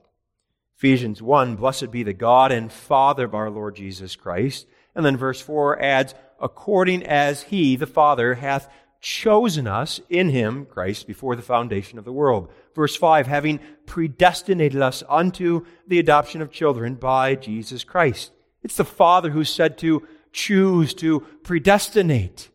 Ephesians 0.77 1.21
1, 1.21 1.55
blessed 1.55 1.91
be 1.91 2.03
the 2.03 2.13
God 2.13 2.51
and 2.51 2.71
Father 2.71 3.25
of 3.25 3.35
our 3.35 3.49
Lord 3.49 3.75
Jesus 3.75 4.15
Christ. 4.15 4.65
And 4.95 5.05
then 5.05 5.17
verse 5.17 5.41
4 5.41 5.81
adds, 5.81 6.15
according 6.39 7.03
as 7.03 7.43
he, 7.43 7.75
the 7.75 7.85
Father, 7.85 8.35
hath 8.35 8.71
chosen 9.01 9.67
us 9.67 9.99
in 10.09 10.29
him, 10.29 10.65
Christ, 10.65 11.07
before 11.07 11.35
the 11.35 11.41
foundation 11.41 11.99
of 11.99 12.05
the 12.05 12.13
world. 12.13 12.51
Verse 12.75 12.95
5, 12.95 13.27
having 13.27 13.59
predestinated 13.85 14.81
us 14.81 15.03
unto 15.09 15.65
the 15.87 15.99
adoption 15.99 16.41
of 16.41 16.51
children 16.51 16.95
by 16.95 17.35
Jesus 17.35 17.83
Christ. 17.83 18.31
It's 18.63 18.77
the 18.77 18.85
Father 18.85 19.31
who 19.31 19.43
said 19.43 19.77
to 19.79 20.07
choose 20.31 20.93
to 20.95 21.21
predestinate. 21.43 22.49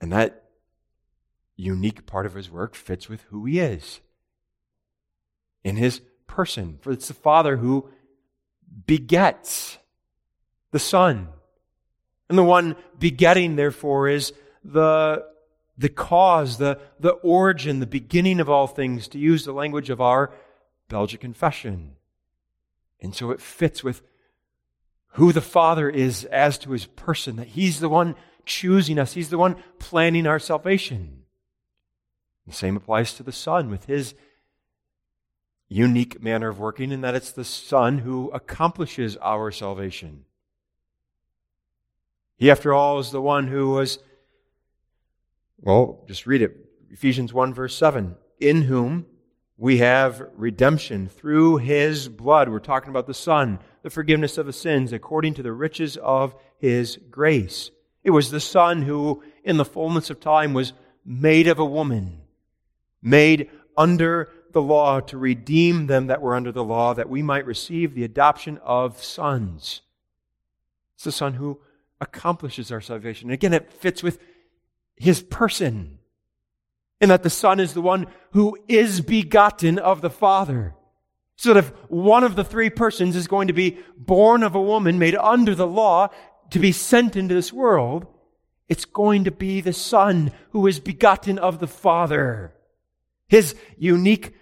And 0.00 0.12
that 0.12 0.39
unique 1.60 2.06
part 2.06 2.26
of 2.26 2.34
his 2.34 2.50
work 2.50 2.74
fits 2.74 3.08
with 3.08 3.22
who 3.30 3.44
he 3.44 3.60
is 3.60 4.00
in 5.62 5.76
his 5.76 6.00
person. 6.26 6.78
For 6.80 6.92
it's 6.92 7.08
the 7.08 7.14
Father 7.14 7.56
who 7.56 7.88
begets 8.86 9.78
the 10.70 10.78
Son. 10.78 11.28
And 12.28 12.38
the 12.38 12.44
one 12.44 12.76
begetting, 12.98 13.56
therefore, 13.56 14.08
is 14.08 14.32
the, 14.64 15.26
the 15.76 15.88
cause, 15.88 16.58
the, 16.58 16.78
the 17.00 17.10
origin, 17.10 17.80
the 17.80 17.86
beginning 17.86 18.40
of 18.40 18.48
all 18.48 18.66
things, 18.66 19.08
to 19.08 19.18
use 19.18 19.44
the 19.44 19.52
language 19.52 19.90
of 19.90 20.00
our 20.00 20.32
Belgian 20.88 21.18
confession. 21.18 21.92
And 23.00 23.14
so 23.14 23.30
it 23.30 23.40
fits 23.40 23.82
with 23.82 24.02
who 25.14 25.32
the 25.32 25.40
Father 25.40 25.90
is 25.90 26.24
as 26.26 26.58
to 26.58 26.70
his 26.70 26.86
person, 26.86 27.36
that 27.36 27.48
he's 27.48 27.80
the 27.80 27.88
one 27.88 28.14
choosing 28.46 28.98
us, 28.98 29.12
he's 29.14 29.30
the 29.30 29.38
one 29.38 29.56
planning 29.78 30.26
our 30.26 30.38
salvation. 30.38 31.19
The 32.50 32.56
same 32.56 32.76
applies 32.76 33.14
to 33.14 33.22
the 33.22 33.30
Son 33.30 33.70
with 33.70 33.84
his 33.84 34.12
unique 35.68 36.20
manner 36.20 36.48
of 36.48 36.58
working, 36.58 36.90
in 36.90 37.00
that 37.02 37.14
it's 37.14 37.30
the 37.30 37.44
Son 37.44 37.98
who 37.98 38.28
accomplishes 38.32 39.16
our 39.18 39.52
salvation. 39.52 40.24
He, 42.36 42.50
after 42.50 42.74
all, 42.74 42.98
is 42.98 43.12
the 43.12 43.20
one 43.20 43.46
who 43.46 43.70
was, 43.70 44.00
well, 45.60 46.02
just 46.08 46.26
read 46.26 46.42
it 46.42 46.56
Ephesians 46.90 47.32
1, 47.32 47.54
verse 47.54 47.76
7 47.76 48.16
in 48.40 48.62
whom 48.62 49.06
we 49.56 49.78
have 49.78 50.20
redemption 50.34 51.08
through 51.08 51.58
his 51.58 52.08
blood. 52.08 52.48
We're 52.48 52.58
talking 52.58 52.90
about 52.90 53.06
the 53.06 53.14
Son, 53.14 53.60
the 53.82 53.90
forgiveness 53.90 54.38
of 54.38 54.46
the 54.46 54.52
sins 54.52 54.92
according 54.92 55.34
to 55.34 55.44
the 55.44 55.52
riches 55.52 55.96
of 55.98 56.34
his 56.58 56.98
grace. 57.12 57.70
It 58.02 58.10
was 58.10 58.32
the 58.32 58.40
Son 58.40 58.82
who, 58.82 59.22
in 59.44 59.56
the 59.56 59.64
fullness 59.64 60.10
of 60.10 60.18
time, 60.18 60.52
was 60.52 60.72
made 61.04 61.46
of 61.46 61.60
a 61.60 61.64
woman, 61.64 62.19
made 63.02 63.50
under 63.76 64.30
the 64.52 64.62
law 64.62 65.00
to 65.00 65.16
redeem 65.16 65.86
them 65.86 66.08
that 66.08 66.20
were 66.20 66.34
under 66.34 66.52
the 66.52 66.64
law, 66.64 66.94
that 66.94 67.08
we 67.08 67.22
might 67.22 67.46
receive 67.46 67.94
the 67.94 68.04
adoption 68.04 68.58
of 68.64 69.02
sons. 69.02 69.82
It's 70.94 71.04
the 71.04 71.12
Son 71.12 71.34
who 71.34 71.60
accomplishes 72.00 72.72
our 72.72 72.80
salvation. 72.80 73.28
And 73.28 73.34
again, 73.34 73.52
it 73.52 73.72
fits 73.72 74.02
with 74.02 74.18
his 74.96 75.22
person. 75.22 75.98
And 77.00 77.10
that 77.10 77.22
the 77.22 77.30
Son 77.30 77.60
is 77.60 77.72
the 77.72 77.80
one 77.80 78.06
who 78.32 78.58
is 78.68 79.00
begotten 79.00 79.78
of 79.78 80.00
the 80.00 80.10
Father. 80.10 80.74
So 81.36 81.54
that 81.54 81.60
if 81.60 81.68
one 81.88 82.24
of 82.24 82.36
the 82.36 82.44
three 82.44 82.68
persons 82.68 83.16
is 83.16 83.26
going 83.26 83.48
to 83.48 83.54
be 83.54 83.78
born 83.96 84.42
of 84.42 84.54
a 84.54 84.60
woman 84.60 84.98
made 84.98 85.14
under 85.14 85.54
the 85.54 85.66
law 85.66 86.08
to 86.50 86.58
be 86.58 86.72
sent 86.72 87.16
into 87.16 87.34
this 87.34 87.52
world, 87.52 88.06
it's 88.68 88.84
going 88.84 89.24
to 89.24 89.30
be 89.30 89.60
the 89.60 89.72
Son 89.72 90.32
who 90.50 90.66
is 90.66 90.80
begotten 90.80 91.38
of 91.38 91.60
the 91.60 91.66
Father. 91.66 92.52
His 93.30 93.54
unique 93.78 94.34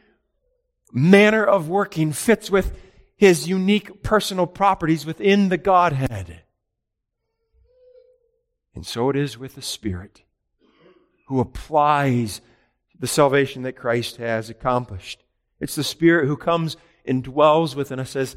manner 0.93 1.45
of 1.45 1.69
working 1.69 2.13
fits 2.13 2.51
with 2.51 2.75
his 3.17 3.47
unique 3.47 4.03
personal 4.03 4.47
properties 4.47 5.05
within 5.05 5.51
the 5.51 5.59
Godhead. 5.59 6.41
And 8.75 8.87
so 8.87 9.11
it 9.11 9.17
is 9.17 9.37
with 9.37 9.57
the 9.57 9.63
Spirit 9.63 10.23
who 11.27 11.39
applies 11.39 12.41
the 12.99 13.07
salvation 13.07 13.63
that 13.65 13.77
Christ 13.77 14.17
has 14.17 14.49
accomplished. 14.49 15.23
It's 15.61 15.75
the 15.75 15.85
Spirit 15.85 16.27
who 16.27 16.39
comes 16.39 16.79
and 17.05 17.23
dwells 17.23 17.77
within 17.77 18.01
us 18.01 18.17
as, 18.17 18.37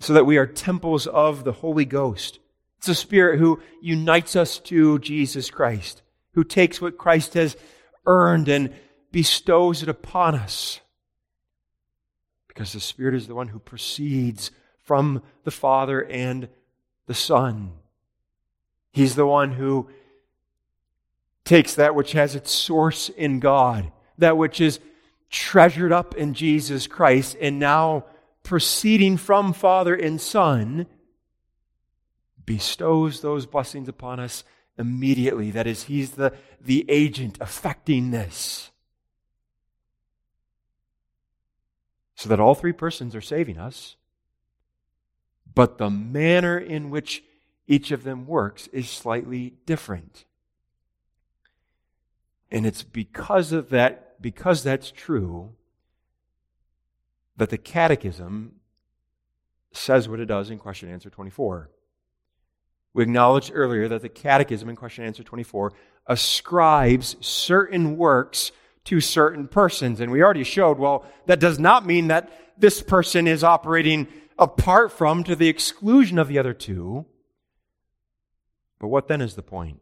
so 0.00 0.12
that 0.12 0.26
we 0.26 0.38
are 0.38 0.46
temples 0.46 1.06
of 1.06 1.44
the 1.44 1.52
Holy 1.52 1.84
Ghost. 1.84 2.40
It's 2.78 2.88
the 2.88 2.96
Spirit 2.96 3.38
who 3.38 3.62
unites 3.80 4.34
us 4.34 4.58
to 4.60 4.98
Jesus 4.98 5.50
Christ, 5.50 6.02
who 6.32 6.42
takes 6.42 6.80
what 6.80 6.98
Christ 6.98 7.34
has 7.34 7.56
earned 8.06 8.48
and 8.48 8.74
bestows 9.14 9.80
it 9.80 9.88
upon 9.88 10.34
us. 10.34 10.80
Because 12.48 12.72
the 12.72 12.80
Spirit 12.80 13.14
is 13.14 13.28
the 13.28 13.34
one 13.36 13.46
who 13.46 13.60
proceeds 13.60 14.50
from 14.82 15.22
the 15.44 15.52
Father 15.52 16.04
and 16.04 16.48
the 17.06 17.14
Son. 17.14 17.74
He's 18.90 19.14
the 19.14 19.24
one 19.24 19.52
who 19.52 19.88
takes 21.44 21.76
that 21.76 21.94
which 21.94 22.10
has 22.10 22.34
its 22.34 22.50
source 22.50 23.08
in 23.08 23.38
God, 23.38 23.92
that 24.18 24.36
which 24.36 24.60
is 24.60 24.80
treasured 25.30 25.92
up 25.92 26.16
in 26.16 26.34
Jesus 26.34 26.88
Christ, 26.88 27.36
and 27.40 27.60
now 27.60 28.06
proceeding 28.42 29.16
from 29.16 29.52
Father 29.52 29.94
and 29.94 30.20
Son, 30.20 30.86
bestows 32.44 33.20
those 33.20 33.46
blessings 33.46 33.88
upon 33.88 34.18
us 34.18 34.42
immediately. 34.76 35.52
That 35.52 35.68
is, 35.68 35.84
He's 35.84 36.12
the, 36.12 36.32
the 36.60 36.84
agent 36.88 37.38
affecting 37.40 38.10
this. 38.10 38.72
So 42.14 42.28
that 42.28 42.40
all 42.40 42.54
three 42.54 42.72
persons 42.72 43.14
are 43.14 43.20
saving 43.20 43.58
us, 43.58 43.96
but 45.54 45.78
the 45.78 45.90
manner 45.90 46.58
in 46.58 46.90
which 46.90 47.24
each 47.66 47.90
of 47.90 48.04
them 48.04 48.26
works 48.26 48.68
is 48.68 48.88
slightly 48.88 49.54
different. 49.66 50.24
And 52.50 52.66
it's 52.66 52.82
because 52.82 53.52
of 53.52 53.70
that, 53.70 54.20
because 54.22 54.62
that's 54.62 54.90
true, 54.90 55.52
that 57.36 57.50
the 57.50 57.58
Catechism 57.58 58.60
says 59.72 60.08
what 60.08 60.20
it 60.20 60.26
does 60.26 60.50
in 60.50 60.58
question 60.58 60.90
answer 60.90 61.10
24. 61.10 61.70
We 62.92 63.02
acknowledged 63.02 63.50
earlier 63.52 63.88
that 63.88 64.02
the 64.02 64.08
Catechism 64.08 64.68
in 64.68 64.76
question 64.76 65.04
answer 65.04 65.24
24 65.24 65.72
ascribes 66.06 67.16
certain 67.20 67.96
works 67.96 68.52
to 68.84 69.00
certain 69.00 69.48
persons. 69.48 70.00
And 70.00 70.12
we 70.12 70.22
already 70.22 70.44
showed, 70.44 70.78
well, 70.78 71.04
that 71.26 71.40
does 71.40 71.58
not 71.58 71.86
mean 71.86 72.08
that 72.08 72.30
this 72.58 72.82
person 72.82 73.26
is 73.26 73.42
operating 73.42 74.06
apart 74.38 74.92
from 74.92 75.24
to 75.24 75.36
the 75.36 75.48
exclusion 75.48 76.18
of 76.18 76.28
the 76.28 76.38
other 76.38 76.52
two. 76.52 77.06
But 78.78 78.88
what 78.88 79.08
then 79.08 79.20
is 79.20 79.34
the 79.34 79.42
point? 79.42 79.80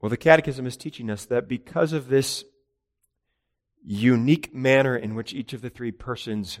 Well, 0.00 0.10
the 0.10 0.16
Catechism 0.16 0.66
is 0.66 0.76
teaching 0.76 1.08
us 1.08 1.24
that 1.26 1.48
because 1.48 1.92
of 1.92 2.08
this 2.08 2.44
unique 3.84 4.54
manner 4.54 4.96
in 4.96 5.14
which 5.14 5.32
each 5.32 5.52
of 5.52 5.62
the 5.62 5.70
three 5.70 5.92
persons 5.92 6.58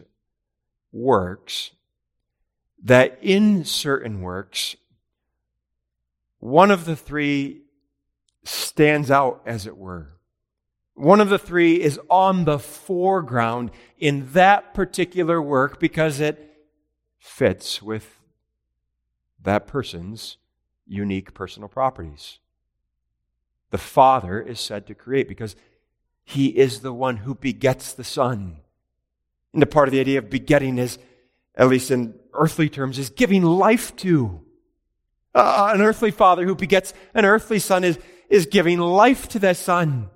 works, 0.92 1.72
that 2.84 3.18
in 3.20 3.64
certain 3.64 4.22
works, 4.22 4.76
one 6.38 6.70
of 6.70 6.84
the 6.84 6.96
three 6.96 7.61
stands 8.44 9.10
out, 9.10 9.42
as 9.46 9.66
it 9.66 9.76
were. 9.76 10.08
One 10.94 11.20
of 11.20 11.28
the 11.28 11.38
three 11.38 11.80
is 11.80 11.98
on 12.10 12.44
the 12.44 12.58
foreground 12.58 13.70
in 13.98 14.32
that 14.32 14.74
particular 14.74 15.40
work 15.40 15.80
because 15.80 16.20
it 16.20 16.50
fits 17.18 17.80
with 17.80 18.20
that 19.42 19.66
person's 19.66 20.36
unique 20.86 21.32
personal 21.34 21.68
properties 21.68 22.38
the 23.72 23.78
Father 23.78 24.40
is 24.40 24.60
said 24.60 24.86
to 24.86 24.94
create 24.94 25.26
because 25.26 25.56
he 26.24 26.48
is 26.48 26.80
the 26.80 26.92
one 26.92 27.16
who 27.16 27.34
begets 27.34 27.94
the 27.94 28.04
Son. 28.04 28.58
And 29.52 29.60
the 29.60 29.66
part 29.66 29.88
of 29.88 29.92
the 29.92 30.00
idea 30.00 30.18
of 30.18 30.30
begetting 30.30 30.78
is, 30.78 30.98
at 31.56 31.68
least 31.68 31.90
in 31.90 32.14
earthly 32.34 32.68
terms, 32.68 32.98
is 32.98 33.10
giving 33.10 33.42
life 33.42 33.96
to. 33.96 34.42
Uh, 35.34 35.72
an 35.74 35.80
earthly 35.80 36.10
father 36.10 36.44
who 36.44 36.54
begets 36.54 36.92
an 37.14 37.24
earthly 37.24 37.58
son 37.58 37.84
is, 37.84 37.98
is 38.32 38.46
giving 38.46 38.78
life 38.78 39.28
to 39.28 39.38
that 39.38 39.58
son. 39.58 40.08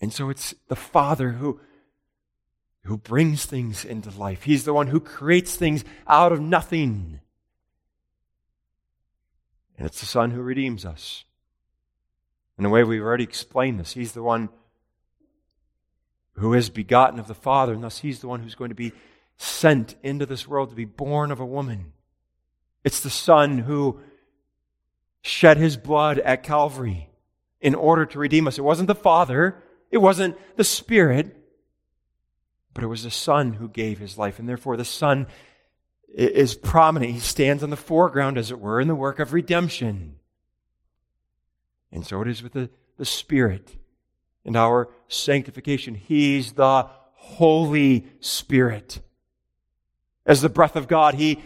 And 0.00 0.12
so 0.12 0.30
it's 0.30 0.54
the 0.68 0.76
father 0.76 1.32
who, 1.32 1.60
who 2.84 2.96
brings 2.96 3.46
things 3.46 3.84
into 3.84 4.10
life. 4.10 4.44
He's 4.44 4.64
the 4.64 4.72
one 4.72 4.86
who 4.86 5.00
creates 5.00 5.56
things 5.56 5.84
out 6.06 6.30
of 6.30 6.40
nothing. 6.40 7.18
And 9.76 9.86
it's 9.88 9.98
the 9.98 10.06
son 10.06 10.30
who 10.30 10.40
redeems 10.40 10.84
us. 10.84 11.24
In 12.58 12.64
a 12.64 12.70
way, 12.70 12.84
we've 12.84 13.02
already 13.02 13.24
explained 13.24 13.80
this. 13.80 13.94
He's 13.94 14.12
the 14.12 14.22
one 14.22 14.48
who 16.34 16.54
is 16.54 16.70
begotten 16.70 17.18
of 17.18 17.26
the 17.26 17.34
Father, 17.34 17.72
and 17.72 17.82
thus 17.82 17.98
he's 17.98 18.20
the 18.20 18.28
one 18.28 18.40
who's 18.40 18.54
going 18.54 18.68
to 18.68 18.76
be 18.76 18.92
sent 19.36 19.96
into 20.04 20.26
this 20.26 20.46
world 20.46 20.70
to 20.70 20.76
be 20.76 20.84
born 20.84 21.32
of 21.32 21.40
a 21.40 21.46
woman. 21.46 21.92
It's 22.84 23.00
the 23.00 23.10
Son 23.10 23.58
who 23.58 23.98
shed 25.24 25.56
his 25.56 25.78
blood 25.78 26.18
at 26.18 26.42
Calvary 26.42 27.08
in 27.58 27.74
order 27.74 28.04
to 28.04 28.18
redeem 28.18 28.46
us. 28.46 28.58
It 28.58 28.62
wasn't 28.62 28.88
the 28.88 28.94
Father, 28.94 29.62
it 29.90 29.96
wasn't 29.96 30.36
the 30.56 30.64
Spirit, 30.64 31.34
but 32.74 32.84
it 32.84 32.88
was 32.88 33.04
the 33.04 33.10
Son 33.10 33.54
who 33.54 33.66
gave 33.66 33.98
his 33.98 34.18
life. 34.18 34.38
And 34.38 34.46
therefore, 34.46 34.76
the 34.76 34.84
Son 34.84 35.26
is 36.14 36.54
prominent. 36.54 37.12
He 37.12 37.20
stands 37.20 37.62
on 37.62 37.70
the 37.70 37.76
foreground, 37.76 38.36
as 38.36 38.50
it 38.50 38.60
were, 38.60 38.82
in 38.82 38.86
the 38.86 38.94
work 38.94 39.18
of 39.18 39.32
redemption. 39.32 40.16
And 41.90 42.06
so 42.06 42.20
it 42.20 42.28
is 42.28 42.42
with 42.42 42.52
the, 42.52 42.68
the 42.98 43.06
Spirit 43.06 43.76
and 44.44 44.56
our 44.56 44.90
sanctification. 45.08 45.94
He's 45.94 46.52
the 46.52 46.86
Holy 47.14 48.08
Spirit. 48.20 49.00
As 50.26 50.42
the 50.42 50.50
breath 50.50 50.76
of 50.76 50.86
God, 50.86 51.14
He, 51.14 51.42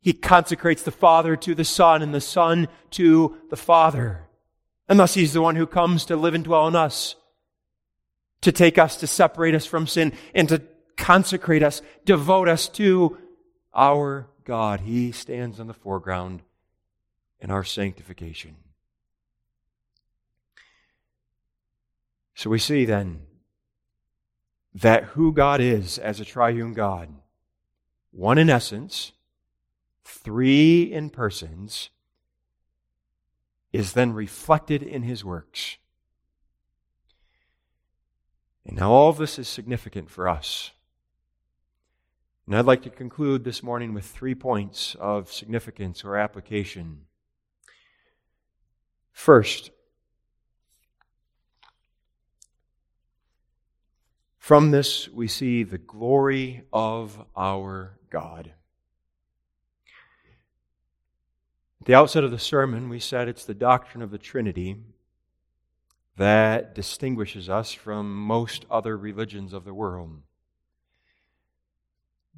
he 0.00 0.12
consecrates 0.12 0.82
the 0.82 0.90
Father 0.90 1.36
to 1.36 1.54
the 1.54 1.64
Son 1.64 2.02
and 2.02 2.14
the 2.14 2.20
Son 2.20 2.68
to 2.92 3.36
the 3.50 3.56
Father. 3.56 4.26
And 4.88 4.98
thus 4.98 5.14
He's 5.14 5.32
the 5.32 5.42
one 5.42 5.56
who 5.56 5.66
comes 5.66 6.04
to 6.06 6.16
live 6.16 6.34
and 6.34 6.44
dwell 6.44 6.68
in 6.68 6.76
us, 6.76 7.16
to 8.40 8.52
take 8.52 8.78
us, 8.78 8.96
to 8.98 9.06
separate 9.06 9.54
us 9.54 9.66
from 9.66 9.86
sin, 9.86 10.12
and 10.34 10.48
to 10.48 10.62
consecrate 10.96 11.62
us, 11.62 11.82
devote 12.04 12.48
us 12.48 12.68
to 12.68 13.18
our 13.74 14.28
God. 14.44 14.80
He 14.80 15.12
stands 15.12 15.60
on 15.60 15.66
the 15.66 15.74
foreground 15.74 16.42
in 17.40 17.50
our 17.50 17.64
sanctification. 17.64 18.56
So 22.34 22.50
we 22.50 22.60
see 22.60 22.84
then 22.84 23.22
that 24.72 25.04
who 25.04 25.32
God 25.32 25.60
is 25.60 25.98
as 25.98 26.20
a 26.20 26.24
triune 26.24 26.72
God, 26.72 27.08
one 28.12 28.38
in 28.38 28.48
essence, 28.48 29.12
three 30.08 30.82
in 30.82 31.10
persons, 31.10 31.90
is 33.72 33.92
then 33.92 34.12
reflected 34.12 34.82
in 34.82 35.02
his 35.02 35.24
works. 35.24 35.76
And 38.64 38.76
now 38.76 38.90
all 38.90 39.12
this 39.12 39.38
is 39.38 39.48
significant 39.48 40.10
for 40.10 40.28
us. 40.28 40.72
And 42.46 42.56
I'd 42.56 42.64
like 42.64 42.82
to 42.82 42.90
conclude 42.90 43.44
this 43.44 43.62
morning 43.62 43.92
with 43.92 44.06
three 44.06 44.34
points 44.34 44.96
of 44.98 45.30
significance 45.30 46.02
or 46.04 46.16
application. 46.16 47.02
First, 49.12 49.70
From 54.48 54.70
this, 54.70 55.10
we 55.10 55.28
see 55.28 55.62
the 55.62 55.76
glory 55.76 56.62
of 56.72 57.22
our 57.36 57.98
God. 58.08 58.50
At 61.77 61.77
the 61.88 61.94
outset 61.94 62.22
of 62.22 62.30
the 62.30 62.38
sermon, 62.38 62.90
we 62.90 63.00
said 63.00 63.28
it's 63.28 63.46
the 63.46 63.54
doctrine 63.54 64.02
of 64.02 64.10
the 64.10 64.18
Trinity 64.18 64.76
that 66.18 66.74
distinguishes 66.74 67.48
us 67.48 67.72
from 67.72 68.14
most 68.14 68.66
other 68.70 68.94
religions 68.94 69.54
of 69.54 69.64
the 69.64 69.72
world. 69.72 70.20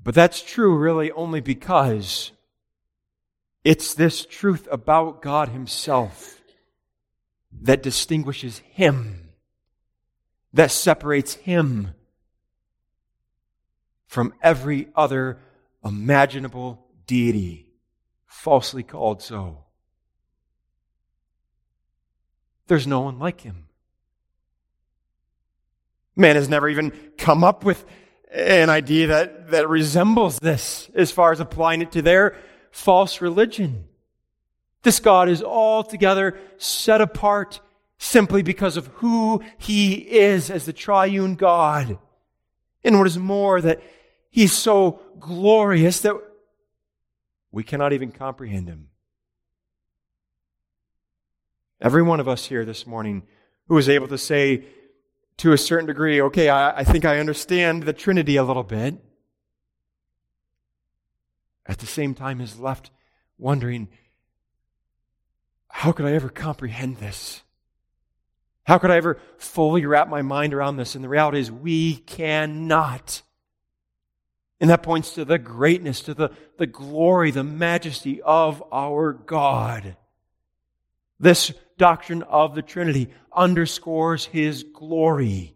But 0.01 0.15
that's 0.15 0.41
true 0.41 0.77
really 0.77 1.11
only 1.11 1.41
because 1.41 2.31
It's 3.65 3.95
this 3.95 4.25
truth 4.25 4.67
about 4.71 5.21
God 5.21 5.51
Himself 5.51 6.41
that 7.63 7.83
distinguishes 7.83 8.59
Him, 8.59 9.31
that 10.53 10.71
separates 10.71 11.35
Him 11.35 11.95
from 14.07 14.33
every 14.43 14.89
other 14.97 15.39
imaginable 15.85 16.87
deity, 17.07 17.70
falsely 18.41 18.83
called 18.83 19.21
so. 19.21 19.59
There's 22.69 22.87
no 22.87 23.01
one 23.01 23.19
like 23.19 23.43
Him. 23.43 23.67
Man 26.17 26.37
has 26.37 26.49
never 26.49 26.67
even 26.69 26.91
come 27.19 27.45
up 27.45 27.65
with 27.65 27.85
an 28.33 28.71
idea 28.71 29.09
that, 29.09 29.51
that 29.51 29.69
resembles 29.69 30.39
this 30.39 30.89
as 30.95 31.11
far 31.11 31.33
as 31.33 31.41
applying 31.41 31.83
it 31.83 31.93
to 31.93 32.01
their 32.01 32.35
false 32.71 33.21
religion. 33.21 33.85
This 34.85 35.01
God 35.01 35.29
is 35.29 35.43
altogether 35.43 36.39
set 36.57 37.03
apart 37.03 37.61
simply 37.99 38.43
because 38.43 38.79
of 38.79 38.87
who 38.87 39.43
he 39.59 39.95
is 39.97 40.51
as 40.51 40.65
the 40.65 40.73
triune 40.73 41.35
God. 41.35 41.99
And 42.83 42.97
what 42.97 43.07
is 43.07 43.19
more, 43.19 43.61
that 43.61 43.83
he's 44.31 44.55
so 44.55 45.03
glorious 45.19 46.01
that 46.01 46.17
we 47.53 47.65
cannot 47.65 47.93
even 47.93 48.13
comprehend 48.13 48.69
him. 48.69 48.89
Every 51.81 52.03
one 52.03 52.21
of 52.21 52.29
us 52.29 52.47
here 52.47 52.65
this 52.65 52.87
morning 52.87 53.23
who 53.69 53.79
is 53.79 53.89
able 53.89 54.09
to 54.09 54.19
say 54.19 54.65
to 55.39 55.53
a 55.53 55.59
certain 55.59 55.87
degree, 55.87 56.21
okay, 56.21 56.49
I, 56.49 56.81
I 56.81 56.85
think 56.85 57.05
I 57.05 57.19
understand 57.19 57.85
the 57.85 57.93
Trinity 57.93 58.37
a 58.37 58.45
little 58.45 58.63
bit 58.63 59.03
at 61.67 61.79
the 61.79 61.87
same 61.87 62.15
time 62.15 62.41
is 62.41 62.59
left 62.59 62.91
wondering, 63.39 63.89
how 65.69 65.93
could 65.93 66.05
I 66.05 66.13
ever 66.13 66.29
comprehend 66.29 66.99
this? 66.99 67.43
How 68.65 68.79
could 68.79 68.91
I 68.91 68.97
ever 68.97 69.19
fully 69.39 69.87
wrap 69.87 70.09
my 70.09 70.21
mind 70.21 70.53
around 70.53 70.77
this? 70.77 70.95
And 70.95 71.03
the 71.03 71.09
reality 71.09 71.39
is, 71.39 71.51
we 71.51 71.97
cannot. 71.97 73.23
And 74.61 74.71
that 74.71 74.83
points 74.83 75.15
to 75.15 75.25
the 75.25 75.39
greatness, 75.39 76.03
to 76.03 76.15
the, 76.15 76.31
the 76.59 76.67
glory, 76.67 77.31
the 77.31 77.45
majesty 77.45 78.21
of 78.21 78.63
our 78.73 79.13
God. 79.13 79.97
This 81.19 81.53
doctrine 81.79 82.23
of 82.23 82.55
the 82.55 82.63
Trinity 82.63 83.11
underscores 83.33 84.27
His 84.27 84.63
glory. 84.63 85.55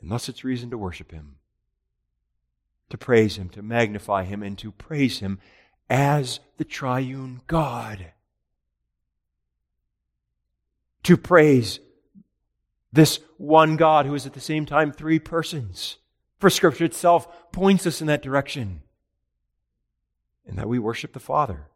And 0.00 0.10
thus 0.10 0.30
it's 0.30 0.44
reason 0.44 0.70
to 0.70 0.78
worship 0.78 1.10
Him 1.12 1.36
to 2.90 2.98
praise 2.98 3.36
Him, 3.36 3.48
to 3.50 3.62
magnify 3.62 4.24
Him, 4.24 4.42
and 4.42 4.58
to 4.58 4.72
praise 4.72 5.20
Him 5.20 5.38
as 5.88 6.40
the 6.58 6.64
triune 6.64 7.40
God. 7.46 8.12
To 11.04 11.16
praise 11.16 11.80
this 12.92 13.20
one 13.36 13.76
God 13.76 14.06
who 14.06 14.14
is 14.14 14.26
at 14.26 14.32
the 14.32 14.40
same 14.40 14.66
time 14.66 14.92
three 14.92 15.18
persons. 15.18 15.96
For 16.38 16.50
Scripture 16.50 16.84
itself 16.84 17.52
points 17.52 17.86
us 17.86 18.00
in 18.00 18.06
that 18.06 18.22
direction. 18.22 18.82
And 20.46 20.58
that 20.58 20.68
we 20.68 20.78
worship 20.78 21.12
the 21.12 21.20
Father. 21.20 21.68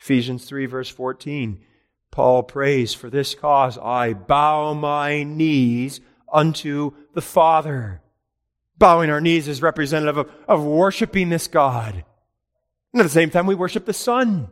Ephesians 0.00 0.44
3, 0.44 0.66
verse 0.66 0.88
14, 0.88 1.60
Paul 2.10 2.42
prays, 2.42 2.92
For 2.92 3.08
this 3.08 3.34
cause 3.34 3.78
I 3.78 4.12
bow 4.12 4.74
my 4.74 5.22
knees 5.22 6.00
unto 6.32 6.92
the 7.14 7.22
Father 7.22 8.02
Bowing 8.82 9.10
our 9.10 9.20
knees 9.20 9.46
is 9.46 9.62
representative 9.62 10.16
of, 10.16 10.30
of 10.48 10.64
worshiping 10.64 11.28
this 11.28 11.46
God. 11.46 12.04
And 12.92 13.00
at 13.00 13.04
the 13.04 13.08
same 13.08 13.30
time, 13.30 13.46
we 13.46 13.54
worship 13.54 13.84
the 13.84 13.92
Son. 13.92 14.48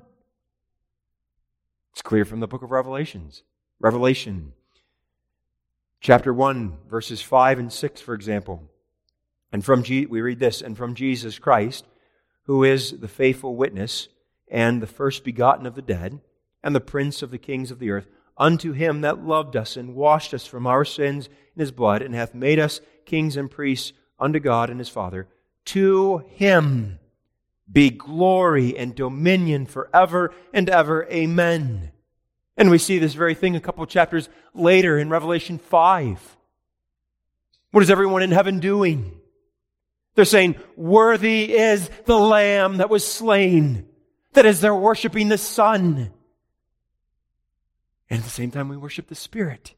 It's 1.93 2.01
clear 2.01 2.24
from 2.24 2.38
the 2.38 2.47
book 2.47 2.62
of 2.62 2.70
Revelations. 2.70 3.43
Revelation, 3.80 4.53
chapter 6.01 6.32
1, 6.32 6.78
verses 6.88 7.20
5 7.20 7.59
and 7.59 7.72
6, 7.72 8.01
for 8.01 8.14
example. 8.14 8.62
And 9.53 9.64
from, 9.64 9.82
G- 9.82 10.07
we 10.07 10.20
read 10.20 10.38
this, 10.38 10.62
and 10.62 10.76
from 10.76 10.94
Jesus 10.94 11.38
Christ, 11.38 11.84
who 12.44 12.64
is 12.64 12.98
the 12.98 13.09
faithful 13.09 13.55
witness 13.55 14.09
and 14.48 14.82
the 14.82 14.86
first 14.86 15.24
begotten 15.24 15.66
of 15.66 15.74
the 15.74 15.82
dead, 15.82 16.20
and 16.62 16.74
the 16.74 16.80
prince 16.80 17.22
of 17.22 17.30
the 17.30 17.38
kings 17.38 17.70
of 17.70 17.78
the 17.78 17.90
earth, 17.90 18.07
unto 18.36 18.72
him 18.72 19.03
that 19.03 19.24
loved 19.24 19.57
us 19.57 19.76
and 19.76 19.94
washed 19.94 20.34
us 20.34 20.46
from 20.46 20.66
our 20.66 20.84
sins 20.84 21.28
in 21.55 21.61
his 21.61 21.70
blood, 21.70 22.03
and 22.03 22.14
hath 22.14 22.34
made 22.34 22.59
us 22.59 22.80
kings 23.05 23.36
and 23.36 23.51
priests 23.51 23.92
unto 24.18 24.40
God 24.40 24.70
and 24.70 24.78
his 24.78 24.88
Father. 24.88 25.28
To 25.66 26.18
him 26.28 26.98
be 27.70 27.90
glory 27.90 28.76
and 28.76 28.94
dominion 28.94 29.66
forever 29.66 30.32
and 30.53 30.68
ever. 30.68 31.07
Amen. 31.11 31.92
And 32.61 32.71
we 32.71 32.77
see 32.77 32.99
this 32.99 33.15
very 33.15 33.35
thing 33.35 33.57
a 33.57 33.61
couple 33.61 33.87
chapters 33.87 34.29
later 34.53 34.99
in 34.99 35.09
Revelation 35.09 35.57
5. 35.57 36.37
What 37.71 37.83
is 37.83 37.91
everyone 37.91 38.23
in 38.23 38.33
heaven 38.33 38.61
doing? 38.61 39.19
They're 40.15 40.27
saying, 40.27 40.57
Worthy 40.77 41.55
is 41.55 41.89
the 42.05 42.19
Lamb 42.19 42.77
that 42.77 42.91
was 42.91 43.11
slain. 43.11 43.89
That 44.35 44.45
is, 44.45 44.61
they're 44.61 44.75
worshiping 44.75 45.31
the 45.31 45.39
Son. 45.39 46.13
And 48.11 48.19
at 48.19 48.25
the 48.25 48.31
same 48.31 48.51
time, 48.51 48.69
we 48.69 48.77
worship 48.77 49.09
the 49.09 49.15
Spirit. 49.15 49.75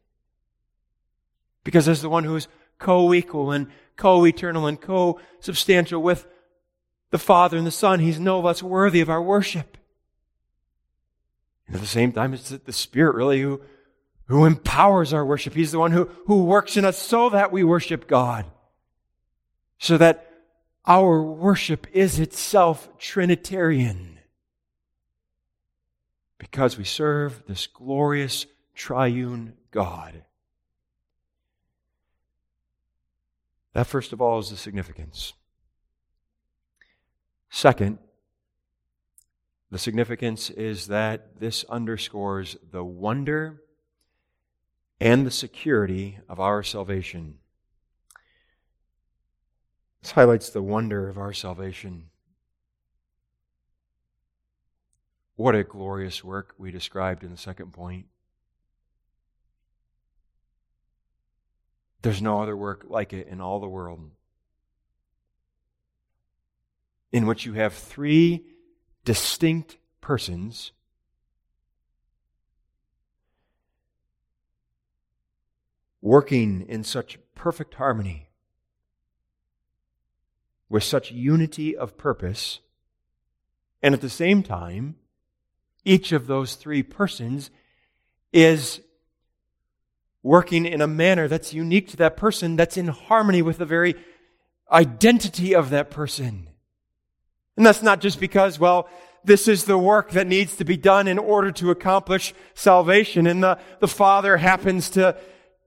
Because 1.62 1.86
as 1.86 2.02
the 2.02 2.08
one 2.08 2.24
who 2.24 2.34
is 2.34 2.48
co 2.80 3.14
equal 3.14 3.52
and 3.52 3.68
co 3.94 4.26
eternal 4.26 4.66
and 4.66 4.80
co 4.80 5.20
substantial 5.38 6.02
with 6.02 6.26
the 7.10 7.18
Father 7.18 7.56
and 7.56 7.66
the 7.66 7.70
Son. 7.70 8.00
He's 8.00 8.18
no 8.18 8.40
less 8.40 8.60
worthy 8.60 9.00
of 9.00 9.08
our 9.08 9.22
worship. 9.22 9.78
At 11.72 11.80
the 11.80 11.86
same 11.86 12.12
time, 12.12 12.34
it's 12.34 12.50
the 12.50 12.72
Spirit 12.72 13.14
really 13.14 13.40
who, 13.40 13.60
who 14.26 14.44
empowers 14.44 15.12
our 15.12 15.24
worship. 15.24 15.54
He's 15.54 15.72
the 15.72 15.78
one 15.78 15.92
who, 15.92 16.10
who 16.26 16.44
works 16.44 16.76
in 16.76 16.84
us 16.84 16.98
so 16.98 17.30
that 17.30 17.50
we 17.50 17.64
worship 17.64 18.06
God. 18.06 18.44
So 19.78 19.96
that 19.96 20.30
our 20.86 21.22
worship 21.22 21.86
is 21.92 22.20
itself 22.20 22.88
Trinitarian. 22.98 24.18
Because 26.38 26.76
we 26.76 26.84
serve 26.84 27.42
this 27.46 27.66
glorious 27.66 28.46
triune 28.74 29.54
God. 29.70 30.24
That, 33.72 33.86
first 33.86 34.12
of 34.12 34.20
all, 34.20 34.38
is 34.38 34.50
the 34.50 34.56
significance. 34.56 35.32
Second, 37.48 37.98
the 39.72 39.78
significance 39.78 40.50
is 40.50 40.88
that 40.88 41.40
this 41.40 41.64
underscores 41.64 42.58
the 42.72 42.84
wonder 42.84 43.62
and 45.00 45.26
the 45.26 45.30
security 45.30 46.18
of 46.28 46.38
our 46.38 46.62
salvation. 46.62 47.38
This 50.02 50.10
highlights 50.10 50.50
the 50.50 50.60
wonder 50.60 51.08
of 51.08 51.16
our 51.16 51.32
salvation. 51.32 52.10
What 55.36 55.54
a 55.54 55.64
glorious 55.64 56.22
work 56.22 56.52
we 56.58 56.70
described 56.70 57.24
in 57.24 57.30
the 57.30 57.38
second 57.38 57.72
point. 57.72 58.04
There's 62.02 62.20
no 62.20 62.42
other 62.42 62.58
work 62.58 62.84
like 62.90 63.14
it 63.14 63.26
in 63.26 63.40
all 63.40 63.58
the 63.58 63.68
world. 63.68 64.10
In 67.10 67.26
which 67.26 67.46
you 67.46 67.54
have 67.54 67.72
three 67.72 68.51
distinct 69.04 69.76
persons 70.00 70.72
working 76.00 76.66
in 76.68 76.82
such 76.82 77.18
perfect 77.34 77.74
harmony, 77.74 78.28
with 80.68 80.82
such 80.82 81.12
unity 81.12 81.76
of 81.76 81.96
purpose, 81.96 82.60
and 83.82 83.94
at 83.94 84.00
the 84.00 84.10
same 84.10 84.42
time, 84.42 84.96
each 85.84 86.12
of 86.12 86.26
those 86.26 86.54
three 86.54 86.82
persons 86.82 87.50
is 88.32 88.80
working 90.22 90.64
in 90.66 90.80
a 90.80 90.86
manner 90.86 91.26
that's 91.28 91.52
unique 91.52 91.88
to 91.88 91.96
that 91.96 92.16
person, 92.16 92.56
that's 92.56 92.76
in 92.76 92.88
harmony 92.88 93.42
with 93.42 93.58
the 93.58 93.66
very 93.66 93.94
identity 94.70 95.54
of 95.54 95.70
that 95.70 95.90
person. 95.90 96.48
And 97.56 97.66
that's 97.66 97.82
not 97.82 98.00
just 98.00 98.18
because, 98.18 98.58
well, 98.58 98.88
this 99.24 99.46
is 99.46 99.64
the 99.64 99.78
work 99.78 100.10
that 100.12 100.26
needs 100.26 100.56
to 100.56 100.64
be 100.64 100.76
done 100.76 101.06
in 101.06 101.18
order 101.18 101.52
to 101.52 101.70
accomplish 101.70 102.34
salvation. 102.54 103.26
And 103.26 103.42
the, 103.42 103.58
the 103.80 103.88
Father 103.88 104.36
happens 104.36 104.90
to, 104.90 105.16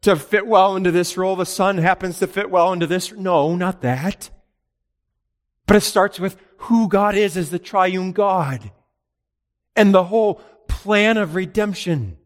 to 0.01 0.15
fit 0.15 0.45
well 0.45 0.75
into 0.75 0.91
this 0.91 1.17
role. 1.17 1.36
The 1.36 1.45
Son 1.45 1.77
happens 1.77 2.19
to 2.19 2.27
fit 2.27 2.49
well 2.49 2.73
into 2.73 2.88
this. 2.88 3.11
No, 3.13 3.55
not 3.55 3.81
that. 3.81 4.29
But 5.67 5.77
it 5.77 5.81
starts 5.81 6.19
with 6.19 6.38
who 6.57 6.89
God 6.89 7.15
is 7.15 7.38
as 7.38 7.49
the 7.49 7.59
triune 7.59 8.11
God 8.11 8.71
and 9.75 9.93
the 9.93 10.05
whole 10.05 10.36
plan 10.67 11.17
of 11.17 11.36
redemption 11.36 12.17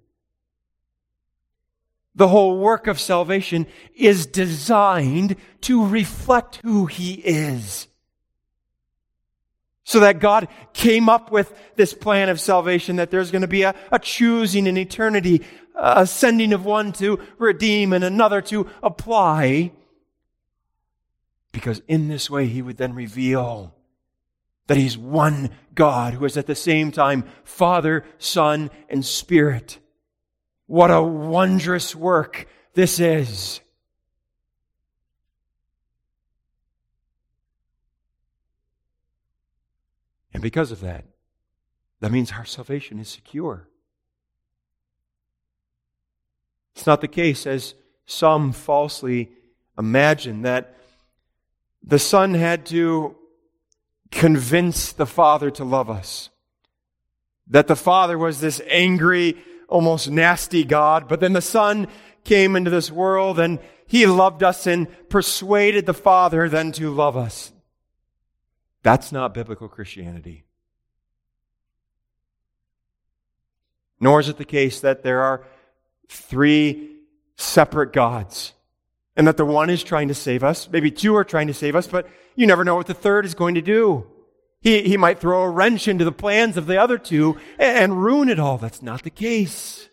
the 2.19 2.27
whole 2.27 2.59
work 2.59 2.87
of 2.87 2.99
salvation 2.99 3.65
is 3.95 4.25
designed 4.25 5.37
to 5.61 5.85
reflect 5.85 6.57
who 6.57 6.85
He 6.85 7.13
is. 7.13 7.87
So 9.89 10.01
that 10.01 10.19
God 10.19 10.49
came 10.71 11.09
up 11.09 11.31
with 11.31 11.51
this 11.75 11.95
plan 11.95 12.29
of 12.29 12.39
salvation, 12.39 12.97
that 12.97 13.09
there's 13.09 13.31
going 13.31 13.41
to 13.41 13.47
be 13.47 13.63
a, 13.63 13.73
a 13.91 13.97
choosing 13.97 14.67
in 14.67 14.77
eternity, 14.77 15.41
a 15.73 16.05
sending 16.05 16.53
of 16.53 16.63
one 16.63 16.91
to 16.93 17.19
redeem 17.39 17.91
and 17.91 18.03
another 18.03 18.39
to 18.43 18.67
apply. 18.83 19.71
Because 21.51 21.81
in 21.87 22.07
this 22.07 22.29
way, 22.29 22.45
he 22.45 22.61
would 22.61 22.77
then 22.77 22.93
reveal 22.93 23.73
that 24.67 24.77
he's 24.77 24.95
one 24.95 25.49
God 25.73 26.13
who 26.13 26.25
is 26.25 26.37
at 26.37 26.45
the 26.45 26.53
same 26.53 26.91
time 26.91 27.23
Father, 27.43 28.05
Son, 28.19 28.69
and 28.89 29.03
Spirit. 29.03 29.79
What 30.67 30.91
a 30.91 31.01
wondrous 31.01 31.95
work 31.95 32.47
this 32.75 32.99
is. 32.99 33.59
And 40.33 40.43
because 40.43 40.71
of 40.71 40.81
that, 40.81 41.05
that 41.99 42.11
means 42.11 42.31
our 42.31 42.45
salvation 42.45 42.99
is 42.99 43.09
secure. 43.09 43.67
It's 46.75 46.85
not 46.85 47.01
the 47.01 47.07
case, 47.07 47.45
as 47.45 47.75
some 48.05 48.51
falsely 48.51 49.31
imagine, 49.77 50.43
that 50.43 50.75
the 51.83 51.99
Son 51.99 52.33
had 52.33 52.65
to 52.67 53.15
convince 54.11 54.93
the 54.93 55.05
Father 55.05 55.51
to 55.51 55.63
love 55.63 55.89
us. 55.89 56.29
That 57.47 57.67
the 57.67 57.75
Father 57.75 58.17
was 58.17 58.39
this 58.39 58.61
angry, 58.67 59.37
almost 59.67 60.09
nasty 60.09 60.63
God, 60.63 61.07
but 61.07 61.19
then 61.19 61.33
the 61.33 61.41
Son 61.41 61.87
came 62.23 62.55
into 62.55 62.69
this 62.69 62.91
world 62.91 63.39
and 63.39 63.59
He 63.85 64.05
loved 64.05 64.43
us 64.43 64.67
and 64.67 64.87
persuaded 65.09 65.85
the 65.85 65.93
Father 65.93 66.47
then 66.47 66.71
to 66.73 66.91
love 66.91 67.17
us. 67.17 67.51
That's 68.83 69.11
not 69.11 69.33
biblical 69.33 69.67
Christianity. 69.67 70.43
Nor 73.99 74.19
is 74.21 74.29
it 74.29 74.37
the 74.37 74.45
case 74.45 74.79
that 74.81 75.03
there 75.03 75.21
are 75.21 75.45
three 76.07 76.97
separate 77.35 77.93
gods 77.93 78.53
and 79.15 79.27
that 79.27 79.37
the 79.37 79.45
one 79.45 79.69
is 79.69 79.83
trying 79.83 80.07
to 80.07 80.13
save 80.13 80.43
us. 80.43 80.69
Maybe 80.71 80.91
two 80.91 81.15
are 81.15 81.25
trying 81.25 81.47
to 81.47 81.53
save 81.53 81.75
us, 81.75 81.87
but 81.87 82.07
you 82.35 82.47
never 82.47 82.63
know 82.63 82.75
what 82.75 82.87
the 82.87 82.93
third 82.93 83.25
is 83.25 83.35
going 83.35 83.55
to 83.55 83.61
do. 83.61 84.07
He, 84.61 84.83
he 84.83 84.97
might 84.97 85.19
throw 85.19 85.43
a 85.43 85.49
wrench 85.49 85.87
into 85.87 86.05
the 86.05 86.11
plans 86.11 86.57
of 86.57 86.67
the 86.67 86.77
other 86.77 86.97
two 86.97 87.37
and, 87.57 87.77
and 87.77 88.01
ruin 88.03 88.29
it 88.29 88.39
all. 88.39 88.57
That's 88.57 88.81
not 88.81 89.03
the 89.03 89.09
case. 89.09 89.89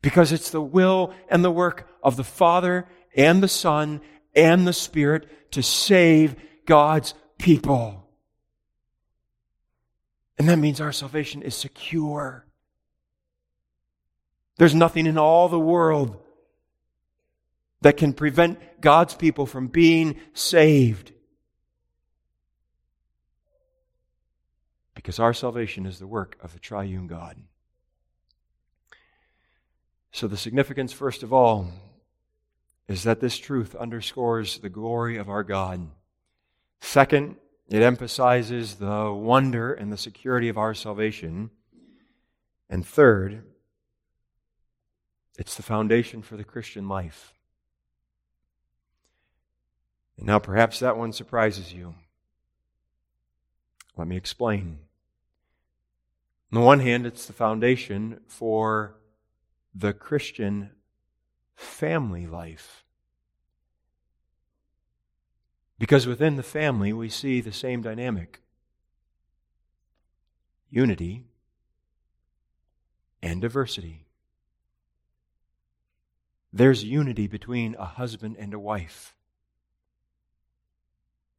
Because 0.00 0.32
it's 0.32 0.50
the 0.50 0.60
will 0.60 1.14
and 1.28 1.44
the 1.44 1.50
work 1.50 1.88
of 2.02 2.16
the 2.16 2.24
Father 2.24 2.86
and 3.14 3.42
the 3.42 3.48
Son 3.48 4.00
and 4.34 4.66
the 4.66 4.72
Spirit 4.72 5.52
to 5.52 5.62
save 5.62 6.36
God's 6.66 7.14
people. 7.38 8.08
And 10.38 10.48
that 10.48 10.58
means 10.58 10.80
our 10.80 10.92
salvation 10.92 11.42
is 11.42 11.54
secure. 11.54 12.46
There's 14.56 14.74
nothing 14.74 15.06
in 15.06 15.18
all 15.18 15.48
the 15.48 15.58
world 15.58 16.16
that 17.82 17.96
can 17.96 18.12
prevent 18.12 18.80
God's 18.80 19.14
people 19.14 19.46
from 19.46 19.68
being 19.68 20.16
saved. 20.34 21.12
Because 24.94 25.18
our 25.18 25.34
salvation 25.34 25.84
is 25.84 25.98
the 25.98 26.06
work 26.06 26.36
of 26.40 26.52
the 26.52 26.58
triune 26.58 27.08
God. 27.08 27.36
So, 30.12 30.28
the 30.28 30.36
significance, 30.36 30.92
first 30.92 31.22
of 31.22 31.32
all, 31.32 31.68
is 32.92 33.04
that 33.04 33.20
this 33.20 33.38
truth 33.38 33.74
underscores 33.74 34.58
the 34.58 34.68
glory 34.68 35.16
of 35.16 35.28
our 35.28 35.42
God. 35.42 35.88
Second, 36.80 37.36
it 37.68 37.80
emphasizes 37.80 38.74
the 38.74 39.10
wonder 39.10 39.72
and 39.72 39.90
the 39.90 39.96
security 39.96 40.48
of 40.48 40.58
our 40.58 40.74
salvation. 40.74 41.50
And 42.68 42.86
third, 42.86 43.44
it's 45.38 45.54
the 45.54 45.62
foundation 45.62 46.20
for 46.20 46.36
the 46.36 46.44
Christian 46.44 46.86
life. 46.86 47.32
And 50.18 50.26
now 50.26 50.38
perhaps 50.38 50.80
that 50.80 50.98
one 50.98 51.12
surprises 51.12 51.72
you. 51.72 51.94
Let 53.96 54.06
me 54.06 54.16
explain. 54.16 54.80
On 56.52 56.60
the 56.60 56.66
one 56.66 56.80
hand, 56.80 57.06
it's 57.06 57.24
the 57.24 57.32
foundation 57.32 58.20
for 58.26 58.96
the 59.74 59.94
Christian 59.94 60.70
family 61.56 62.26
life. 62.26 62.81
Because 65.82 66.06
within 66.06 66.36
the 66.36 66.44
family, 66.44 66.92
we 66.92 67.08
see 67.08 67.40
the 67.40 67.50
same 67.50 67.82
dynamic 67.82 68.40
unity 70.70 71.24
and 73.20 73.40
diversity. 73.40 74.06
There's 76.52 76.84
unity 76.84 77.26
between 77.26 77.74
a 77.80 77.84
husband 77.84 78.36
and 78.38 78.54
a 78.54 78.60
wife. 78.60 79.16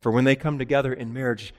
For 0.02 0.12
when 0.12 0.26
they 0.26 0.36
come 0.36 0.60
together 0.60 0.92
in 0.92 1.14
marriage, 1.14 1.54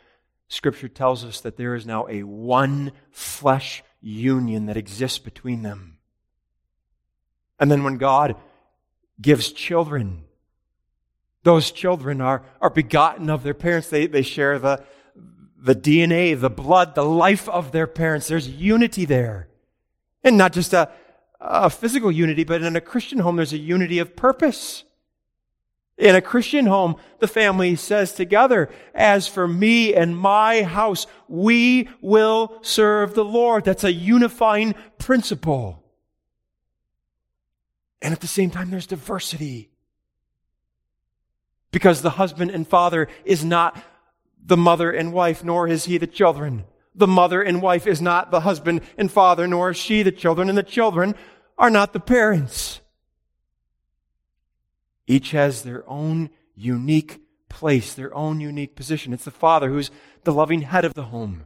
Scripture 0.48 0.88
tells 0.88 1.24
us 1.24 1.40
that 1.40 1.56
there 1.56 1.74
is 1.74 1.86
now 1.86 2.06
a 2.06 2.24
one 2.24 2.92
flesh 3.10 3.82
union 4.02 4.66
that 4.66 4.76
exists 4.76 5.18
between 5.18 5.62
them. 5.62 5.96
And 7.58 7.70
then 7.70 7.82
when 7.82 7.96
God 7.96 8.36
gives 9.22 9.52
children, 9.52 10.24
those 11.44 11.70
children 11.70 12.20
are, 12.20 12.42
are 12.60 12.70
begotten 12.70 13.30
of 13.30 13.42
their 13.42 13.54
parents. 13.54 13.88
They, 13.88 14.06
they 14.06 14.22
share 14.22 14.58
the, 14.58 14.82
the 15.58 15.74
DNA, 15.74 16.38
the 16.38 16.50
blood, 16.50 16.94
the 16.94 17.04
life 17.04 17.48
of 17.48 17.70
their 17.70 17.86
parents. 17.86 18.26
There's 18.26 18.48
unity 18.48 19.04
there. 19.04 19.48
And 20.24 20.36
not 20.36 20.52
just 20.52 20.72
a, 20.72 20.90
a 21.38 21.70
physical 21.70 22.10
unity, 22.10 22.44
but 22.44 22.62
in 22.62 22.76
a 22.76 22.80
Christian 22.80 23.18
home, 23.18 23.36
there's 23.36 23.52
a 23.52 23.58
unity 23.58 23.98
of 23.98 24.16
purpose. 24.16 24.84
In 25.98 26.16
a 26.16 26.22
Christian 26.22 26.66
home, 26.66 26.96
the 27.20 27.28
family 27.28 27.76
says 27.76 28.12
together, 28.12 28.70
as 28.94 29.28
for 29.28 29.46
me 29.46 29.94
and 29.94 30.16
my 30.16 30.62
house, 30.62 31.06
we 31.28 31.88
will 32.00 32.58
serve 32.62 33.14
the 33.14 33.24
Lord. 33.24 33.64
That's 33.64 33.84
a 33.84 33.92
unifying 33.92 34.74
principle. 34.98 35.84
And 38.02 38.12
at 38.12 38.20
the 38.20 38.26
same 38.26 38.50
time, 38.50 38.70
there's 38.70 38.86
diversity. 38.86 39.70
Because 41.74 42.02
the 42.02 42.10
husband 42.10 42.52
and 42.52 42.68
father 42.68 43.08
is 43.24 43.44
not 43.44 43.76
the 44.40 44.56
mother 44.56 44.92
and 44.92 45.12
wife, 45.12 45.42
nor 45.42 45.66
is 45.66 45.86
he 45.86 45.98
the 45.98 46.06
children. 46.06 46.66
The 46.94 47.08
mother 47.08 47.42
and 47.42 47.60
wife 47.60 47.88
is 47.88 48.00
not 48.00 48.30
the 48.30 48.42
husband 48.42 48.82
and 48.96 49.10
father, 49.10 49.48
nor 49.48 49.70
is 49.70 49.76
she 49.76 50.04
the 50.04 50.12
children, 50.12 50.48
and 50.48 50.56
the 50.56 50.62
children 50.62 51.16
are 51.58 51.70
not 51.70 51.92
the 51.92 51.98
parents. 51.98 52.80
Each 55.08 55.32
has 55.32 55.62
their 55.62 55.82
own 55.90 56.30
unique 56.54 57.20
place, 57.48 57.92
their 57.92 58.14
own 58.14 58.40
unique 58.40 58.76
position. 58.76 59.12
It's 59.12 59.24
the 59.24 59.32
father 59.32 59.68
who's 59.68 59.90
the 60.22 60.32
loving 60.32 60.60
head 60.60 60.84
of 60.84 60.94
the 60.94 61.06
home, 61.06 61.42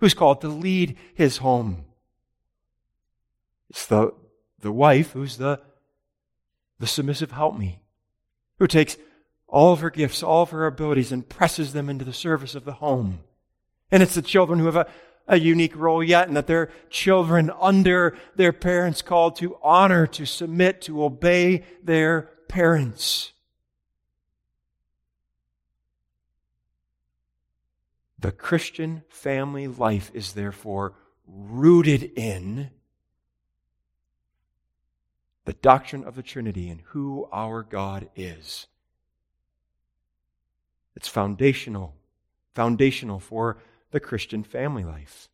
who's 0.00 0.12
called 0.12 0.42
to 0.42 0.48
lead 0.48 0.98
his 1.14 1.38
home. 1.38 1.86
It's 3.70 3.86
the, 3.86 4.12
the 4.60 4.70
wife 4.70 5.12
who's 5.12 5.38
the, 5.38 5.62
the 6.78 6.86
submissive 6.86 7.32
helpmeet, 7.32 7.78
who 8.58 8.66
takes 8.66 8.98
all 9.48 9.72
of 9.72 9.80
her 9.80 9.90
gifts, 9.90 10.22
all 10.22 10.42
of 10.42 10.50
her 10.50 10.66
abilities, 10.66 11.12
and 11.12 11.28
presses 11.28 11.72
them 11.72 11.88
into 11.88 12.04
the 12.04 12.12
service 12.12 12.54
of 12.54 12.64
the 12.64 12.74
home. 12.74 13.20
And 13.90 14.02
it's 14.02 14.14
the 14.14 14.22
children 14.22 14.58
who 14.58 14.66
have 14.66 14.76
a, 14.76 14.86
a 15.28 15.38
unique 15.38 15.76
role 15.76 16.02
yet, 16.02 16.28
and 16.28 16.36
that 16.36 16.46
they're 16.46 16.70
children 16.90 17.50
under 17.60 18.16
their 18.34 18.52
parents 18.52 19.02
called 19.02 19.36
to 19.36 19.56
honor, 19.62 20.06
to 20.08 20.26
submit, 20.26 20.82
to 20.82 21.04
obey 21.04 21.64
their 21.82 22.30
parents. 22.48 23.32
The 28.18 28.32
Christian 28.32 29.02
family 29.08 29.68
life 29.68 30.10
is 30.12 30.32
therefore 30.32 30.94
rooted 31.26 32.02
in 32.16 32.70
the 35.44 35.52
doctrine 35.52 36.02
of 36.02 36.16
the 36.16 36.22
Trinity 36.22 36.68
and 36.68 36.80
who 36.86 37.28
our 37.32 37.62
God 37.62 38.08
is. 38.16 38.66
It's 40.96 41.08
foundational, 41.08 41.94
foundational 42.54 43.20
for 43.20 43.58
the 43.90 44.00
Christian 44.00 44.42
family 44.42 44.82
life. 44.82 45.28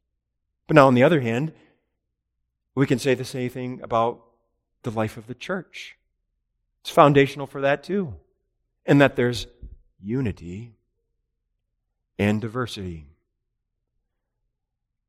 But 0.67 0.75
now, 0.75 0.89
on 0.89 0.95
the 0.95 1.05
other 1.05 1.21
hand, 1.21 1.53
we 2.75 2.87
can 2.87 2.99
say 2.99 3.15
the 3.15 3.25
same 3.25 3.49
thing 3.49 3.81
about 3.83 4.23
the 4.83 4.91
life 4.91 5.17
of 5.17 5.29
the 5.29 5.35
church. 5.35 5.97
It's 6.81 6.91
foundational 6.91 7.47
for 7.47 7.61
that 7.61 7.85
too. 7.85 8.15
And 8.85 9.01
that 9.01 9.15
there's 9.15 9.47
unity 10.03 10.73
and 12.19 12.41
diversity. 12.41 13.07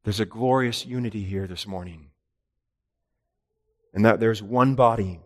There's 0.04 0.20
a 0.20 0.26
glorious 0.26 0.86
unity 0.86 1.24
here 1.24 1.48
this 1.48 1.66
morning. 1.66 2.10
And 3.94 4.06
that 4.06 4.20
there's 4.20 4.44
one 4.44 4.76
body, 4.76 5.20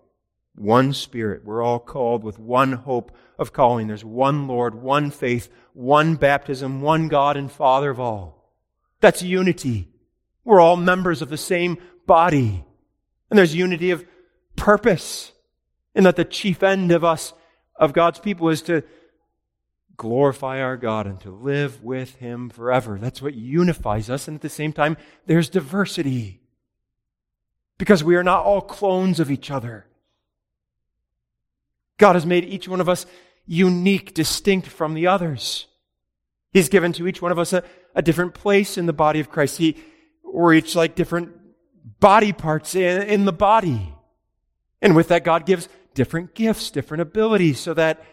one 0.57 0.93
Spirit. 0.93 1.45
We're 1.45 1.61
all 1.61 1.79
called 1.79 2.23
with 2.23 2.39
one 2.39 2.73
hope 2.73 3.11
of 3.37 3.53
calling. 3.53 3.87
There's 3.87 4.03
one 4.03 4.47
Lord, 4.47 4.75
one 4.75 5.11
faith, 5.11 5.49
one 5.73 6.15
baptism, 6.15 6.81
one 6.81 7.07
God 7.07 7.37
and 7.37 7.51
Father 7.51 7.91
of 7.91 7.99
all. 7.99 8.51
That's 8.99 9.21
unity. 9.21 9.87
We're 10.43 10.59
all 10.59 10.77
members 10.77 11.21
of 11.21 11.29
the 11.29 11.37
same 11.37 11.77
body. 12.05 12.63
And 13.29 13.37
there's 13.37 13.55
unity 13.55 13.91
of 13.91 14.05
purpose. 14.55 15.31
And 15.93 16.05
that 16.05 16.15
the 16.15 16.25
chief 16.25 16.63
end 16.63 16.91
of 16.91 17.03
us, 17.03 17.33
of 17.75 17.93
God's 17.93 18.19
people, 18.19 18.49
is 18.49 18.61
to 18.63 18.83
glorify 19.97 20.61
our 20.61 20.77
God 20.77 21.07
and 21.07 21.19
to 21.21 21.31
live 21.31 21.83
with 21.83 22.15
Him 22.15 22.49
forever. 22.49 22.97
That's 22.99 23.21
what 23.21 23.33
unifies 23.33 24.09
us. 24.09 24.27
And 24.27 24.35
at 24.35 24.41
the 24.41 24.49
same 24.49 24.73
time, 24.73 24.97
there's 25.25 25.49
diversity. 25.49 26.41
Because 27.77 28.03
we 28.03 28.15
are 28.15 28.23
not 28.23 28.43
all 28.43 28.61
clones 28.61 29.19
of 29.19 29.29
each 29.29 29.51
other. 29.51 29.85
God 31.97 32.13
has 32.15 32.25
made 32.25 32.45
each 32.45 32.67
one 32.67 32.81
of 32.81 32.89
us 32.89 33.05
unique, 33.45 34.13
distinct 34.13 34.67
from 34.67 34.93
the 34.93 35.07
others. 35.07 35.67
He's 36.51 36.69
given 36.69 36.93
to 36.93 37.07
each 37.07 37.21
one 37.21 37.31
of 37.31 37.39
us 37.39 37.53
a, 37.53 37.63
a 37.95 38.01
different 38.01 38.33
place 38.33 38.77
in 38.77 38.85
the 38.85 38.93
body 38.93 39.19
of 39.19 39.29
Christ. 39.29 39.57
He, 39.57 39.77
we're 40.23 40.53
each 40.53 40.75
like 40.75 40.95
different 40.95 41.31
body 41.99 42.33
parts 42.33 42.75
in, 42.75 43.03
in 43.03 43.25
the 43.25 43.33
body. 43.33 43.93
And 44.81 44.95
with 44.95 45.07
that, 45.07 45.23
God 45.23 45.45
gives 45.45 45.67
different 45.93 46.35
gifts, 46.35 46.69
different 46.69 47.01
abilities, 47.01 47.59
so 47.59 47.73
that 47.73 48.03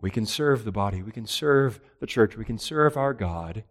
we 0.00 0.10
can 0.10 0.26
serve 0.26 0.64
the 0.64 0.72
body, 0.72 1.02
we 1.02 1.12
can 1.12 1.26
serve 1.26 1.80
the 2.00 2.06
church, 2.06 2.36
we 2.36 2.44
can 2.44 2.58
serve 2.58 2.96
our 2.96 3.14
God 3.14 3.64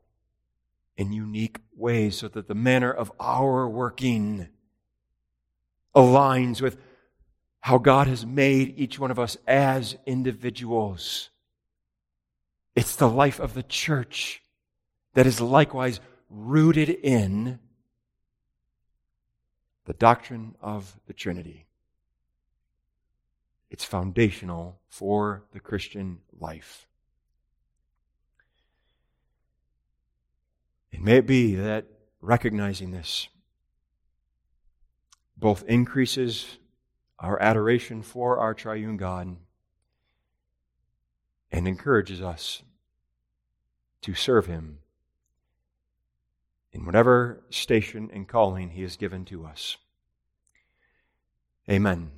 in 0.97 1.11
unique 1.11 1.59
ways, 1.75 2.17
so 2.17 2.27
that 2.27 2.47
the 2.47 2.55
manner 2.55 2.91
of 2.91 3.11
our 3.19 3.67
working 3.67 4.47
aligns 5.95 6.61
with 6.61 6.77
how 7.61 7.77
God 7.77 8.07
has 8.07 8.25
made 8.25 8.73
each 8.77 8.99
one 8.99 9.11
of 9.11 9.19
us 9.19 9.37
as 9.47 9.97
individuals. 10.05 11.29
It's 12.75 12.95
the 12.95 13.09
life 13.09 13.39
of 13.39 13.53
the 13.53 13.63
church 13.63 14.41
that 15.13 15.27
is 15.27 15.41
likewise 15.41 15.99
rooted 16.29 16.89
in 16.89 17.59
the 19.85 19.93
doctrine 19.93 20.55
of 20.61 20.99
the 21.07 21.13
Trinity. 21.13 21.65
It's 23.69 23.83
foundational 23.83 24.79
for 24.87 25.43
the 25.51 25.59
Christian 25.59 26.19
life. 26.39 26.87
It 30.91 31.01
may 31.01 31.17
it 31.17 31.27
be 31.27 31.55
that 31.55 31.85
recognizing 32.21 32.91
this 32.91 33.27
both 35.37 35.63
increases 35.63 36.57
our 37.19 37.41
adoration 37.41 38.01
for 38.01 38.39
our 38.39 38.53
triune 38.53 38.97
God 38.97 39.35
and 41.51 41.67
encourages 41.67 42.21
us 42.21 42.63
to 44.01 44.13
serve 44.13 44.45
Him 44.45 44.79
in 46.71 46.85
whatever 46.85 47.43
station 47.49 48.09
and 48.13 48.27
calling 48.27 48.69
He 48.69 48.83
has 48.83 48.95
given 48.95 49.25
to 49.25 49.45
us. 49.45 49.77
Amen. 51.69 52.11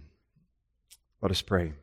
Let 1.21 1.31
us 1.31 1.41
pray. 1.41 1.73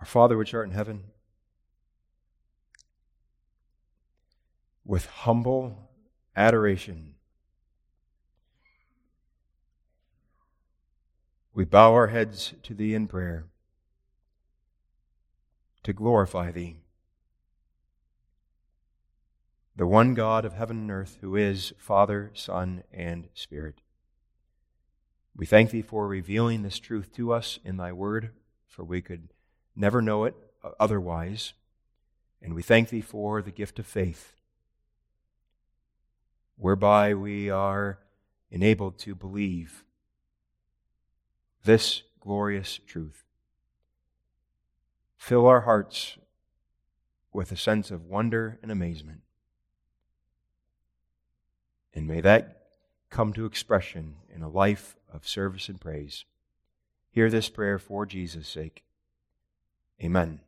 Our 0.00 0.06
Father 0.06 0.36
which 0.36 0.54
art 0.54 0.68
in 0.68 0.74
heaven, 0.74 1.04
with 4.86 5.06
humble 5.06 5.90
adoration. 6.36 7.14
We 11.52 11.64
bow 11.64 11.92
our 11.92 12.08
heads 12.08 12.54
to 12.62 12.74
Thee 12.74 12.94
in 12.94 13.08
prayer 13.08 13.46
to 15.82 15.92
glorify 15.92 16.52
Thee, 16.52 16.76
the 19.74 19.86
one 19.86 20.14
God 20.14 20.44
of 20.44 20.54
heaven 20.54 20.78
and 20.78 20.90
earth, 20.90 21.18
who 21.20 21.36
is 21.36 21.72
Father, 21.78 22.30
Son, 22.34 22.82
and 22.92 23.28
Spirit. 23.34 23.80
We 25.34 25.46
thank 25.46 25.70
Thee 25.70 25.82
for 25.82 26.06
revealing 26.06 26.62
this 26.62 26.78
truth 26.78 27.12
to 27.14 27.32
us 27.32 27.58
in 27.64 27.76
Thy 27.76 27.92
Word, 27.92 28.30
for 28.68 28.84
we 28.84 29.02
could 29.02 29.28
never 29.74 30.00
know 30.00 30.24
it 30.24 30.34
otherwise. 30.78 31.54
And 32.42 32.54
we 32.54 32.62
thank 32.62 32.90
Thee 32.90 33.00
for 33.00 33.42
the 33.42 33.50
gift 33.50 33.78
of 33.78 33.86
faith 33.86 34.35
whereby 36.56 37.14
we 37.14 37.50
are 37.50 37.98
enabled 38.50 38.98
to 38.98 39.14
believe 39.14 39.84
this 41.64 42.02
glorious 42.20 42.78
truth. 42.86 43.24
Fill 45.16 45.46
our 45.46 45.62
hearts 45.62 46.16
with 47.32 47.52
a 47.52 47.56
sense 47.56 47.90
of 47.90 48.04
wonder 48.04 48.58
and 48.62 48.70
amazement. 48.70 49.22
And 51.94 52.06
may 52.06 52.20
that 52.20 52.62
come 53.10 53.32
to 53.32 53.46
expression 53.46 54.16
in 54.34 54.42
a 54.42 54.48
life 54.48 54.96
of 55.12 55.26
service 55.26 55.68
and 55.68 55.80
praise. 55.80 56.24
Hear 57.10 57.30
this 57.30 57.48
prayer 57.48 57.78
for 57.78 58.06
Jesus' 58.06 58.48
sake. 58.48 58.84
Amen. 60.02 60.45